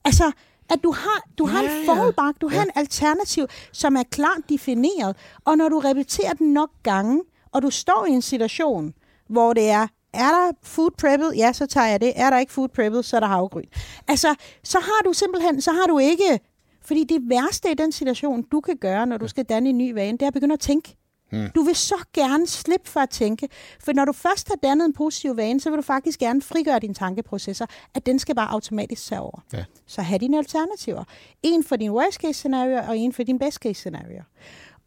Altså, 0.05 0.33
at 0.71 0.79
du 0.83 0.93
har, 0.93 1.23
du 1.39 1.47
har 1.47 1.63
ja, 1.63 1.81
en 1.81 1.87
fallback, 1.87 2.41
du 2.41 2.49
ja. 2.49 2.57
har 2.57 2.65
en 2.65 2.71
alternativ, 2.75 3.47
som 3.73 3.97
er 3.97 4.03
klart 4.11 4.41
defineret. 4.49 5.17
Og 5.45 5.57
når 5.59 5.69
du 5.69 5.79
repeterer 5.79 6.33
den 6.33 6.53
nok 6.53 6.71
gange, 6.83 7.23
og 7.53 7.63
du 7.63 7.71
står 7.71 8.07
i 8.09 8.11
en 8.11 8.23
situation, 8.23 8.95
hvor 9.29 9.53
det 9.53 9.71
er, 9.71 9.87
er 10.13 10.29
der 10.29 10.53
food 10.63 10.91
preppet? 10.99 11.33
Ja, 11.37 11.53
så 11.53 11.67
tager 11.67 11.87
jeg 11.87 12.01
det. 12.01 12.13
Er 12.17 12.31
der 12.31 12.39
ikke 12.39 12.53
food 12.53 12.69
preppet, 12.69 13.05
så 13.05 13.17
er 13.17 13.21
der 13.21 13.27
havgryn. 13.27 13.65
Altså, 14.09 14.35
så 14.65 14.79
har 14.79 15.03
du 15.05 15.13
simpelthen, 15.13 15.61
så 15.61 15.73
har 15.73 15.87
du 15.87 15.99
ikke... 15.99 16.41
Fordi 16.83 17.05
det 17.05 17.23
værste 17.25 17.71
i 17.71 17.75
den 17.75 17.93
situation, 17.93 18.43
du 18.43 18.61
kan 18.61 18.77
gøre, 18.77 19.07
når 19.07 19.17
du 19.17 19.29
skal 19.29 19.45
danne 19.45 19.69
en 19.69 19.79
ny 19.79 19.93
vane, 19.93 20.13
det 20.13 20.23
er 20.23 20.27
at 20.27 20.33
begynde 20.35 20.53
at 20.53 20.61
tænke. 20.61 20.97
Hmm. 21.37 21.51
Du 21.55 21.63
vil 21.63 21.77
så 21.77 22.05
gerne 22.15 22.47
slippe 22.47 22.91
for 22.91 23.01
at 23.01 23.11
tænke, 23.11 23.49
for 23.81 23.93
når 23.93 24.05
du 24.05 24.13
først 24.13 24.49
har 24.49 24.57
dannet 24.63 24.85
en 24.85 24.93
positiv 24.93 25.37
vane, 25.37 25.61
så 25.61 25.71
vil 25.71 25.77
du 25.77 25.83
faktisk 25.83 26.19
gerne 26.19 26.43
frigøre 26.43 26.79
dine 26.79 26.95
tankeprocesser, 26.95 27.67
at 27.95 28.07
den 28.07 28.19
skal 28.19 28.35
bare 28.35 28.51
automatisk 28.51 29.09
tage 29.09 29.21
over. 29.21 29.45
Ja. 29.53 29.65
Så 29.87 30.03
have 30.03 30.19
dine 30.19 30.39
alternativer. 30.39 31.05
En 31.43 31.65
for 31.65 31.77
din 31.77 31.91
worst 31.91 32.21
case 32.21 32.33
scenario, 32.33 32.79
og 32.89 32.99
en 32.99 33.13
for 33.13 33.23
din 33.23 33.39
best 33.39 33.59
case 33.59 33.75
scenario. 33.75 34.23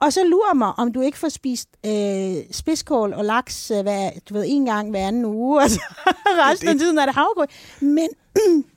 Og 0.02 0.14
så 0.14 0.24
lurer 0.24 0.54
mig, 0.54 0.74
om 0.78 0.92
du 0.92 1.02
ikke 1.02 1.18
får 1.18 1.30
spist 1.30 1.70
øh, 1.86 2.36
spidskål 2.52 3.14
og 3.14 3.26
laks 3.26 3.72
øh, 3.72 3.82
hver, 3.82 4.10
du 4.30 4.34
ved, 4.34 4.46
en 4.48 4.66
gang 4.66 4.90
hver 4.90 5.08
anden 5.08 5.26
uge, 5.26 5.62
og 5.62 5.70
så 5.70 5.82
resten 6.50 6.68
af 6.68 6.76
tiden 6.76 6.98
er 6.98 7.06
det 7.06 7.16
havregrød. 7.16 7.48
Men 7.82 8.08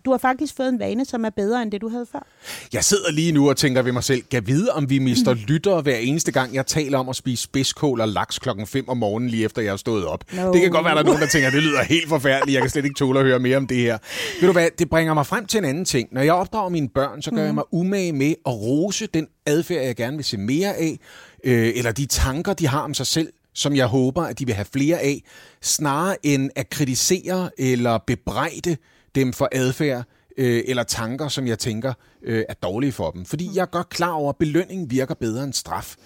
du 0.05 0.11
har 0.11 0.19
faktisk 0.19 0.57
fået 0.57 0.69
en 0.69 0.79
vane, 0.79 1.05
som 1.05 1.25
er 1.25 1.31
bedre 1.31 1.63
end 1.63 1.73
det, 1.73 1.81
du 1.81 1.89
havde 1.89 2.07
før. 2.13 2.27
Jeg 2.73 2.85
sidder 2.85 3.13
lige 3.13 3.33
nu 3.33 3.49
og 3.49 3.57
tænker 3.57 3.83
ved 3.83 3.93
mig 3.93 4.05
selv, 4.05 4.23
kan 4.31 4.47
vide, 4.47 4.73
om 4.73 4.91
vi 4.91 4.99
mister 4.99 5.35
mm. 5.35 5.41
lyttere 5.47 5.83
hver 5.83 5.97
eneste 5.97 6.33
gang, 6.33 6.55
jeg 6.55 6.67
taler 6.67 6.99
om 6.99 7.09
at 7.09 7.17
spise 7.17 7.43
spidskål 7.43 8.01
og 8.01 8.09
laks 8.09 8.39
klokken 8.39 8.67
5 8.67 8.89
om 8.89 8.97
morgenen, 8.97 9.31
lige 9.31 9.45
efter 9.45 9.63
jeg 9.63 9.73
har 9.73 9.77
stået 9.77 10.07
op. 10.07 10.25
No. 10.33 10.53
Det 10.53 10.61
kan 10.61 10.71
godt 10.71 10.85
være, 10.85 10.95
der 10.95 11.01
er 11.01 11.05
nogen, 11.05 11.21
der 11.21 11.27
tænker, 11.27 11.51
det 11.51 11.63
lyder 11.63 11.83
helt 11.83 12.09
forfærdeligt, 12.09 12.55
jeg 12.55 12.63
kan 12.63 12.71
slet 12.71 12.85
ikke 12.85 12.99
tåle 12.99 13.19
at 13.19 13.27
høre 13.27 13.39
mere 13.39 13.57
om 13.57 13.67
det 13.67 13.77
her. 13.77 13.99
Ved 14.41 14.49
du 14.49 14.53
hvad, 14.53 14.69
det 14.79 14.91
bringer 14.91 15.15
mig 15.15 15.27
frem 15.27 15.47
til 15.47 15.59
en 15.59 15.65
anden 15.65 15.85
ting. 15.85 16.09
Når 16.13 16.23
jeg 16.23 16.35
opdrager 16.35 16.69
mine 16.69 16.89
børn, 16.89 17.23
så 17.23 17.31
gør 17.31 17.37
mm. 17.37 17.47
jeg 17.47 17.55
mig 17.55 17.65
umage 17.73 18.13
med 18.13 18.35
at 18.47 18.53
rose 18.53 19.07
den 19.07 19.27
adfærd, 19.47 19.85
jeg 19.85 19.97
gerne 19.97 20.17
vil 20.17 20.25
se 20.25 20.37
mere 20.37 20.77
af, 20.77 20.99
øh, 21.45 21.73
eller 21.77 21.93
de 21.93 22.07
tanker, 22.07 22.53
de 22.53 22.67
har 22.67 22.81
om 22.81 22.95
sig 22.95 23.07
selv, 23.07 23.29
som 23.55 23.77
jeg 23.77 23.87
håber, 23.87 24.23
at 24.23 24.39
de 24.39 24.47
vil 24.47 24.55
have 24.55 24.67
flere 24.73 24.99
af, 24.99 25.23
snarere 25.63 26.17
end 26.23 26.51
at 26.57 26.71
kritisere 26.71 27.51
eller 27.59 27.99
bebrejde 28.07 28.77
dem 29.15 29.33
for 29.33 29.49
adfærd 29.53 30.05
øh, 30.37 30.63
eller 30.67 30.83
tanker, 30.83 31.29
som 31.29 31.47
jeg 31.47 31.59
tænker 31.59 31.93
øh, 32.23 32.45
er 32.49 32.55
dårlige 32.55 32.93
for 32.93 33.11
dem. 33.11 33.25
Fordi 33.25 33.51
jeg 33.55 33.63
er 33.63 33.67
godt 33.67 33.89
klar 33.89 34.13
over, 34.13 34.31
at 34.31 34.37
belønning 34.37 34.91
virker 34.91 35.15
bedre 35.15 35.45
end 35.45 35.53
straf. 35.53 35.97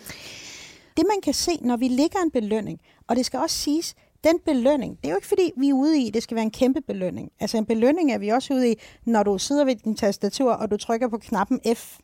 Det 0.96 1.04
man 1.08 1.20
kan 1.22 1.34
se, 1.34 1.52
når 1.60 1.76
vi 1.76 1.88
lægger 1.88 2.18
en 2.18 2.30
belønning, 2.30 2.80
og 3.08 3.16
det 3.16 3.26
skal 3.26 3.40
også 3.40 3.56
siges, 3.56 3.94
den 4.24 4.38
belønning, 4.44 4.96
det 4.96 5.06
er 5.06 5.10
jo 5.10 5.16
ikke 5.16 5.28
fordi, 5.28 5.52
vi 5.56 5.68
er 5.68 5.74
ude 5.74 6.02
i, 6.02 6.10
det 6.10 6.22
skal 6.22 6.34
være 6.34 6.44
en 6.44 6.50
kæmpe 6.50 6.80
belønning. 6.80 7.32
Altså 7.40 7.56
en 7.56 7.66
belønning 7.66 8.12
er 8.12 8.18
vi 8.18 8.28
også 8.28 8.54
ude 8.54 8.70
i, 8.72 8.74
når 9.04 9.22
du 9.22 9.38
sidder 9.38 9.64
ved 9.64 9.76
din 9.76 9.96
tastatur, 9.96 10.52
og 10.52 10.70
du 10.70 10.76
trykker 10.76 11.08
på 11.08 11.18
knappen 11.18 11.60
F, 11.74 11.96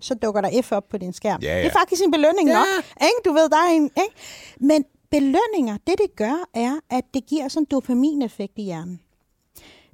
så 0.00 0.14
dukker 0.14 0.40
der 0.40 0.62
F 0.62 0.72
op 0.72 0.88
på 0.88 0.98
din 0.98 1.12
skærm. 1.12 1.40
Ja, 1.42 1.56
ja. 1.56 1.58
Det 1.58 1.66
er 1.66 1.78
faktisk 1.78 2.02
en 2.04 2.10
belønning 2.10 2.48
ja. 2.48 2.54
nok. 2.54 2.66
Ikke? 3.02 3.20
Du 3.24 3.32
ved, 3.32 3.48
der 3.48 3.56
er 3.56 3.70
en... 3.70 3.82
Ikke? 3.84 4.14
Men 4.60 4.84
belønninger, 5.10 5.76
det 5.86 5.94
det 5.98 6.16
gør, 6.16 6.48
er, 6.54 6.78
at 6.90 7.04
det 7.14 7.26
giver 7.26 7.48
sådan 7.48 7.62
en 7.62 7.66
dopamineffekt 7.70 8.52
i 8.56 8.62
hjernen. 8.62 9.00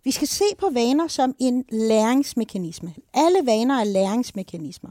Vi 0.05 0.11
skal 0.11 0.29
se 0.29 0.45
på 0.59 0.71
vaner 0.73 1.09
som 1.09 1.35
en 1.39 1.65
læringsmekanisme. 1.69 2.95
Alle 3.15 3.39
vaner 3.45 3.75
er 3.75 3.85
læringsmekanismer. 3.85 4.91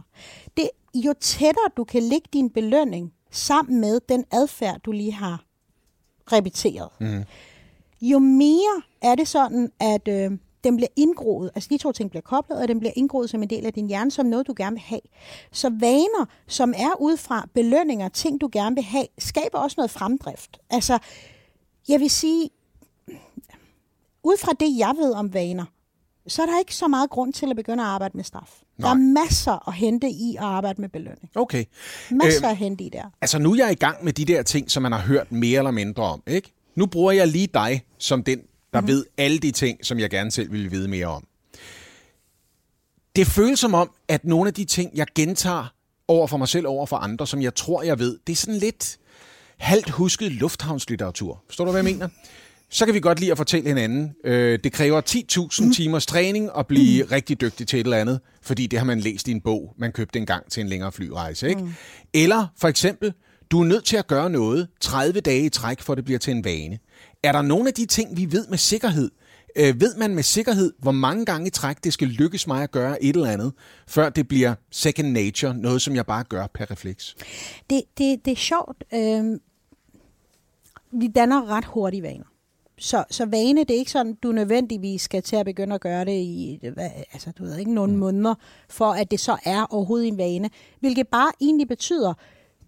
Det, 0.58 0.70
jo 0.96 1.14
tættere 1.20 1.70
du 1.78 1.84
kan 1.84 2.04
lægge 2.04 2.28
din 2.34 2.50
belønning 2.50 3.14
sammen 3.32 3.82
med 3.82 4.00
den 4.10 4.26
adfærd, 4.32 4.80
du 4.80 4.92
lige 4.92 5.14
har 5.14 5.44
repeteret, 6.32 6.90
mm. 7.00 7.24
jo 8.02 8.20
mere 8.20 8.82
er 9.02 9.16
det 9.16 9.28
sådan, 9.28 9.72
at 9.80 10.08
øh, 10.08 10.32
den 10.64 10.76
bliver 10.76 10.90
indgroet, 10.96 11.52
altså 11.56 11.70
de 11.70 11.78
to 11.78 11.92
ting 11.92 12.10
bliver 12.10 12.22
koblet, 12.22 12.62
og 12.62 12.68
den 12.68 12.80
bliver 12.80 12.94
indgroet 12.96 13.30
som 13.30 13.44
en 13.44 13.50
del 13.50 13.66
af 13.66 13.74
din 13.74 13.88
hjerne, 13.88 14.12
som 14.12 14.26
noget, 14.26 14.48
du 14.48 14.54
gerne 14.58 14.74
vil 14.74 14.82
have. 14.82 15.02
Så 15.52 15.70
vaner, 15.70 16.26
som 16.48 16.74
er 16.78 17.02
ud 17.02 17.18
fra 17.18 17.48
belønninger, 17.54 18.10
ting, 18.10 18.42
du 18.42 18.50
gerne 18.52 18.76
vil 18.76 18.84
have, 18.84 19.08
skaber 19.18 19.58
også 19.58 19.76
noget 19.78 19.92
fremdrift. 19.92 20.58
Altså, 20.70 21.00
jeg 21.88 22.00
vil 22.00 22.10
sige, 22.10 22.50
ud 24.24 24.38
fra 24.40 24.52
det, 24.60 24.78
jeg 24.78 24.94
ved 24.98 25.14
om 25.14 25.34
vaner, 25.34 25.66
så 26.28 26.42
er 26.42 26.46
der 26.46 26.60
ikke 26.60 26.76
så 26.76 26.88
meget 26.88 27.10
grund 27.10 27.34
til 27.34 27.50
at 27.50 27.56
begynde 27.56 27.84
at 27.84 27.90
arbejde 27.90 28.18
med 28.18 28.24
straf. 28.24 28.62
Nej. 28.78 28.88
Der 28.88 28.96
er 28.96 29.00
masser 29.00 29.68
at 29.68 29.74
hente 29.74 30.10
i 30.10 30.36
at 30.36 30.44
arbejde 30.44 30.82
med 30.82 30.90
belønning. 30.90 31.30
Okay. 31.36 31.66
Masser 32.12 32.46
øh, 32.46 32.52
at 32.52 32.58
hente 32.58 32.84
i 32.84 32.90
der. 32.90 33.04
Altså 33.22 33.40
nu 33.40 33.52
er 33.52 33.56
jeg 33.56 33.72
i 33.72 33.76
gang 33.76 34.04
med 34.04 34.14
de 34.14 34.26
der 34.26 34.44
ting, 34.44 34.72
som 34.72 34.84
man 34.84 34.92
har 34.92 35.00
hørt 35.00 35.32
mere 35.32 35.58
eller 35.58 35.72
mindre 35.72 36.04
om. 36.04 36.24
ikke? 36.28 36.54
Nu 36.76 36.86
bruger 36.86 37.12
jeg 37.12 37.28
lige 37.28 37.48
dig 37.54 37.84
som 37.98 38.24
den, 38.24 38.40
der 38.74 38.80
mm-hmm. 38.80 38.88
ved 38.88 39.06
alle 39.18 39.40
de 39.40 39.52
ting, 39.52 39.86
som 39.86 40.00
jeg 40.00 40.10
gerne 40.10 40.32
selv 40.32 40.52
vil 40.52 40.72
vide 40.72 40.88
mere 40.88 41.08
om. 41.08 41.28
Det 43.16 43.28
føles 43.28 43.60
som 43.60 43.74
om, 43.74 43.90
at 44.08 44.26
nogle 44.26 44.48
af 44.48 44.54
de 44.54 44.66
ting, 44.66 44.92
jeg 44.96 45.08
gentager 45.16 45.74
over 46.08 46.28
for 46.28 46.38
mig 46.38 46.48
selv, 46.48 46.68
over 46.68 46.86
for 46.86 46.98
andre, 46.98 47.28
som 47.28 47.42
jeg 47.42 47.56
tror, 47.56 47.84
jeg 47.84 48.00
ved, 48.00 48.20
det 48.28 48.34
er 48.34 48.38
sådan 48.38 48.60
lidt 48.60 48.98
halvt 49.58 49.90
husket 49.90 50.32
lufthavnslitteratur. 50.32 51.44
Forstår 51.48 51.66
du, 51.66 51.72
hvad 51.72 51.84
jeg 51.84 51.94
mener? 51.94 52.10
Så 52.74 52.86
kan 52.86 52.94
vi 52.94 53.00
godt 53.00 53.20
lide 53.20 53.32
at 53.32 53.38
fortælle 53.38 53.68
hinanden. 53.68 54.16
Øh, 54.26 54.60
det 54.64 54.72
kræver 54.72 55.02
10.000 55.62 55.66
mm. 55.66 55.74
timers 55.74 56.06
træning 56.06 56.50
at 56.58 56.68
blive 56.68 57.04
mm. 57.04 57.10
rigtig 57.12 57.42
dygtig 57.42 57.68
til 57.68 57.80
et 57.80 57.84
eller 57.84 57.98
andet, 57.98 58.20
fordi 58.42 58.68
det 58.68 58.80
har 58.80 58.86
man 58.86 59.00
læst 59.00 59.28
i 59.28 59.32
en 59.32 59.42
bog, 59.42 59.74
man 59.78 59.92
købte 59.92 60.20
en 60.20 60.26
gang 60.26 60.52
til 60.52 60.62
en 60.62 60.68
længere 60.68 60.92
flyrejse. 60.92 61.50
Ikke? 61.50 61.62
Mm. 61.62 61.74
Eller 62.14 62.48
for 62.58 62.68
eksempel, 62.68 63.14
du 63.52 63.62
er 63.62 63.66
nødt 63.66 63.86
til 63.86 63.98
at 63.98 64.08
gøre 64.08 64.30
noget 64.30 64.68
30 64.80 65.20
dage 65.20 65.46
i 65.46 65.50
træk, 65.50 65.82
for 65.82 65.96
det 65.96 66.06
bliver 66.06 66.20
til 66.20 66.32
en 66.32 66.46
vane. 66.46 66.80
Er 67.24 67.32
der 67.32 67.42
nogle 67.42 67.68
af 67.68 67.74
de 67.74 67.86
ting, 67.86 68.18
vi 68.18 68.32
ved 68.32 68.48
med 68.48 68.58
sikkerhed? 68.58 69.12
Øh, 69.56 69.82
ved 69.82 69.96
man 69.96 70.16
med 70.16 70.24
sikkerhed, 70.24 70.74
hvor 70.80 70.92
mange 70.92 71.26
gange 71.26 71.48
i 71.48 71.50
træk 71.50 71.84
det 71.84 71.94
skal 71.94 72.08
lykkes 72.08 72.48
mig 72.48 72.64
at 72.64 72.72
gøre 72.72 73.04
et 73.04 73.16
eller 73.16 73.30
andet, 73.30 73.54
før 73.88 74.10
det 74.10 74.28
bliver 74.28 74.56
second 74.72 75.12
nature, 75.12 75.56
noget 75.56 75.82
som 75.82 75.96
jeg 75.96 76.06
bare 76.06 76.24
gør 76.24 76.48
per 76.54 76.72
refleks? 76.72 77.16
Det, 77.70 77.82
det, 77.98 78.26
det 78.26 78.32
er 78.32 78.36
sjovt. 78.36 78.84
Øh, 78.94 79.40
vi 81.00 81.08
danner 81.08 81.50
ret 81.50 81.66
hurtigt 81.66 82.04
vaner 82.04 82.33
så, 82.84 83.04
så 83.10 83.26
vane, 83.26 83.60
det 83.60 83.72
er 83.72 83.78
ikke 83.78 83.92
sådan, 83.92 84.14
du 84.14 84.32
nødvendigvis 84.32 85.02
skal 85.02 85.22
til 85.24 85.36
at 85.36 85.46
begynde 85.46 85.76
at 85.76 85.82
gøre 85.82 86.06
det 86.06 86.12
i, 86.12 86.60
hvad, 86.74 86.90
altså 87.14 87.32
du 87.32 87.44
ved 87.44 87.58
ikke, 87.58 87.74
nogle 87.74 87.94
mm. 87.94 88.00
måneder, 88.00 88.36
for 88.70 88.92
at 88.92 89.12
det 89.12 89.20
så 89.20 89.38
er 89.46 89.66
overhovedet 89.70 90.08
en 90.08 90.18
vane. 90.18 90.50
Hvilket 90.80 91.08
bare 91.08 91.32
egentlig 91.42 91.68
betyder, 91.68 92.14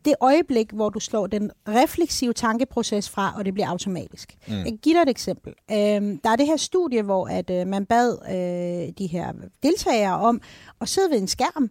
det 0.06 0.16
øjeblik, 0.22 0.72
hvor 0.72 0.90
du 0.90 1.00
slår 1.00 1.28
den 1.28 1.52
refleksive 1.68 2.34
tankeproces 2.34 3.10
fra, 3.10 3.34
og 3.38 3.46
det 3.46 3.54
bliver 3.54 3.68
automatisk. 3.68 4.38
Mm. 4.48 4.54
Jeg 4.54 4.64
kan 4.64 4.78
give 4.78 4.96
dig 4.96 5.02
et 5.02 5.10
eksempel. 5.10 5.54
Øhm, 5.72 6.20
der 6.20 6.30
er 6.30 6.36
det 6.36 6.46
her 6.46 6.58
studie, 6.58 7.02
hvor 7.02 7.28
at 7.28 7.50
øh, 7.50 7.68
man 7.68 7.86
bad 7.86 8.18
øh, 8.30 8.94
de 8.98 9.08
her 9.08 9.34
deltagere 9.64 10.20
om 10.20 10.42
at 10.82 10.90
sidde 10.90 11.12
ved 11.12 11.18
en 11.18 11.28
skærm, 11.28 11.70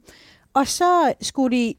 og 0.54 0.68
så 0.68 1.14
skulle 1.20 1.56
de, 1.56 1.74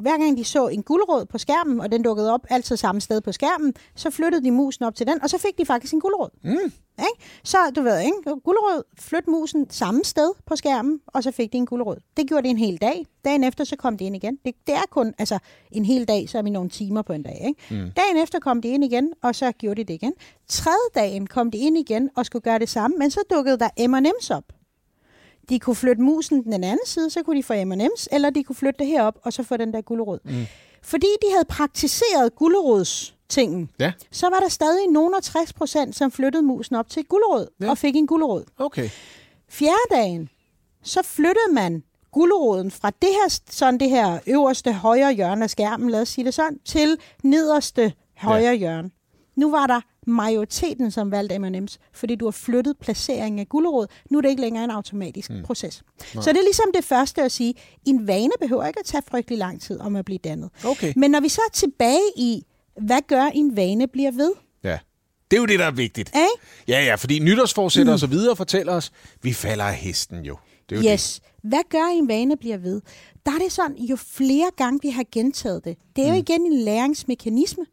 hver 0.00 0.18
gang 0.18 0.38
de 0.38 0.44
så 0.44 0.68
en 0.68 0.82
guldråd 0.82 1.26
på 1.26 1.38
skærmen, 1.38 1.80
og 1.80 1.92
den 1.92 2.02
dukkede 2.02 2.32
op 2.32 2.46
altid 2.50 2.76
samme 2.76 3.00
sted 3.00 3.20
på 3.20 3.32
skærmen, 3.32 3.74
så 3.96 4.10
flyttede 4.10 4.44
de 4.44 4.50
musen 4.50 4.84
op 4.84 4.94
til 4.94 5.06
den, 5.06 5.22
og 5.22 5.30
så 5.30 5.38
fik 5.38 5.58
de 5.58 5.66
faktisk 5.66 5.94
en 5.94 6.00
guldråd. 6.00 6.30
Mm. 6.44 6.72
Ikke? 6.98 7.24
Så 7.44 7.56
du 7.76 7.82
ved, 7.82 8.00
ikke? 8.00 8.40
guldråd, 8.44 8.82
flyt 8.98 9.28
musen 9.28 9.70
samme 9.70 10.04
sted 10.04 10.32
på 10.46 10.56
skærmen, 10.56 11.00
og 11.06 11.22
så 11.22 11.30
fik 11.30 11.52
de 11.52 11.56
en 11.56 11.66
guldråd. 11.66 11.96
Det 12.16 12.28
gjorde 12.28 12.42
de 12.42 12.48
en 12.48 12.58
hel 12.58 12.76
dag. 12.76 13.06
Dagen 13.24 13.44
efter, 13.44 13.64
så 13.64 13.76
kom 13.76 13.98
de 13.98 14.04
ind 14.04 14.16
igen. 14.16 14.38
Det, 14.44 14.54
det 14.66 14.74
er 14.74 14.82
kun 14.90 15.14
altså, 15.18 15.38
en 15.72 15.84
hel 15.84 16.08
dag, 16.08 16.28
så 16.28 16.38
er 16.38 16.42
vi 16.42 16.50
nogle 16.50 16.70
timer 16.70 17.02
på 17.02 17.12
en 17.12 17.22
dag. 17.22 17.42
Ikke? 17.46 17.82
Mm. 17.82 17.90
Dagen 17.96 18.22
efter 18.22 18.38
kom 18.38 18.62
de 18.62 18.68
ind 18.68 18.84
igen, 18.84 19.12
og 19.22 19.34
så 19.34 19.52
gjorde 19.52 19.80
de 19.80 19.84
det 19.84 19.94
igen. 19.94 20.12
Tredje 20.48 20.88
dagen 20.94 21.26
kom 21.26 21.50
de 21.50 21.58
ind 21.58 21.78
igen 21.78 22.10
og 22.16 22.26
skulle 22.26 22.42
gøre 22.42 22.58
det 22.58 22.68
samme, 22.68 22.96
men 22.98 23.10
så 23.10 23.20
dukkede 23.30 23.58
der 23.58 23.68
M&M's 23.88 24.36
op. 24.36 24.44
De 25.48 25.58
kunne 25.58 25.76
flytte 25.76 26.02
musen 26.02 26.44
den 26.44 26.64
anden 26.64 26.86
side, 26.86 27.10
så 27.10 27.22
kunne 27.22 27.36
de 27.36 27.42
få 27.42 27.54
M&M's, 27.54 28.06
eller 28.12 28.30
de 28.30 28.44
kunne 28.44 28.56
flytte 28.56 28.78
det 28.78 28.86
herop, 28.86 29.18
og 29.22 29.32
så 29.32 29.42
få 29.42 29.56
den 29.56 29.72
der 29.72 29.80
gulerod. 29.80 30.18
Mm. 30.24 30.46
Fordi 30.82 31.06
de 31.22 31.32
havde 31.32 31.44
praktiseret 31.44 32.34
gulerods 32.36 33.14
tingen, 33.28 33.70
ja. 33.78 33.92
så 34.10 34.28
var 34.30 34.38
der 34.40 34.48
stadig 34.48 34.88
nogen 34.88 35.14
af 35.14 35.22
60 35.22 35.52
procent, 35.52 35.96
som 35.96 36.10
flyttede 36.10 36.42
musen 36.42 36.76
op 36.76 36.88
til 36.88 37.04
gulerod 37.04 37.46
ja. 37.60 37.70
og 37.70 37.78
fik 37.78 37.96
en 37.96 38.06
gulerod. 38.06 38.44
Okay. 38.58 38.90
Fjerde 39.48 39.86
dagen, 39.90 40.28
så 40.82 41.02
flyttede 41.02 41.52
man 41.52 41.82
guleroden 42.12 42.70
fra 42.70 42.90
det 42.90 43.08
her, 43.08 43.40
sådan 43.50 43.80
det 43.80 43.90
her 43.90 44.18
øverste 44.26 44.72
højre 44.72 45.12
hjørne 45.12 45.44
af 45.44 45.50
skærmen, 45.50 45.90
lad 45.90 46.00
os 46.00 46.08
sige 46.08 46.24
det 46.24 46.34
sådan, 46.34 46.58
til 46.64 46.98
nederste 47.22 47.92
højre 48.16 48.42
ja. 48.42 48.54
hjørne. 48.54 48.90
Nu 49.36 49.50
var 49.50 49.66
der 49.66 49.80
majoriteten, 50.06 50.90
som 50.90 51.10
valgte 51.10 51.38
M&M's, 51.38 51.76
fordi 51.92 52.14
du 52.14 52.24
har 52.24 52.30
flyttet 52.30 52.76
placeringen 52.80 53.38
af 53.38 53.48
gulerod. 53.48 53.86
Nu 54.10 54.18
er 54.18 54.22
det 54.22 54.28
ikke 54.28 54.42
længere 54.42 54.64
en 54.64 54.70
automatisk 54.70 55.30
mm. 55.30 55.42
proces. 55.42 55.82
Nej. 56.14 56.22
Så 56.22 56.30
det 56.30 56.38
er 56.38 56.42
ligesom 56.42 56.66
det 56.74 56.84
første 56.84 57.22
at 57.22 57.32
sige, 57.32 57.54
en 57.84 58.06
vane 58.06 58.32
behøver 58.40 58.66
ikke 58.66 58.80
at 58.80 58.86
tage 58.86 59.02
frygtelig 59.08 59.38
lang 59.38 59.60
tid 59.60 59.80
om 59.80 59.96
at 59.96 60.04
blive 60.04 60.18
dannet. 60.18 60.50
Okay. 60.64 60.92
Men 60.96 61.10
når 61.10 61.20
vi 61.20 61.28
så 61.28 61.40
er 61.48 61.52
tilbage 61.52 62.10
i, 62.16 62.42
hvad 62.80 63.00
gør 63.08 63.24
en 63.24 63.56
vane 63.56 63.86
bliver 63.88 64.10
ved? 64.10 64.32
Ja. 64.64 64.78
Det 65.30 65.36
er 65.36 65.40
jo 65.40 65.46
det, 65.46 65.58
der 65.58 65.66
er 65.66 65.70
vigtigt. 65.70 66.10
Okay? 66.14 66.26
Ja, 66.68 66.84
ja, 66.84 66.94
fordi 66.94 67.18
nytårsforsætter 67.18 67.92
mm. 67.92 67.94
og 67.94 68.00
så 68.00 68.06
videre 68.06 68.36
fortæller 68.36 68.72
os, 68.72 68.92
vi 69.22 69.32
falder 69.32 69.64
af 69.64 69.74
hesten 69.74 70.24
jo. 70.24 70.36
Det 70.70 70.78
er 70.78 70.82
jo 70.82 70.94
yes. 70.94 71.20
Det. 71.20 71.50
Hvad 71.50 71.62
gør 71.70 71.84
en 71.94 72.08
vane 72.08 72.36
bliver 72.36 72.56
ved? 72.56 72.80
Der 73.26 73.32
er 73.32 73.38
det 73.38 73.52
sådan, 73.52 73.76
jo 73.76 73.96
flere 73.96 74.50
gange 74.56 74.78
vi 74.82 74.88
har 74.88 75.04
gentaget 75.12 75.64
det, 75.64 75.76
det 75.96 76.04
er 76.04 76.08
jo 76.08 76.14
mm. 76.14 76.18
igen 76.18 76.40
en 76.46 76.58
læringsmekanisme 76.58 77.64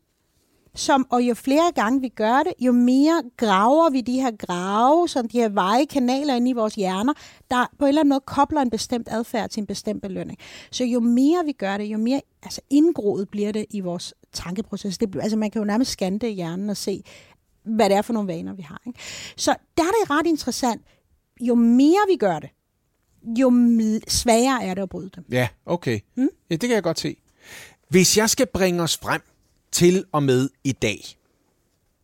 som, 0.79 1.07
og 1.09 1.21
jo 1.21 1.33
flere 1.33 1.71
gange 1.75 2.01
vi 2.01 2.09
gør 2.09 2.43
det, 2.43 2.53
jo 2.59 2.71
mere 2.71 3.23
graver 3.37 3.89
vi 3.89 4.01
de 4.01 4.21
her 4.21 4.31
grave, 4.31 5.09
som 5.09 5.27
de 5.27 5.39
her 5.39 5.49
veje 5.49 5.85
kanaler 5.85 6.35
ind 6.35 6.49
i 6.49 6.53
vores 6.53 6.75
hjerner, 6.75 7.13
der 7.51 7.65
på 7.79 7.85
en 7.85 7.89
eller 7.89 8.01
anden 8.01 8.09
måde 8.09 8.19
kobler 8.25 8.61
en 8.61 8.69
bestemt 8.69 9.07
adfærd 9.11 9.49
til 9.49 9.61
en 9.61 9.67
bestemt 9.67 10.01
belønning. 10.01 10.39
Så 10.71 10.83
jo 10.83 10.99
mere 10.99 11.45
vi 11.45 11.51
gør 11.51 11.77
det, 11.77 11.83
jo 11.83 11.97
mere 11.97 12.21
altså 12.43 12.61
indgroet 12.69 13.29
bliver 13.29 13.51
det 13.51 13.65
i 13.69 13.79
vores 13.79 14.13
tankeproces. 14.33 14.97
Det, 14.97 15.15
altså 15.21 15.37
man 15.37 15.51
kan 15.51 15.59
jo 15.59 15.65
nærmest 15.65 15.91
scanne 15.91 16.19
det 16.19 16.27
i 16.27 16.33
hjernen 16.33 16.69
og 16.69 16.77
se, 16.77 17.03
hvad 17.63 17.89
det 17.89 17.97
er 17.97 18.01
for 18.01 18.13
nogle 18.13 18.33
vaner, 18.33 18.53
vi 18.53 18.61
har. 18.61 18.81
Ikke? 18.87 18.99
Så 19.35 19.55
der 19.77 19.83
er 19.83 19.87
det 19.87 20.09
ret 20.09 20.27
interessant. 20.27 20.81
Jo 21.41 21.55
mere 21.55 22.05
vi 22.07 22.15
gør 22.15 22.39
det, 22.39 22.49
jo 23.39 23.53
sværere 24.07 24.63
er 24.63 24.73
det 24.73 24.81
at 24.81 24.89
bryde 24.89 25.09
dem. 25.15 25.25
Ja, 25.31 25.47
okay. 25.65 25.99
Hmm? 26.15 26.29
Ja, 26.49 26.55
det 26.55 26.69
kan 26.69 26.71
jeg 26.71 26.83
godt 26.83 26.99
se. 26.99 27.15
Hvis 27.89 28.17
jeg 28.17 28.29
skal 28.29 28.47
bringe 28.47 28.83
os 28.83 28.97
frem 28.97 29.21
til 29.71 30.05
og 30.11 30.23
med 30.23 30.49
i 30.63 30.71
dag, 30.71 31.17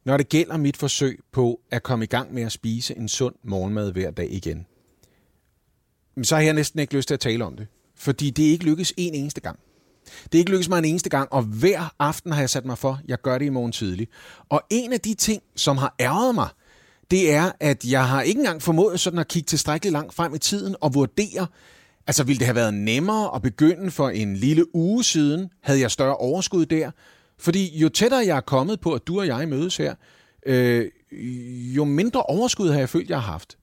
når 0.06 0.18
det 0.18 0.30
gælder 0.30 0.58
mit 0.58 0.78
forsøg 0.78 1.20
på 1.32 1.60
at 1.72 1.84
komme 1.84 2.06
i 2.06 2.08
gang 2.08 2.34
med 2.34 2.44
at 2.44 2.52
spise 2.52 2.98
en 2.98 3.10
sund 3.10 3.36
morgenmad 3.44 3.92
hver 3.92 4.12
dag 4.12 4.34
igen, 4.34 4.66
så 6.24 6.36
har 6.36 6.42
jeg 6.42 6.54
næsten 6.54 6.80
ikke 6.80 6.96
lyst 6.96 7.08
til 7.08 7.14
at 7.14 7.20
tale 7.20 7.46
om 7.46 7.56
det. 7.56 7.68
Fordi 7.96 8.30
det 8.30 8.48
er 8.48 8.50
ikke 8.50 8.66
lykkes 8.66 8.94
en 8.98 9.14
eneste 9.14 9.42
gang. 9.42 9.60
Det 10.24 10.36
er 10.36 10.40
ikke 10.40 10.52
lykkes 10.52 10.70
mig 10.70 10.78
en 10.78 10.86
eneste 10.86 11.10
gang, 11.10 11.34
og 11.34 11.44
hver 11.44 11.94
aften 12.00 12.32
har 12.32 12.40
jeg 12.40 12.50
sat 12.50 12.66
mig 12.66 12.78
for, 12.78 12.92
at 12.92 13.00
jeg 13.08 13.22
gør 13.22 13.38
det 13.38 13.46
i 13.46 13.50
morgen 13.50 13.72
tidlig. 13.72 14.08
Og 14.50 14.62
en 14.70 14.94
af 14.94 15.00
de 15.00 15.14
ting, 15.14 15.44
som 15.56 15.78
har 15.78 15.96
ærget 16.00 16.36
mig, 16.36 16.50
det 17.12 17.34
er, 17.34 17.52
at 17.60 17.86
jeg 17.86 18.10
har 18.10 18.22
ikke 18.22 18.40
engang 18.40 18.62
formået 18.62 19.00
sådan 19.00 19.20
at 19.20 19.28
kigge 19.28 19.48
tilstrækkeligt 19.48 19.94
langt 19.94 20.14
frem 20.14 20.36
i 20.36 20.38
tiden 20.38 20.76
og 20.82 20.94
vurdere, 20.94 21.48
altså 22.08 22.24
ville 22.24 22.40
det 22.40 22.48
have 22.48 22.56
været 22.56 22.74
nemmere 22.74 23.36
at 23.36 23.42
begynde 23.42 23.92
for 23.92 24.10
en 24.10 24.36
lille 24.36 24.76
uge 24.76 25.04
siden, 25.04 25.50
havde 25.62 25.80
jeg 25.80 25.92
større 25.92 26.16
overskud 26.16 26.66
der, 26.66 26.92
fordi 27.40 27.78
jo 27.78 27.90
tættere 27.90 28.26
jeg 28.26 28.38
er 28.38 28.42
kommet 28.42 28.80
på, 28.82 28.94
at 28.94 29.08
du 29.08 29.20
og 29.20 29.28
jeg 29.28 29.48
mødes 29.48 29.78
her, 29.78 29.96
øh, 30.46 30.86
jo 31.76 31.84
mindre 31.84 32.24
overskud 32.24 32.72
har 32.72 32.80
jeg 32.80 32.90
følt, 32.90 33.10
jeg 33.10 33.22
har 33.22 33.32
haft. 33.32 33.58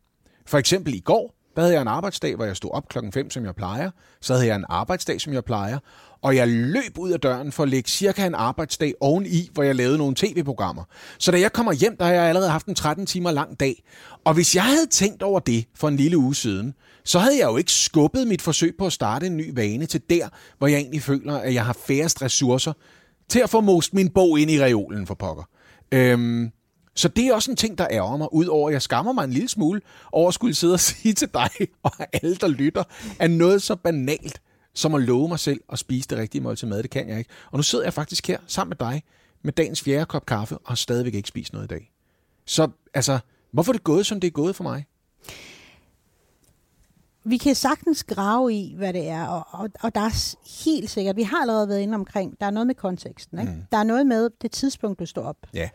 For 0.46 0.58
eksempel 0.58 0.94
i 0.94 1.00
går, 1.00 1.34
der 1.56 1.62
havde 1.62 1.74
jeg 1.74 1.82
en 1.82 1.88
arbejdsdag, 1.88 2.36
hvor 2.36 2.44
jeg 2.44 2.56
stod 2.56 2.70
op 2.70 2.88
klokken 2.88 3.12
5, 3.12 3.30
som 3.30 3.44
jeg 3.44 3.54
plejer. 3.54 3.90
Så 4.20 4.34
havde 4.34 4.46
jeg 4.46 4.56
en 4.56 4.64
arbejdsdag, 4.68 5.20
som 5.20 5.32
jeg 5.32 5.44
plejer. 5.44 5.78
Og 6.22 6.36
jeg 6.36 6.48
løb 6.48 6.98
ud 6.98 7.10
af 7.10 7.20
døren 7.20 7.52
for 7.52 7.62
at 7.62 7.68
lægge 7.68 7.88
cirka 7.88 8.26
en 8.26 8.34
arbejdsdag 8.34 8.94
oveni, 9.00 9.48
hvor 9.52 9.62
jeg 9.62 9.74
lavede 9.74 9.98
nogle 9.98 10.14
tv-programmer. 10.16 10.84
Så 11.18 11.30
da 11.30 11.40
jeg 11.40 11.52
kommer 11.52 11.72
hjem, 11.72 11.96
der 11.96 12.04
har 12.04 12.12
jeg 12.12 12.22
allerede 12.22 12.50
haft 12.50 12.66
en 12.66 12.74
13 12.74 13.06
timer 13.06 13.30
lang 13.30 13.60
dag. 13.60 13.82
Og 14.24 14.34
hvis 14.34 14.54
jeg 14.54 14.64
havde 14.64 14.86
tænkt 14.86 15.22
over 15.22 15.40
det 15.40 15.64
for 15.74 15.88
en 15.88 15.96
lille 15.96 16.18
uge 16.18 16.34
siden, 16.34 16.74
så 17.04 17.18
havde 17.18 17.38
jeg 17.38 17.46
jo 17.46 17.56
ikke 17.56 17.72
skubbet 17.72 18.28
mit 18.28 18.42
forsøg 18.42 18.74
på 18.78 18.86
at 18.86 18.92
starte 18.92 19.26
en 19.26 19.36
ny 19.36 19.54
vane 19.54 19.86
til 19.86 20.02
der, 20.10 20.28
hvor 20.58 20.66
jeg 20.66 20.78
egentlig 20.78 21.02
føler, 21.02 21.34
at 21.38 21.54
jeg 21.54 21.64
har 21.66 21.76
færrest 21.86 22.22
ressourcer 22.22 22.72
til 23.28 23.40
at 23.40 23.50
få 23.50 23.60
most 23.60 23.94
min 23.94 24.10
bog 24.10 24.40
ind 24.40 24.50
i 24.50 24.60
reolen 24.60 25.06
for 25.06 25.14
pokker. 25.14 25.44
Øhm, 25.92 26.50
så 26.94 27.08
det 27.08 27.26
er 27.26 27.34
også 27.34 27.50
en 27.50 27.56
ting, 27.56 27.78
der 27.78 27.86
ærger 27.90 28.16
mig, 28.16 28.34
udover 28.34 28.68
at 28.68 28.72
jeg 28.72 28.82
skammer 28.82 29.12
mig 29.12 29.24
en 29.24 29.30
lille 29.30 29.48
smule 29.48 29.80
over 30.12 30.28
at 30.28 30.34
skulle 30.34 30.54
sidde 30.54 30.74
og 30.74 30.80
sige 30.90 31.14
til 31.14 31.28
dig 31.34 31.50
og 31.82 31.92
alle, 32.12 32.36
der 32.36 32.48
lytter, 32.48 32.84
at 33.18 33.30
noget 33.30 33.62
så 33.62 33.74
banalt 33.76 34.40
som 34.74 34.94
at 34.94 35.02
love 35.02 35.28
mig 35.28 35.38
selv 35.38 35.60
at 35.72 35.78
spise 35.78 36.08
det 36.08 36.18
rigtige 36.18 36.42
måltid 36.42 36.68
mad, 36.68 36.82
det 36.82 36.90
kan 36.90 37.08
jeg 37.08 37.18
ikke. 37.18 37.30
Og 37.50 37.58
nu 37.58 37.62
sidder 37.62 37.84
jeg 37.84 37.94
faktisk 37.94 38.28
her 38.28 38.38
sammen 38.46 38.76
med 38.78 38.88
dig 38.88 39.02
med 39.42 39.52
dagens 39.52 39.82
fjerde 39.82 40.06
kop 40.06 40.26
kaffe 40.26 40.58
og 40.58 40.68
har 40.68 40.74
stadigvæk 40.74 41.14
ikke 41.14 41.28
spist 41.28 41.52
noget 41.52 41.64
i 41.64 41.68
dag. 41.68 41.92
Så 42.46 42.68
altså, 42.94 43.18
hvorfor 43.52 43.72
er 43.72 43.74
det 43.74 43.84
gået, 43.84 44.06
som 44.06 44.20
det 44.20 44.26
er 44.26 44.32
gået 44.32 44.56
for 44.56 44.64
mig? 44.64 44.84
Vi 47.24 47.36
kan 47.36 47.54
sagtens 47.54 48.04
grave 48.04 48.54
i, 48.54 48.74
hvad 48.76 48.92
det 48.92 49.08
er, 49.08 49.26
og, 49.26 49.42
og, 49.50 49.68
og 49.80 49.94
der 49.94 50.00
er 50.00 50.34
helt 50.64 50.90
sikkert, 50.90 51.16
vi 51.16 51.22
har 51.22 51.36
allerede 51.40 51.68
været 51.68 51.80
inde 51.80 51.94
omkring, 51.94 52.40
der 52.40 52.46
er 52.46 52.50
noget 52.50 52.66
med 52.66 52.74
konteksten. 52.74 53.38
Ikke? 53.38 53.52
Mm. 53.52 53.62
Der 53.72 53.78
er 53.78 53.84
noget 53.84 54.06
med 54.06 54.30
det 54.42 54.50
tidspunkt, 54.52 55.00
du 55.00 55.06
står 55.06 55.22
op. 55.22 55.36
Ja. 55.54 55.68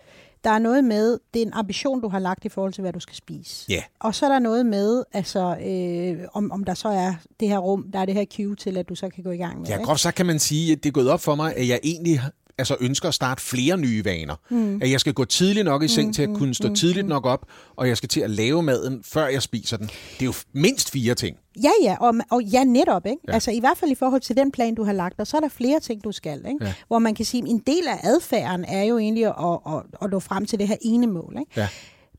Der 0.44 0.50
er 0.50 0.60
noget 0.60 0.84
med, 0.84 1.20
det 1.34 1.42
er 1.42 1.46
en 1.46 1.54
ambition, 1.54 2.02
du 2.02 2.08
har 2.08 2.20
lagt 2.20 2.46
i 2.46 2.50
forhold 2.50 2.74
til, 2.74 2.82
hvad 2.82 2.94
du 2.94 3.00
skal 3.00 3.16
spise. 3.16 3.66
Ja. 3.70 3.84
Og 4.00 4.16
så 4.16 4.26
er 4.26 4.30
der 4.30 4.40
noget 4.40 4.66
med, 4.66 5.04
altså, 5.14 5.58
øh, 5.66 6.28
om, 6.34 6.52
om 6.52 6.64
der 6.64 6.74
så 6.74 6.90
er 6.90 7.14
det 7.40 7.48
her 7.48 7.58
rum, 7.58 7.92
der 7.94 8.00
er 8.00 8.06
det 8.06 8.14
her 8.14 8.26
cue 8.36 8.56
til, 8.56 8.78
at 8.78 8.90
du 8.90 8.96
så 8.96 9.10
kan 9.10 9.24
gå 9.24 9.32
i 9.32 9.38
gang 9.38 9.60
med 9.60 9.68
Ja, 9.68 9.78
det. 9.78 9.86
groft 9.86 10.00
så 10.00 10.12
kan 10.12 10.26
man 10.26 10.40
sige, 10.40 10.72
at 10.72 10.84
det 10.84 10.90
er 10.90 10.94
gået 10.94 11.10
op 11.10 11.20
for 11.22 11.36
mig, 11.36 11.56
at 11.56 11.68
jeg 11.68 11.80
egentlig 11.84 12.22
altså 12.58 12.78
ønsker 12.80 13.08
at 13.08 13.14
starte 13.14 13.42
flere 13.42 13.78
nye 13.78 14.06
vaner. 14.06 14.36
Mm. 14.50 14.82
At 14.82 14.92
jeg 14.92 15.00
skal 15.00 15.14
gå 15.14 15.26
tidligt 15.26 15.66
nok 15.66 15.84
i 15.84 15.88
seng 15.88 16.08
mm, 16.08 16.14
til 16.14 16.22
at 16.22 16.30
kunne 16.36 16.54
stå 16.54 16.68
mm, 16.68 16.76
tidligt 16.76 17.06
mm. 17.06 17.10
nok 17.10 17.26
op, 17.26 17.46
og 17.76 17.88
jeg 17.88 17.98
skal 17.98 18.10
til 18.10 18.20
at 18.20 18.30
lave 18.30 18.64
maden, 18.64 19.04
før 19.04 19.28
jeg 19.28 19.42
spiser 19.42 19.78
den. 19.78 19.88
Det 19.88 20.22
er 20.22 20.26
jo 20.26 20.34
mindst 20.54 20.92
fire 20.92 21.16
ting. 21.16 21.38
Ja, 21.64 21.72
ja, 21.82 21.96
og, 22.00 22.14
og 22.32 22.44
ja, 22.44 22.64
netop. 22.64 23.06
Ikke? 23.06 23.22
Ja. 23.28 23.34
Altså 23.34 23.52
i 23.52 23.60
hvert 23.60 23.78
fald 23.78 23.92
i 23.92 23.96
forhold 23.96 24.22
til 24.22 24.38
den 24.38 24.52
plan, 24.52 24.76
du 24.76 24.84
har 24.84 24.94
lagt, 24.94 25.20
og 25.20 25.28
så 25.28 25.38
er 25.38 25.42
der 25.42 25.50
flere 25.50 25.80
ting, 25.80 26.04
du 26.04 26.12
skal. 26.12 26.46
Ikke? 26.48 26.66
Ja. 26.66 26.74
Hvor 26.88 27.00
man 27.00 27.16
kan 27.16 27.26
sige, 27.26 27.44
at 27.44 27.50
en 27.50 27.60
del 27.68 27.88
af 27.88 28.00
adfærden 28.04 28.66
er 28.66 28.84
jo 28.84 28.98
egentlig 28.98 29.26
at, 29.26 29.36
at, 29.40 29.74
at, 29.74 29.84
at 30.02 30.12
nå 30.12 30.20
frem 30.20 30.46
til 30.46 30.60
det 30.60 30.68
her 30.68 30.78
ene 30.82 31.08
mål. 31.08 31.36
Ikke? 31.40 31.52
Ja. 31.56 31.68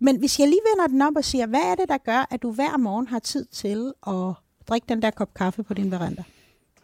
Men 0.01 0.19
hvis 0.19 0.39
jeg 0.39 0.49
lige 0.49 0.61
vender 0.75 0.87
den 0.87 1.03
op 1.03 1.17
og 1.17 1.25
siger, 1.25 1.47
hvad 1.47 1.61
er 1.61 1.75
det, 1.75 1.89
der 1.89 1.99
gør, 1.99 2.27
at 2.31 2.43
du 2.43 2.53
hver 2.53 2.77
morgen 2.77 3.07
har 3.07 3.19
tid 3.19 3.45
til 3.45 3.93
at 4.07 4.33
drikke 4.69 4.85
den 4.89 5.03
der 5.03 5.11
kop 5.11 5.35
kaffe 5.35 5.63
på 5.63 5.75
din 5.75 5.91
veranda? 5.91 6.23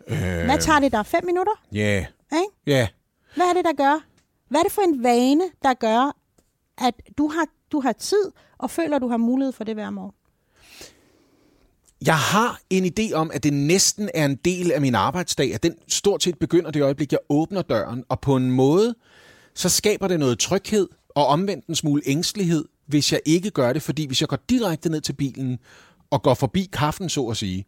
Øh... 0.08 0.44
Hvad 0.44 0.58
tager 0.58 0.80
det 0.80 0.92
der? 0.92 1.02
Fem 1.02 1.24
minutter? 1.24 1.52
Ja. 1.72 1.78
Yeah. 1.78 2.04
Ja. 2.66 2.72
Yeah. 2.72 2.88
Hvad 3.36 3.46
er 3.46 3.52
det, 3.52 3.64
der 3.64 3.72
gør? 3.72 4.04
Hvad 4.48 4.60
er 4.60 4.64
det 4.64 4.72
for 4.72 4.82
en 4.82 5.02
vane, 5.02 5.44
der 5.62 5.74
gør, 5.74 6.16
at 6.78 6.94
du 7.18 7.28
har, 7.28 7.46
du 7.72 7.80
har 7.80 7.92
tid 7.92 8.30
og 8.58 8.70
føler, 8.70 8.96
at 8.96 9.02
du 9.02 9.08
har 9.08 9.16
mulighed 9.16 9.52
for 9.52 9.64
det 9.64 9.74
hver 9.74 9.90
morgen? 9.90 10.12
Jeg 12.06 12.18
har 12.18 12.60
en 12.70 12.84
idé 12.84 13.12
om, 13.14 13.30
at 13.34 13.42
det 13.42 13.52
næsten 13.52 14.10
er 14.14 14.24
en 14.24 14.36
del 14.36 14.72
af 14.72 14.80
min 14.80 14.94
arbejdsdag, 14.94 15.54
at 15.54 15.62
den 15.62 15.74
stort 15.88 16.22
set 16.22 16.38
begynder 16.38 16.70
det 16.70 16.82
øjeblik, 16.82 17.12
jeg 17.12 17.20
åbner 17.28 17.62
døren, 17.62 18.04
og 18.08 18.20
på 18.20 18.36
en 18.36 18.50
måde, 18.50 18.94
så 19.54 19.68
skaber 19.68 20.08
det 20.08 20.18
noget 20.18 20.38
tryghed, 20.38 20.88
og 21.08 21.26
omvendt 21.26 21.66
en 21.66 21.74
smule 21.74 22.02
ængstelighed, 22.06 22.64
hvis 22.86 23.12
jeg 23.12 23.20
ikke 23.24 23.50
gør 23.50 23.72
det, 23.72 23.82
fordi 23.82 24.06
hvis 24.06 24.20
jeg 24.20 24.28
går 24.28 24.38
direkte 24.48 24.88
ned 24.88 25.00
til 25.00 25.12
bilen 25.12 25.58
og 26.10 26.22
går 26.22 26.34
forbi 26.34 26.68
kaffen, 26.72 27.08
så 27.08 27.26
at 27.26 27.36
sige, 27.36 27.64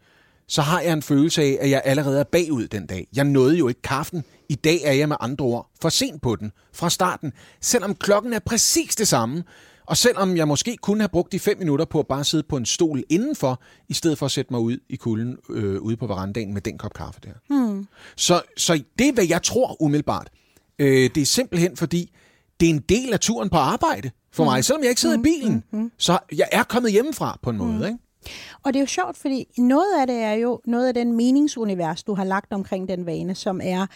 så 0.48 0.62
har 0.62 0.80
jeg 0.80 0.92
en 0.92 1.02
følelse 1.02 1.42
af, 1.42 1.58
at 1.60 1.70
jeg 1.70 1.82
allerede 1.84 2.20
er 2.20 2.24
bagud 2.24 2.66
den 2.66 2.86
dag. 2.86 3.08
Jeg 3.16 3.24
nåede 3.24 3.56
jo 3.56 3.68
ikke 3.68 3.82
kaffen. 3.82 4.24
I 4.48 4.54
dag 4.54 4.80
er 4.84 4.92
jeg 4.92 5.08
med 5.08 5.16
andre 5.20 5.44
ord 5.44 5.70
for 5.82 5.88
sent 5.88 6.22
på 6.22 6.36
den 6.36 6.52
fra 6.72 6.90
starten, 6.90 7.32
selvom 7.60 7.94
klokken 7.94 8.32
er 8.32 8.38
præcis 8.38 8.96
det 8.96 9.08
samme. 9.08 9.44
Og 9.86 9.96
selvom 9.96 10.36
jeg 10.36 10.48
måske 10.48 10.76
kunne 10.76 11.00
have 11.00 11.08
brugt 11.08 11.32
de 11.32 11.38
fem 11.38 11.58
minutter 11.58 11.84
på 11.84 12.00
at 12.00 12.06
bare 12.06 12.24
sidde 12.24 12.42
på 12.48 12.56
en 12.56 12.66
stol 12.66 13.02
indenfor, 13.08 13.62
i 13.88 13.94
stedet 13.94 14.18
for 14.18 14.26
at 14.26 14.32
sætte 14.32 14.52
mig 14.52 14.60
ud 14.60 14.78
i 14.88 14.96
kulden 14.96 15.36
øh, 15.50 15.80
ude 15.80 15.96
på 15.96 16.06
verandaen 16.06 16.54
med 16.54 16.62
den 16.62 16.78
kop 16.78 16.94
kaffe 16.94 17.20
der. 17.24 17.30
Hmm. 17.48 17.86
Så, 18.16 18.42
så 18.56 18.82
det 18.98 19.08
er, 19.08 19.12
hvad 19.12 19.26
jeg 19.26 19.42
tror 19.42 19.82
umiddelbart. 19.82 20.30
Øh, 20.78 21.10
det 21.14 21.20
er 21.20 21.26
simpelthen 21.26 21.76
fordi, 21.76 22.12
det 22.60 22.66
er 22.66 22.74
en 22.74 22.84
del 22.88 23.12
af 23.12 23.20
turen 23.20 23.50
på 23.50 23.56
arbejde 23.56 24.10
for 24.32 24.44
mig. 24.44 24.64
Selvom 24.64 24.82
jeg 24.82 24.88
ikke 24.88 25.00
sidder 25.00 25.18
i 25.18 25.22
bilen, 25.22 25.64
så 25.98 26.18
jeg 26.32 26.48
er 26.52 26.62
kommet 26.62 26.92
hjemmefra 26.92 27.38
på 27.42 27.50
en 27.50 27.56
måde. 27.56 27.86
Ikke? 27.86 27.98
Og 28.62 28.72
det 28.72 28.76
er 28.78 28.82
jo 28.82 28.86
sjovt, 28.86 29.16
fordi 29.16 29.46
noget 29.58 30.00
af 30.00 30.06
det 30.06 30.16
er 30.16 30.32
jo 30.32 30.60
noget 30.66 30.88
af 30.88 30.94
den 30.94 31.12
meningsunivers, 31.12 32.02
du 32.02 32.14
har 32.14 32.24
lagt 32.24 32.52
omkring 32.52 32.88
den 32.88 33.06
vane, 33.06 33.34
som 33.34 33.60
er, 33.62 33.86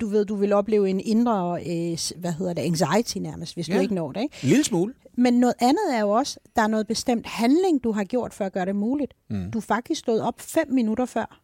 du 0.00 0.06
ved, 0.06 0.24
du 0.24 0.34
vil 0.34 0.52
opleve 0.52 0.90
en 0.90 1.00
indre, 1.00 1.60
øh, 1.60 1.98
hvad 2.20 2.32
hedder 2.32 2.52
det, 2.52 2.62
anxiety 2.62 3.18
nærmest, 3.18 3.54
hvis 3.54 3.68
ja. 3.68 3.74
du 3.76 3.80
ikke 3.80 3.94
når 3.94 4.12
det. 4.12 4.22
Ikke? 4.22 4.36
En 4.42 4.48
lille 4.48 4.64
smule. 4.64 4.94
Men 5.16 5.34
noget 5.34 5.54
andet 5.58 5.94
er 5.94 6.00
jo 6.00 6.10
også, 6.10 6.40
der 6.56 6.62
er 6.62 6.66
noget 6.66 6.86
bestemt 6.86 7.26
handling, 7.26 7.84
du 7.84 7.92
har 7.92 8.04
gjort 8.04 8.34
for 8.34 8.44
at 8.44 8.52
gøre 8.52 8.66
det 8.66 8.76
muligt. 8.76 9.14
Mm. 9.30 9.50
Du 9.50 9.58
er 9.58 9.62
faktisk 9.62 9.98
stået 9.98 10.22
op 10.22 10.40
fem 10.40 10.70
minutter 10.70 11.04
før. 11.04 11.42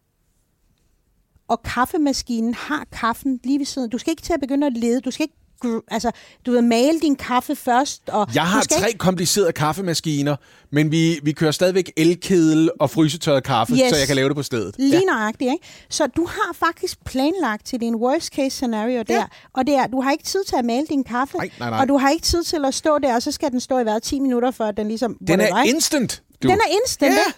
Og 1.47 1.63
kaffemaskinen 1.63 2.53
har 2.53 2.87
kaffen 2.91 3.39
lige 3.43 3.59
ved 3.59 3.65
siden. 3.65 3.89
Du 3.89 3.97
skal 3.97 4.11
ikke 4.11 4.21
til 4.21 4.33
at 4.33 4.39
begynde 4.39 4.67
at 4.67 4.73
lede. 4.73 5.01
Du 5.01 5.11
skal 5.11 5.23
ikke 5.23 5.38
altså, 5.87 6.11
du 6.45 6.51
vil 6.51 6.63
male 6.63 6.99
din 6.99 7.15
kaffe 7.15 7.55
først. 7.55 8.09
Og 8.09 8.27
jeg 8.35 8.43
har 8.47 8.61
tre 8.61 8.87
ikke... 8.87 8.97
komplicerede 8.97 9.51
kaffemaskiner, 9.51 10.35
men 10.71 10.91
vi, 10.91 11.19
vi 11.23 11.31
kører 11.31 11.51
stadigvæk 11.51 11.91
elkedel 11.97 12.71
og 12.79 12.89
frysetørret 12.89 13.43
kaffe, 13.43 13.73
yes. 13.73 13.89
så 13.89 13.95
jeg 13.95 14.07
kan 14.07 14.15
lave 14.15 14.29
det 14.29 14.35
på 14.35 14.43
stedet. 14.43 14.75
Lige 14.77 14.93
ja. 14.93 15.13
nøjagtigt, 15.13 15.51
ikke? 15.51 15.65
Så 15.89 16.07
du 16.07 16.25
har 16.25 16.53
faktisk 16.53 17.05
planlagt 17.05 17.65
til 17.65 17.81
din 17.81 17.95
worst 17.95 18.33
case 18.33 18.49
scenario 18.49 19.01
der, 19.01 19.15
ja. 19.15 19.25
og 19.53 19.67
det 19.67 19.75
er, 19.75 19.87
du 19.87 20.01
har 20.01 20.11
ikke 20.11 20.23
tid 20.23 20.43
til 20.43 20.55
at 20.55 20.65
male 20.65 20.87
din 20.89 21.03
kaffe, 21.03 21.37
nej, 21.37 21.49
nej, 21.59 21.69
nej. 21.69 21.81
og 21.81 21.87
du 21.87 21.97
har 21.97 22.09
ikke 22.09 22.23
tid 22.23 22.43
til 22.43 22.65
at 22.65 22.73
stå 22.73 22.99
der, 22.99 23.15
og 23.15 23.21
så 23.21 23.31
skal 23.31 23.51
den 23.51 23.59
stå 23.59 23.79
i 23.79 23.83
hver 23.83 23.99
10 23.99 24.19
minutter, 24.19 24.51
før 24.51 24.71
den 24.71 24.87
ligesom... 24.87 25.17
Den 25.27 25.39
er 25.39 25.63
instant, 25.63 26.23
du. 26.43 26.47
Den 26.47 26.57
er 26.57 26.75
instant, 26.83 27.13
ja. 27.13 27.31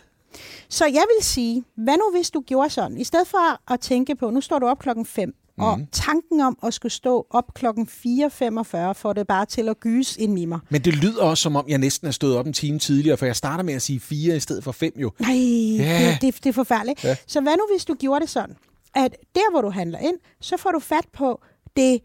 Så 0.69 0.86
jeg 0.86 1.03
vil 1.15 1.26
sige, 1.26 1.63
hvad 1.78 1.97
nu 1.97 2.11
hvis 2.17 2.30
du 2.30 2.41
gjorde 2.47 2.69
sådan? 2.69 2.97
I 2.97 3.03
stedet 3.03 3.28
for 3.28 3.74
at 3.74 3.80
tænke 3.80 4.15
på, 4.15 4.30
nu 4.30 4.41
står 4.41 4.59
du 4.59 4.67
op 4.67 4.80
klokken 4.80 5.05
5, 5.05 5.34
Mm. 5.62 5.68
Og 5.68 5.80
tanken 5.91 6.41
om 6.41 6.57
at 6.64 6.74
skulle 6.74 6.91
stå 6.91 7.28
op 7.30 7.53
klokken 7.53 7.88
4.45 7.91 8.91
får 8.93 9.14
det 9.14 9.28
bare 9.28 9.45
til 9.45 9.70
at 9.70 9.80
gyse 9.80 10.22
ind 10.22 10.39
i 10.39 10.45
mig. 10.45 10.59
Men 10.70 10.82
det 10.82 10.95
lyder 10.95 11.24
også, 11.24 11.41
som 11.41 11.55
om 11.55 11.66
jeg 11.68 11.78
næsten 11.78 12.07
er 12.07 12.12
stået 12.12 12.38
op 12.38 12.47
en 12.47 12.53
time 12.53 12.80
tidligere, 12.80 13.18
for 13.18 13.26
jeg 13.26 13.36
starter 13.36 13.64
med 13.64 13.74
at 13.74 13.82
sige 13.82 13.99
4 13.99 14.36
i 14.36 14.39
stedet 14.39 14.64
for 14.64 14.72
5 14.72 14.93
jo. 14.97 15.12
Nej, 15.20 15.36
ja. 15.78 16.18
det, 16.22 16.22
det, 16.22 16.43
det 16.43 16.49
er 16.49 16.53
forfærdeligt. 16.53 17.03
Ja. 17.03 17.16
Så 17.28 17.41
hvad 17.41 17.53
nu, 17.53 17.64
hvis 17.74 17.86
du 17.86 17.93
gjorde 17.93 18.22
det 18.22 18.30
sådan, 18.30 18.55
at 18.95 19.16
der, 19.36 19.51
hvor 19.51 19.62
du 19.62 19.70
handler 19.70 19.99
ind, 19.99 20.16
så 20.41 20.57
får 20.57 20.72
du 20.72 20.80
fat 20.80 21.05
på 21.14 21.41
det 21.76 21.99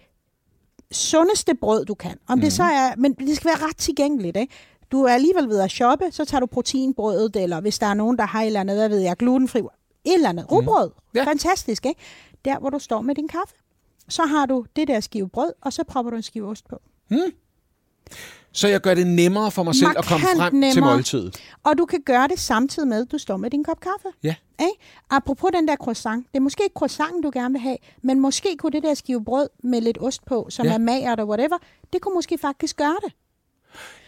sundeste 0.93 1.55
brød, 1.55 1.85
du 1.85 1.95
kan. 1.95 2.15
Om 2.29 2.39
mm. 2.39 2.43
det 2.43 2.53
så 2.53 2.63
er, 2.63 2.97
men 2.97 3.15
det 3.15 3.37
skal 3.37 3.49
være 3.49 3.69
ret 3.69 3.77
tilgængeligt, 3.77 4.37
ikke? 4.37 4.55
Du 4.93 5.03
er 5.03 5.13
alligevel 5.15 5.49
ved 5.49 5.61
at 5.61 5.71
shoppe, 5.71 6.05
så 6.11 6.25
tager 6.25 6.41
du 6.41 6.47
proteinbrødet, 6.47 7.37
eller 7.37 7.61
hvis 7.61 7.79
der 7.79 7.87
er 7.87 7.95
nogen, 7.95 8.19
der 8.19 8.27
har 8.27 8.43
et 8.43 8.47
eller 8.47 8.61
andet, 8.61 8.77
hvad 8.77 8.89
ved 8.89 8.99
jeg, 8.99 9.17
glutenfri, 9.17 9.59
et 9.59 9.67
eller 10.05 10.29
andet. 10.29 10.53
Rugbrød. 10.53 10.89
Mm. 10.89 11.11
Ja. 11.15 11.25
Fantastisk, 11.25 11.87
ikke? 11.87 12.01
Der, 12.47 12.59
hvor 12.59 12.71
du 12.71 12.79
står 12.79 13.01
med 13.01 13.15
din 13.15 13.29
kaffe. 13.29 13.55
Så 14.09 14.23
har 14.23 14.47
du 14.47 14.65
det 14.77 14.89
der 14.89 15.01
skive 15.01 15.29
brød, 15.29 15.53
og 15.63 15.73
så 15.73 15.85
propper 15.85 16.11
du 16.11 16.17
en 16.17 16.23
skive 16.23 16.49
ost 16.49 16.69
på. 16.69 16.81
Hmm. 17.09 17.33
Så 18.53 18.69
jeg 18.69 18.81
gør 18.81 18.95
det 18.95 19.07
nemmere 19.07 19.51
for 19.51 19.63
mig 19.63 19.75
selv 19.75 19.87
Markant 19.87 20.05
at 20.05 20.11
komme 20.11 20.27
frem 20.37 20.53
nemmere. 20.53 20.73
til 20.73 20.83
måltidet. 20.83 21.37
Og 21.63 21.79
du 21.79 21.85
kan 21.85 22.03
gøre 22.07 22.29
det 22.29 22.39
samtidig 22.39 22.89
med, 22.89 23.03
at 23.03 23.13
du 23.13 23.19
står 23.19 23.37
med 23.37 23.51
din 23.51 23.65
kop 23.65 23.81
kaffe. 23.81 24.09
Ja. 24.23 24.35
Ikke? 24.61 24.73
Apropos 25.11 25.51
den 25.55 25.69
der 25.69 25.77
croissant. 25.77 26.27
Det 26.33 26.37
er 26.37 26.41
måske 26.41 26.63
ikke 26.65 26.75
croissanten, 26.75 27.23
du 27.23 27.31
gerne 27.35 27.53
vil 27.53 27.61
have, 27.61 27.77
men 28.03 28.21
måske 28.21 28.57
kunne 28.59 28.73
det 28.73 28.83
der 28.83 28.95
skive 28.95 29.25
brød 29.25 29.49
med 29.63 29.81
lidt 29.81 29.99
ost 30.01 30.25
på, 30.25 30.47
som 30.51 30.67
ja. 30.67 30.75
er 30.75 30.79
magert 30.79 31.21
og 31.21 31.29
whatever, 31.29 31.59
det 31.93 32.01
kunne 32.01 32.15
måske 32.15 32.39
faktisk 32.39 32.77
gøre 32.77 32.97
det. 33.05 33.13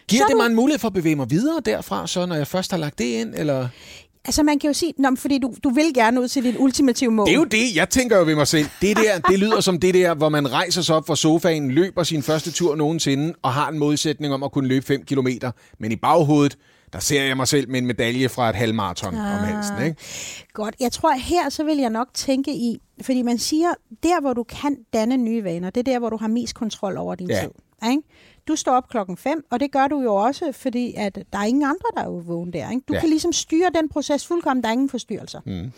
Giver 0.09 0.23
så 0.23 0.27
det 0.29 0.37
mig 0.37 0.47
en 0.47 0.55
mulighed 0.55 0.79
for 0.79 0.89
at 0.89 0.95
bevæge 0.95 1.17
mig 1.17 1.31
videre 1.31 1.61
derfra, 1.61 2.07
så 2.07 2.27
når 2.27 2.37
jeg 2.37 2.47
først 2.47 2.71
har 2.71 2.79
lagt 2.79 2.99
det 2.99 3.05
ind? 3.05 3.35
Eller? 3.35 3.69
Altså 4.25 4.43
man 4.43 4.59
kan 4.59 4.69
jo 4.69 4.75
sige, 4.75 4.93
Nå, 4.99 5.09
fordi 5.17 5.39
du, 5.39 5.55
du 5.65 5.71
vil 5.71 5.95
gerne 5.95 6.21
ud 6.21 6.29
til 6.29 6.45
dit 6.45 6.57
ultimative 6.59 7.11
mål. 7.11 7.27
Det 7.27 7.33
er 7.33 7.39
jo 7.39 7.45
det, 7.45 7.77
jeg 7.77 7.89
tænker 7.89 8.19
jo 8.19 8.25
ved 8.25 8.35
mig 8.35 8.47
selv. 8.47 8.67
Det 8.81 8.97
der, 8.97 9.19
det 9.19 9.39
lyder 9.39 9.61
som 9.61 9.81
det 9.81 9.95
der, 9.95 10.15
hvor 10.15 10.29
man 10.29 10.53
rejser 10.53 10.83
sig 10.83 10.97
op 10.97 11.07
fra 11.07 11.17
sofaen, 11.17 11.71
løber 11.71 12.03
sin 12.03 12.23
første 12.23 12.51
tur 12.51 12.77
nogensinde, 12.77 13.35
og 13.43 13.53
har 13.53 13.69
en 13.69 13.79
modsætning 13.79 14.35
om 14.35 14.43
at 14.43 14.53
kunne 14.53 14.69
løbe 14.69 14.87
5 14.87 15.05
km. 15.05 15.29
Men 15.81 15.93
i 15.93 15.97
baghovedet, 15.97 16.59
der 16.93 16.99
ser 16.99 17.23
jeg 17.23 17.37
mig 17.37 17.49
selv 17.49 17.69
med 17.71 17.79
en 17.79 17.87
medalje 17.87 18.29
fra 18.29 18.51
et 18.51 18.57
halvmarathon 18.57 19.15
ah, 19.15 19.21
om 19.21 19.45
halsen. 19.45 19.87
Ikke? 19.87 19.97
Godt. 20.55 20.75
Jeg 20.81 20.93
tror, 20.93 21.13
her 21.13 21.49
så 21.49 21.65
vil 21.65 21.77
jeg 21.77 21.91
nok 21.91 22.09
tænke 22.15 22.51
i, 22.51 22.81
fordi 23.03 23.23
man 23.23 23.39
siger, 23.39 23.69
der 24.03 24.21
hvor 24.21 24.33
du 24.33 24.43
kan 24.43 24.77
danne 24.93 25.17
nye 25.17 25.45
vaner, 25.45 25.71
det 25.71 25.81
er 25.81 25.93
der, 25.93 25.99
hvor 25.99 26.11
du 26.11 26.17
har 26.17 26.29
mest 26.29 26.55
kontrol 26.55 26.97
over 26.97 27.15
din 27.15 27.31
ja. 27.31 27.41
tid. 27.41 27.51
Ikke? 27.91 28.03
Du 28.49 28.57
står 28.57 28.73
op 28.73 28.89
klokken 28.89 29.17
5, 29.17 29.45
og 29.51 29.61
det 29.61 29.73
gør 29.73 29.89
du 29.89 30.01
jo 30.01 30.15
også, 30.15 30.53
fordi 30.53 30.95
at 30.97 31.15
der 31.33 31.39
er 31.39 31.45
ingen 31.45 31.63
andre, 31.63 31.85
der 31.97 32.01
er 32.01 32.07
jo 32.07 32.23
vågen 32.27 32.53
der. 32.53 32.71
Ikke? 32.71 32.83
Du 32.89 32.95
ja. 32.95 33.01
kan 33.01 33.09
ligesom 33.09 33.33
styre 33.33 33.71
den 33.75 33.89
proces 33.89 34.27
fuldkommen, 34.27 34.63
der 34.63 34.69
er 34.69 34.73
ingen 34.73 34.89
forstyrrelser. 34.89 35.41
Mm. 35.47 35.73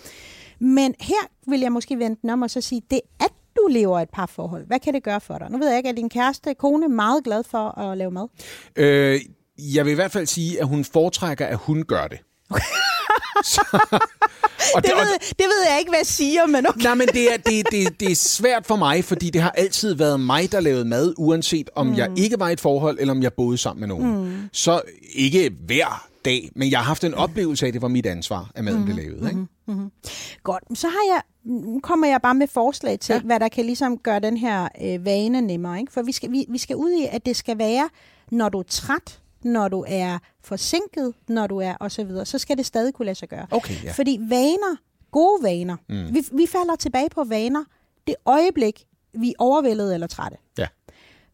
Men 0.59 0.95
her 1.01 1.51
vil 1.51 1.61
jeg 1.61 1.73
måske 1.73 1.99
vente 1.99 2.33
om 2.33 2.43
og 2.43 2.51
så 2.51 2.61
sige, 2.61 2.83
det 2.91 3.01
at 3.21 3.33
du 3.57 3.67
lever 3.71 4.01
et 4.01 4.11
par 4.11 4.27
forhold, 4.27 4.67
hvad 4.67 4.79
kan 4.79 4.95
det 4.95 5.03
gøre 5.03 5.21
for 5.21 5.39
dig? 5.39 5.51
Nu 5.51 5.59
ved 5.59 5.69
jeg 5.69 5.77
ikke, 5.77 5.89
at 5.89 5.97
din 5.97 6.09
kæreste, 6.09 6.55
kone, 6.55 6.85
er 6.85 6.89
meget 6.89 7.25
glad 7.25 7.45
for 7.45 7.79
at 7.79 7.99
lave 7.99 8.11
mad? 8.11 8.29
Øh, 8.77 9.21
jeg 9.59 9.85
vil 9.85 9.91
i 9.91 9.95
hvert 9.95 10.13
fald 10.13 10.27
sige, 10.27 10.61
at 10.61 10.67
hun 10.67 10.85
foretrækker, 10.85 11.47
at 11.47 11.57
hun 11.57 11.83
gør 11.83 12.07
det. 12.07 12.19
Okay. 12.51 12.63
så, 13.55 13.61
og 14.75 14.83
det, 14.83 14.91
det, 14.91 14.97
ved, 14.97 15.19
det 15.29 15.47
ved 15.47 15.71
jeg 15.71 15.79
ikke, 15.79 15.91
hvad 15.91 15.99
jeg 15.99 16.07
siger, 16.07 16.47
men 16.47 16.67
okay. 16.69 16.81
Nej, 16.83 16.95
men 16.95 17.09
det 17.09 17.35
er, 17.35 17.37
det, 17.37 17.67
det, 17.71 18.01
det 18.01 18.11
er 18.11 18.17
svært 18.17 18.67
for 18.67 18.77
mig, 18.77 19.05
fordi 19.05 19.31
det 19.31 19.43
har 19.43 19.51
altid 19.51 19.95
været 19.95 20.21
mig, 20.21 20.53
der 20.53 20.61
lavede 20.61 20.85
mad, 20.85 21.15
uanset 21.17 21.71
om 21.75 21.87
mm. 21.87 21.95
jeg 21.95 22.11
ikke 22.17 22.41
var 22.41 22.49
i 22.49 22.53
et 22.53 22.61
forhold, 22.61 22.99
eller 23.01 23.15
om 23.15 23.23
jeg 23.23 23.33
boede 23.33 23.59
sammen 23.59 23.81
med 23.81 23.89
nogen. 23.89 24.25
Mm. 24.25 24.49
Så 24.53 24.83
ikke 25.15 25.51
hver 25.67 26.11
dag, 26.25 26.51
men 26.55 26.71
jeg 26.71 26.79
har 26.79 26.85
haft 26.85 27.05
en 27.05 27.15
oplevelse 27.15 27.67
af, 27.67 27.69
at 27.69 27.75
det 27.75 27.83
var 27.83 27.89
mit 27.89 28.07
ansvar, 28.07 28.51
at 28.55 28.65
maden 28.65 28.79
mm. 28.79 28.85
blev 28.85 28.97
lavet. 28.97 29.29
Ikke? 29.29 29.47
Mm-hmm. 29.67 29.91
Godt, 30.43 30.79
så 30.79 30.89
har 30.89 31.15
jeg, 31.15 31.23
kommer 31.83 32.07
jeg 32.07 32.21
bare 32.23 32.35
med 32.35 32.47
forslag 32.47 33.01
til, 33.01 33.13
ja. 33.13 33.21
hvad 33.21 33.41
der 33.41 33.49
kan 33.49 33.65
ligesom 33.65 33.99
gøre 33.99 34.21
den 34.21 34.37
her 34.37 34.69
øh, 34.85 35.05
vane 35.05 35.41
nemmere. 35.41 35.81
Ikke? 35.81 35.93
For 35.93 36.03
vi 36.03 36.13
skal, 36.13 36.33
vi, 36.33 36.47
vi 36.49 36.59
skal 36.59 36.77
ud 36.77 36.91
i, 36.91 37.07
at 37.11 37.27
det 37.27 37.37
skal 37.37 37.59
være, 37.59 37.89
når 38.31 38.49
du 38.49 38.59
er 38.59 38.63
træt, 38.69 39.21
når 39.45 39.69
du 39.69 39.85
er 39.89 40.19
forsinket, 40.43 41.15
når 41.29 41.47
du 41.47 41.59
er 41.59 41.75
og 41.75 41.93
så 41.93 42.05
videre, 42.05 42.27
så 42.27 42.39
skal 42.39 42.57
det 42.57 42.67
stadig 42.67 42.95
kunne 42.95 43.07
lade 43.07 43.15
sig 43.15 43.29
gøre. 43.29 43.47
Okay, 43.51 43.75
ja. 43.85 43.93
Fordi 43.93 44.19
vaner, 44.29 44.77
gode 45.11 45.43
vaner, 45.43 45.77
mm. 45.89 46.15
vi, 46.15 46.25
vi 46.33 46.47
falder 46.47 46.77
tilbage 46.77 47.11
på 47.11 47.25
vaner 47.25 47.65
det 48.07 48.15
øjeblik, 48.27 48.85
vi 49.13 49.29
er 49.29 49.35
overvældet 49.39 49.95
eller 49.95 50.07
trætte. 50.07 50.37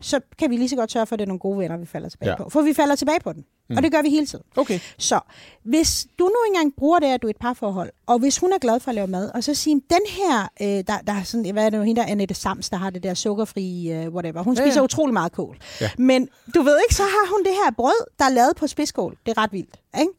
Så 0.00 0.20
kan 0.38 0.50
vi 0.50 0.56
lige 0.56 0.68
så 0.68 0.76
godt 0.76 0.92
sørge 0.92 1.06
for, 1.06 1.14
at 1.14 1.18
det 1.18 1.24
er 1.24 1.28
nogle 1.28 1.40
gode 1.40 1.58
venner, 1.58 1.76
vi 1.76 1.86
falder 1.86 2.08
tilbage 2.08 2.30
ja. 2.30 2.36
på. 2.36 2.48
For 2.50 2.62
vi 2.62 2.72
falder 2.72 2.94
tilbage 2.94 3.20
på 3.20 3.32
den. 3.32 3.44
Mm. 3.70 3.76
Og 3.76 3.82
det 3.82 3.92
gør 3.92 4.02
vi 4.02 4.10
hele 4.10 4.26
tiden. 4.26 4.44
Okay. 4.56 4.80
Så 4.98 5.20
hvis 5.64 6.06
du 6.18 6.24
nu 6.24 6.36
engang 6.48 6.72
bruger 6.76 6.98
det, 6.98 7.06
at 7.06 7.22
du 7.22 7.26
er 7.26 7.30
et 7.30 7.36
parforhold, 7.36 7.90
og 8.06 8.18
hvis 8.18 8.38
hun 8.38 8.52
er 8.52 8.58
glad 8.58 8.80
for 8.80 8.88
at 8.88 8.94
lave 8.94 9.06
mad, 9.06 9.30
og 9.34 9.44
så 9.44 9.54
siger, 9.54 9.74
den 9.90 10.00
her, 10.08 10.48
øh, 10.60 10.66
der, 10.66 10.98
der 11.06 11.12
er 11.12 11.22
sådan, 11.22 11.52
hvad 11.52 11.66
er 11.66 11.70
det 11.70 11.78
nu, 11.78 11.84
hende 11.84 12.00
der, 12.00 12.06
Annette 12.06 12.34
Sams, 12.34 12.70
der 12.70 12.76
har 12.76 12.90
det 12.90 13.02
der 13.02 13.14
sukkerfri, 13.14 13.92
øh, 13.92 14.14
whatever. 14.14 14.42
Hun 14.42 14.56
spiser 14.56 14.68
ja, 14.68 14.74
ja. 14.74 14.82
utrolig 14.82 15.12
meget 15.12 15.32
kål. 15.32 15.56
Ja. 15.80 15.90
Men 15.98 16.28
du 16.54 16.62
ved 16.62 16.78
ikke, 16.84 16.94
så 16.94 17.02
har 17.02 17.30
hun 17.34 17.44
det 17.44 17.52
her 17.52 17.72
brød, 17.76 18.06
der 18.18 18.24
er 18.24 18.30
lavet 18.30 18.56
på 18.56 18.66
spidskål. 18.66 19.16
Det 19.26 19.38
er 19.38 19.42
ret 19.42 19.52
vildt, 19.52 19.80
ikke? 20.00 20.12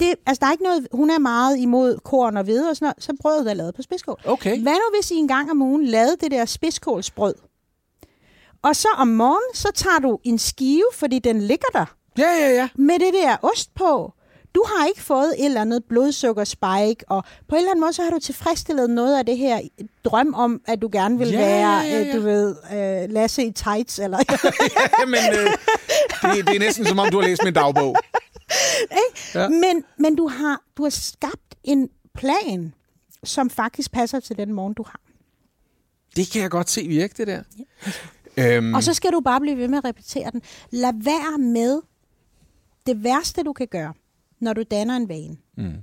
det, 0.00 0.14
altså, 0.26 0.40
der 0.40 0.46
er 0.46 0.52
ikke 0.52 0.64
noget, 0.64 0.88
hun 0.92 1.10
er 1.10 1.18
meget 1.18 1.58
imod 1.58 1.98
korn 2.04 2.36
og 2.36 2.44
hvede 2.44 2.70
og 2.70 2.76
sådan 2.76 2.86
noget, 2.86 3.04
så 3.04 3.12
brødet 3.20 3.50
er 3.50 3.54
lavet 3.54 3.74
på 3.74 3.82
spidskål. 3.82 4.20
Okay. 4.24 4.62
Hvad 4.62 4.72
nu, 4.72 4.96
hvis 4.98 5.10
I 5.10 5.14
en 5.14 5.28
gang 5.28 5.50
om 5.50 5.62
ugen 5.62 5.84
lavede 5.84 6.16
det 6.20 6.30
der 6.30 6.44
spidskålsbrød? 6.44 7.34
Og 8.62 8.76
så 8.76 8.88
om 8.96 9.08
morgenen, 9.08 9.54
så 9.54 9.68
tager 9.74 9.98
du 9.98 10.18
en 10.24 10.38
skive, 10.38 10.84
fordi 10.94 11.18
den 11.18 11.40
ligger 11.40 11.68
der. 11.72 11.86
Ja, 12.18 12.30
ja, 12.30 12.50
ja. 12.50 12.68
Med 12.74 12.94
det 12.94 13.14
der 13.14 13.36
ost 13.42 13.74
på. 13.74 14.12
Du 14.54 14.64
har 14.66 14.86
ikke 14.86 15.02
fået 15.02 15.34
et 15.38 15.44
eller 15.44 15.60
andet 15.60 15.84
blodsukkerspike, 15.84 17.04
og 17.08 17.24
på 17.48 17.54
en 17.54 17.58
eller 17.58 17.70
anden 17.70 17.80
måde, 17.80 17.92
så 17.92 18.02
har 18.02 18.10
du 18.10 18.18
tilfredsstillet 18.18 18.90
noget 18.90 19.18
af 19.18 19.26
det 19.26 19.38
her 19.38 19.60
drøm 20.04 20.34
om, 20.34 20.60
at 20.66 20.82
du 20.82 20.88
gerne 20.92 21.18
vil 21.18 21.28
ja, 21.28 21.38
være, 21.38 21.78
ja, 21.78 21.98
ja. 21.98 22.08
Øh, 22.08 22.14
du 22.14 22.20
ved, 22.20 22.56
uh, 23.06 23.14
Lasse 23.14 23.44
i 23.44 23.52
tights, 23.52 23.98
eller... 23.98 24.18
ja, 25.00 25.06
men 25.06 25.18
uh, 25.18 25.52
det, 26.36 26.46
det 26.46 26.56
er 26.56 26.58
næsten 26.58 26.86
som 26.86 26.98
om, 26.98 27.08
du 27.10 27.20
har 27.20 27.28
læst 27.28 27.44
min 27.44 27.54
dagbog. 27.54 27.96
ja. 29.34 29.48
men, 29.48 29.84
men 29.98 30.16
du 30.16 30.28
har, 30.28 30.62
du 30.76 30.82
har 30.82 30.90
skabt 30.90 31.54
en 31.64 31.88
plan, 32.14 32.74
som 33.24 33.50
faktisk 33.50 33.92
passer 33.92 34.20
til 34.20 34.36
den 34.36 34.52
morgen, 34.52 34.74
du 34.74 34.82
har. 34.82 35.00
Det 36.16 36.30
kan 36.30 36.42
jeg 36.42 36.50
godt 36.50 36.70
se 36.70 36.86
virke, 36.86 37.14
det 37.16 37.26
der. 37.26 37.42
Ja. 37.58 37.90
Øhm. 38.40 38.74
Og 38.74 38.82
så 38.82 38.94
skal 38.94 39.12
du 39.12 39.20
bare 39.20 39.40
blive 39.40 39.56
ved 39.56 39.68
med 39.68 39.78
at 39.78 39.84
repetere 39.84 40.30
den. 40.30 40.42
Lad 40.70 40.92
være 41.04 41.38
med 41.38 41.80
det 42.86 43.04
værste, 43.04 43.42
du 43.42 43.52
kan 43.52 43.66
gøre, 43.66 43.92
når 44.40 44.52
du 44.52 44.62
danner 44.70 44.96
en 44.96 45.08
vane. 45.08 45.36
Mm. 45.56 45.74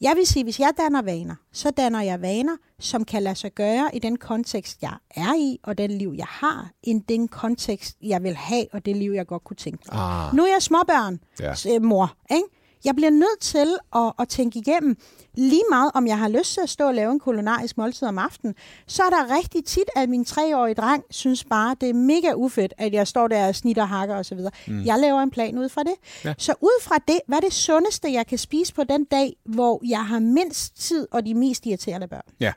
Jeg 0.00 0.12
vil 0.16 0.26
sige, 0.26 0.44
hvis 0.44 0.60
jeg 0.60 0.72
danner 0.78 1.02
vaner, 1.02 1.34
så 1.52 1.70
danner 1.70 2.00
jeg 2.00 2.22
vaner, 2.22 2.56
som 2.78 3.04
kan 3.04 3.22
lade 3.22 3.34
sig 3.34 3.52
gøre 3.52 3.90
i 3.92 3.98
den 3.98 4.16
kontekst, 4.16 4.82
jeg 4.82 4.94
er 5.10 5.34
i, 5.34 5.58
og 5.62 5.78
den 5.78 5.90
liv, 5.90 6.14
jeg 6.16 6.26
har, 6.28 6.70
i 6.82 6.98
den 7.08 7.28
kontekst, 7.28 7.96
jeg 8.02 8.22
vil 8.22 8.34
have, 8.36 8.66
og 8.72 8.84
det 8.84 8.96
liv, 8.96 9.10
jeg 9.10 9.26
godt 9.26 9.44
kunne 9.44 9.56
tænke 9.56 9.84
mig. 9.92 10.00
Ah. 10.00 10.34
Nu 10.34 10.42
er 10.42 10.48
jeg 10.52 10.62
småbørn, 10.62 11.20
ja. 11.40 11.78
Mor. 11.78 12.16
Ikke? 12.30 12.44
Jeg 12.84 12.94
bliver 12.96 13.10
nødt 13.10 13.40
til 13.40 13.76
at, 13.96 14.12
at 14.18 14.28
tænke 14.28 14.58
igennem, 14.58 14.96
lige 15.34 15.62
meget 15.70 15.90
om 15.94 16.06
jeg 16.06 16.18
har 16.18 16.28
lyst 16.28 16.54
til 16.54 16.60
at 16.60 16.68
stå 16.68 16.86
og 16.86 16.94
lave 16.94 17.12
en 17.12 17.20
kulinarisk 17.20 17.78
måltid 17.78 18.08
om 18.08 18.18
aftenen, 18.18 18.54
så 18.86 19.02
er 19.02 19.10
der 19.10 19.36
rigtig 19.36 19.64
tit, 19.64 19.84
at 19.96 20.08
min 20.08 20.24
treårige 20.24 20.74
dreng 20.74 21.04
synes 21.10 21.44
bare, 21.44 21.76
det 21.80 21.88
er 21.88 21.94
mega 21.94 22.32
ufedt, 22.34 22.74
at 22.78 22.92
jeg 22.92 23.08
står 23.08 23.28
der 23.28 23.48
og 23.48 23.54
snitter 23.54 23.84
hakker 23.84 24.16
osv. 24.16 24.38
Mm. 24.66 24.84
Jeg 24.84 24.98
laver 24.98 25.20
en 25.20 25.30
plan 25.30 25.58
ud 25.58 25.68
fra 25.68 25.82
det. 25.82 25.94
Ja. 26.24 26.34
Så 26.38 26.54
ud 26.60 26.82
fra 26.82 26.94
det, 27.08 27.20
hvad 27.26 27.36
er 27.38 27.40
det 27.40 27.52
sundeste, 27.52 28.12
jeg 28.12 28.26
kan 28.26 28.38
spise 28.38 28.74
på 28.74 28.84
den 28.84 29.04
dag, 29.04 29.36
hvor 29.44 29.82
jeg 29.88 30.06
har 30.06 30.18
mindst 30.18 30.80
tid 30.80 31.06
og 31.10 31.26
de 31.26 31.34
mest 31.34 31.66
irriterende 31.66 32.08
børn? 32.08 32.22
Ja. 32.40 32.52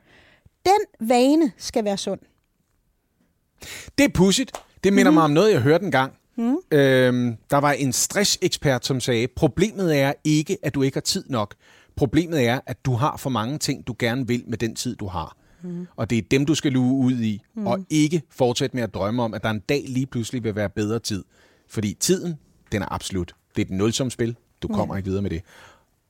Den 0.66 1.08
vane 1.08 1.52
skal 1.58 1.86
være 1.86 1.98
sund. 1.98 2.20
Det 3.98 4.04
er 4.04 4.10
pudsigt. 4.14 4.52
Det 4.84 4.94
minder 4.94 5.12
mm. 5.12 5.14
mig 5.14 5.24
om 5.24 5.32
noget, 5.32 5.52
jeg 5.52 5.62
hørte 5.62 5.86
en 5.86 5.92
gang. 5.92 6.14
Mm. 6.38 6.58
Øhm, 6.72 7.38
der 7.50 7.58
var 7.58 7.72
en 7.72 7.94
stressekspert, 7.94 8.86
som 8.86 9.00
sagde, 9.00 9.28
problemet 9.36 10.00
er 10.00 10.14
ikke, 10.24 10.58
at 10.64 10.76
du 10.76 10.82
ikke 10.82 10.96
har 10.96 11.02
tid 11.02 11.24
nok. 11.30 11.56
Problemet 11.96 12.48
er, 12.48 12.60
at 12.66 12.86
du 12.86 12.94
har 12.94 13.18
for 13.18 13.30
mange 13.30 13.58
ting, 13.58 13.88
du 13.88 13.96
gerne 14.00 14.28
vil 14.28 14.44
med 14.48 14.58
den 14.58 14.76
tid, 14.76 14.96
du 14.96 15.08
har. 15.08 15.38
Mm. 15.64 15.88
Og 15.96 16.10
det 16.10 16.18
er 16.18 16.22
dem, 16.32 16.46
du 16.46 16.56
skal 16.56 16.72
luge 16.72 17.06
ud 17.06 17.22
i, 17.22 17.42
mm. 17.56 17.68
og 17.68 17.86
ikke 17.90 18.22
fortsætte 18.30 18.76
med 18.76 18.84
at 18.84 18.94
drømme 18.94 19.24
om, 19.24 19.34
at 19.34 19.44
der 19.44 19.50
en 19.50 19.60
dag 19.60 19.86
lige 19.88 20.06
pludselig 20.06 20.44
vil 20.44 20.56
være 20.56 20.70
bedre 20.70 21.00
tid. 21.00 21.24
Fordi 21.68 21.98
tiden, 22.00 22.36
den 22.72 22.82
er 22.82 22.92
absolut. 22.92 23.36
Det 23.56 23.62
er 23.62 23.66
et 23.66 23.72
nulsumspil. 23.72 24.36
Du 24.62 24.68
kommer 24.68 24.96
mm. 24.96 24.98
ikke 24.98 25.08
videre 25.08 25.22
med 25.22 25.30
det. 25.30 25.42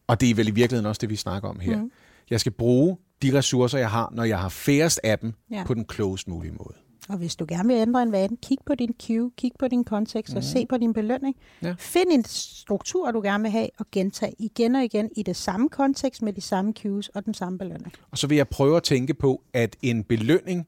Og 0.07 0.21
det 0.21 0.29
er 0.29 0.35
vel 0.35 0.47
i 0.47 0.51
virkeligheden 0.51 0.85
også 0.85 0.99
det, 0.99 1.09
vi 1.09 1.15
snakker 1.15 1.49
om 1.49 1.59
her. 1.59 1.77
Mm. 1.77 1.91
Jeg 2.29 2.39
skal 2.39 2.51
bruge 2.51 2.97
de 3.21 3.37
ressourcer, 3.37 3.77
jeg 3.77 3.89
har, 3.89 4.11
når 4.15 4.23
jeg 4.23 4.39
har 4.39 4.49
færrest 4.49 4.99
af 5.03 5.19
dem, 5.19 5.33
ja. 5.51 5.63
på 5.65 5.73
den 5.73 5.85
klogest 5.85 6.27
mulige 6.27 6.51
måde. 6.51 6.75
Og 7.11 7.17
hvis 7.17 7.35
du 7.35 7.45
gerne 7.49 7.67
vil 7.67 7.77
ændre 7.77 8.03
en 8.03 8.11
vane, 8.11 8.37
kig 8.37 8.57
på 8.65 8.75
din 8.75 8.95
cue, 9.07 9.31
kig 9.37 9.51
på 9.59 9.67
din 9.67 9.83
kontekst 9.83 10.33
mm. 10.33 10.37
og 10.37 10.43
se 10.43 10.65
på 10.65 10.77
din 10.77 10.93
belønning. 10.93 11.35
Ja. 11.61 11.75
Find 11.79 12.11
en 12.11 12.25
struktur, 12.25 13.11
du 13.11 13.21
gerne 13.21 13.41
vil 13.41 13.51
have, 13.51 13.69
og 13.79 13.85
gentage 13.91 14.33
igen 14.39 14.75
og 14.75 14.83
igen 14.83 15.09
i 15.17 15.23
det 15.23 15.35
samme 15.35 15.69
kontekst 15.69 16.21
med 16.21 16.33
de 16.33 16.41
samme 16.41 16.73
cues 16.81 17.07
og 17.07 17.25
den 17.25 17.33
samme 17.33 17.57
belønning. 17.57 17.93
Og 18.11 18.17
så 18.17 18.27
vil 18.27 18.37
jeg 18.37 18.47
prøve 18.47 18.77
at 18.77 18.83
tænke 18.83 19.13
på, 19.13 19.41
at 19.53 19.75
en 19.81 20.03
belønning 20.03 20.67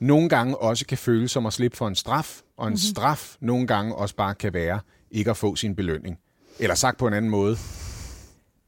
nogle 0.00 0.28
gange 0.28 0.56
også 0.56 0.86
kan 0.86 0.98
føles 0.98 1.30
som 1.30 1.46
at 1.46 1.52
slippe 1.52 1.76
for 1.76 1.88
en 1.88 1.94
straf, 1.94 2.40
og 2.56 2.66
en 2.66 2.70
mm-hmm. 2.70 2.76
straf 2.76 3.36
nogle 3.40 3.66
gange 3.66 3.94
også 3.94 4.16
bare 4.16 4.34
kan 4.34 4.54
være 4.54 4.80
ikke 5.10 5.30
at 5.30 5.36
få 5.36 5.56
sin 5.56 5.76
belønning. 5.76 6.18
Eller 6.58 6.74
sagt 6.74 6.98
på 6.98 7.06
en 7.06 7.14
anden 7.14 7.30
måde, 7.30 7.56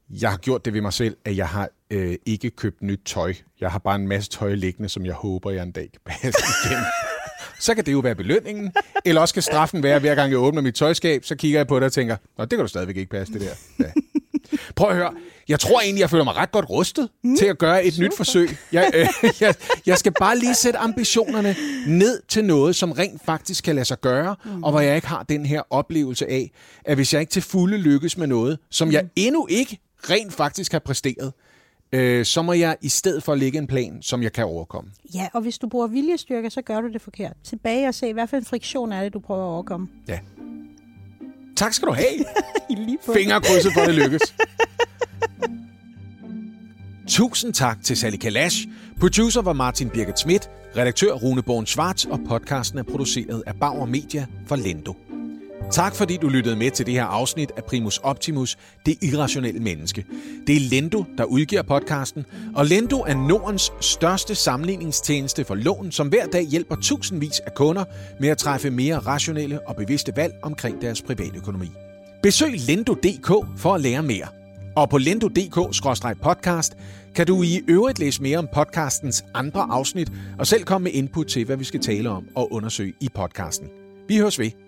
jeg 0.09 0.29
har 0.29 0.37
gjort 0.37 0.65
det 0.65 0.73
ved 0.73 0.81
mig 0.81 0.93
selv, 0.93 1.17
at 1.25 1.37
jeg 1.37 1.47
har 1.47 1.69
øh, 1.91 2.15
ikke 2.25 2.49
købt 2.49 2.81
nyt 2.81 3.01
tøj. 3.05 3.33
Jeg 3.61 3.71
har 3.71 3.79
bare 3.79 3.95
en 3.95 4.07
masse 4.07 4.29
tøj 4.29 4.53
liggende, 4.53 4.89
som 4.89 5.05
jeg 5.05 5.13
håber, 5.13 5.51
jeg 5.51 5.63
en 5.63 5.71
dag 5.71 5.89
kan 5.91 6.01
passe 6.05 6.39
igen. 6.65 6.79
så 7.65 7.75
kan 7.75 7.85
det 7.85 7.91
jo 7.91 7.99
være 7.99 8.15
belønningen. 8.15 8.71
Eller 9.05 9.21
også 9.21 9.33
kan 9.33 9.43
straffen 9.43 9.83
være, 9.83 9.95
at 9.95 10.01
hver 10.01 10.15
gang 10.15 10.31
jeg 10.31 10.39
åbner 10.39 10.61
mit 10.61 10.75
tøjskab, 10.75 11.25
så 11.25 11.35
kigger 11.35 11.59
jeg 11.59 11.67
på 11.67 11.75
det 11.75 11.85
og 11.85 11.93
tænker, 11.93 12.17
Nå, 12.37 12.43
det 12.43 12.49
kan 12.51 12.59
du 12.59 12.67
stadigvæk 12.67 12.97
ikke 12.97 13.09
passe, 13.09 13.33
det 13.33 13.41
der. 13.41 13.85
Ja. 13.85 13.91
Prøv 14.75 14.89
at 14.89 14.95
høre. 14.95 15.13
Jeg 15.47 15.59
tror 15.59 15.81
egentlig, 15.81 16.01
jeg 16.01 16.09
føler 16.09 16.23
mig 16.23 16.35
ret 16.35 16.51
godt 16.51 16.69
rustet 16.69 17.09
mm, 17.23 17.37
til 17.37 17.45
at 17.45 17.57
gøre 17.57 17.85
et 17.85 17.93
super. 17.93 18.07
nyt 18.07 18.17
forsøg. 18.17 18.49
Jeg, 18.71 18.91
øh, 18.93 19.07
jeg, 19.41 19.55
jeg 19.85 19.97
skal 19.97 20.13
bare 20.19 20.37
lige 20.37 20.55
sætte 20.55 20.79
ambitionerne 20.79 21.55
ned 21.87 22.21
til 22.27 22.45
noget, 22.45 22.75
som 22.75 22.91
rent 22.91 23.21
faktisk 23.25 23.63
kan 23.63 23.75
lade 23.75 23.85
sig 23.85 24.01
gøre, 24.01 24.35
mm. 24.45 24.63
og 24.63 24.71
hvor 24.71 24.79
jeg 24.79 24.95
ikke 24.95 25.07
har 25.07 25.23
den 25.23 25.45
her 25.45 25.61
oplevelse 25.69 26.29
af, 26.29 26.51
at 26.85 26.95
hvis 26.95 27.13
jeg 27.13 27.21
ikke 27.21 27.31
til 27.31 27.41
fulde 27.41 27.77
lykkes 27.77 28.17
med 28.17 28.27
noget, 28.27 28.59
som 28.71 28.87
mm. 28.87 28.91
jeg 28.93 29.05
endnu 29.15 29.47
ikke 29.49 29.79
rent 30.09 30.33
faktisk 30.33 30.71
har 30.71 30.79
præsteret, 30.79 31.33
øh, 31.91 32.25
så 32.25 32.41
må 32.41 32.53
jeg 32.53 32.77
i 32.81 32.89
stedet 32.89 33.23
for 33.23 33.35
lægge 33.35 33.57
en 33.57 33.67
plan, 33.67 34.01
som 34.01 34.23
jeg 34.23 34.33
kan 34.33 34.45
overkomme. 34.45 34.91
Ja, 35.15 35.27
og 35.33 35.41
hvis 35.41 35.57
du 35.57 35.67
bruger 35.67 35.87
viljestyrke, 35.87 36.49
så 36.49 36.61
gør 36.61 36.81
du 36.81 36.87
det 36.93 37.01
forkert. 37.01 37.33
Tilbage 37.43 37.87
og 37.87 37.93
se, 37.93 38.13
hvad 38.13 38.27
for 38.27 38.37
en 38.37 38.45
friktion 38.45 38.91
er 38.91 39.03
det, 39.03 39.13
du 39.13 39.19
prøver 39.19 39.43
at 39.43 39.47
overkomme. 39.53 39.87
Ja. 40.07 40.19
Tak 41.55 41.73
skal 41.73 41.87
du 41.87 41.93
have. 41.93 42.25
Fingerkrydset 43.13 43.73
for, 43.73 43.81
at 43.81 43.87
det 43.87 43.95
lykkes. 44.03 44.35
Tusind 47.07 47.53
tak 47.53 47.83
til 47.83 47.97
Sally 47.97 48.17
Kalash. 48.17 48.67
Producer 48.99 49.41
var 49.41 49.53
Martin 49.53 49.89
Birgit 49.89 50.19
Schmidt, 50.19 50.49
redaktør 50.77 51.13
Rune 51.13 51.41
Born 51.41 51.65
Schwartz, 51.65 52.05
og 52.05 52.19
podcasten 52.27 52.79
er 52.79 52.83
produceret 52.83 53.43
af 53.47 53.55
Bauer 53.55 53.85
Media 53.85 54.25
for 54.47 54.55
Lendo. 54.55 54.93
Tak 55.71 55.95
fordi 55.95 56.17
du 56.17 56.27
lyttede 56.29 56.55
med 56.55 56.71
til 56.71 56.85
det 56.85 56.93
her 56.93 57.05
afsnit 57.05 57.51
af 57.57 57.63
Primus 57.63 57.97
Optimus, 57.97 58.57
det 58.85 59.03
irrationelle 59.03 59.59
menneske. 59.59 60.05
Det 60.47 60.55
er 60.55 60.59
Lendo, 60.59 61.03
der 61.17 61.23
udgiver 61.23 61.61
podcasten, 61.61 62.25
og 62.55 62.65
Lendo 62.65 62.99
er 62.99 63.27
Nordens 63.27 63.71
største 63.81 64.35
sammenligningstjeneste 64.35 65.43
for 65.43 65.55
lån, 65.55 65.91
som 65.91 66.07
hver 66.07 66.25
dag 66.25 66.43
hjælper 66.43 66.75
tusindvis 66.75 67.39
af 67.39 67.53
kunder 67.53 67.83
med 68.19 68.29
at 68.29 68.37
træffe 68.37 68.69
mere 68.69 68.97
rationelle 68.99 69.67
og 69.67 69.75
bevidste 69.75 70.15
valg 70.15 70.33
omkring 70.41 70.81
deres 70.81 71.01
privatøkonomi. 71.01 71.71
Besøg 72.23 72.53
lendo.dk 72.67 73.59
for 73.59 73.73
at 73.73 73.81
lære 73.81 74.03
mere. 74.03 74.27
Og 74.75 74.89
på 74.89 74.97
lendo.dk-podcast 74.97 76.77
kan 77.15 77.27
du 77.27 77.43
i 77.43 77.61
øvrigt 77.67 77.99
læse 77.99 78.21
mere 78.21 78.37
om 78.37 78.47
podcastens 78.53 79.25
andre 79.33 79.61
afsnit 79.61 80.11
og 80.39 80.47
selv 80.47 80.63
komme 80.63 80.83
med 80.83 80.91
input 80.91 81.27
til, 81.27 81.45
hvad 81.45 81.57
vi 81.57 81.63
skal 81.63 81.79
tale 81.79 82.09
om 82.09 82.27
og 82.35 82.53
undersøge 82.53 82.93
i 83.01 83.09
podcasten. 83.15 83.67
Vi 84.07 84.17
høres 84.17 84.39
ved. 84.39 84.66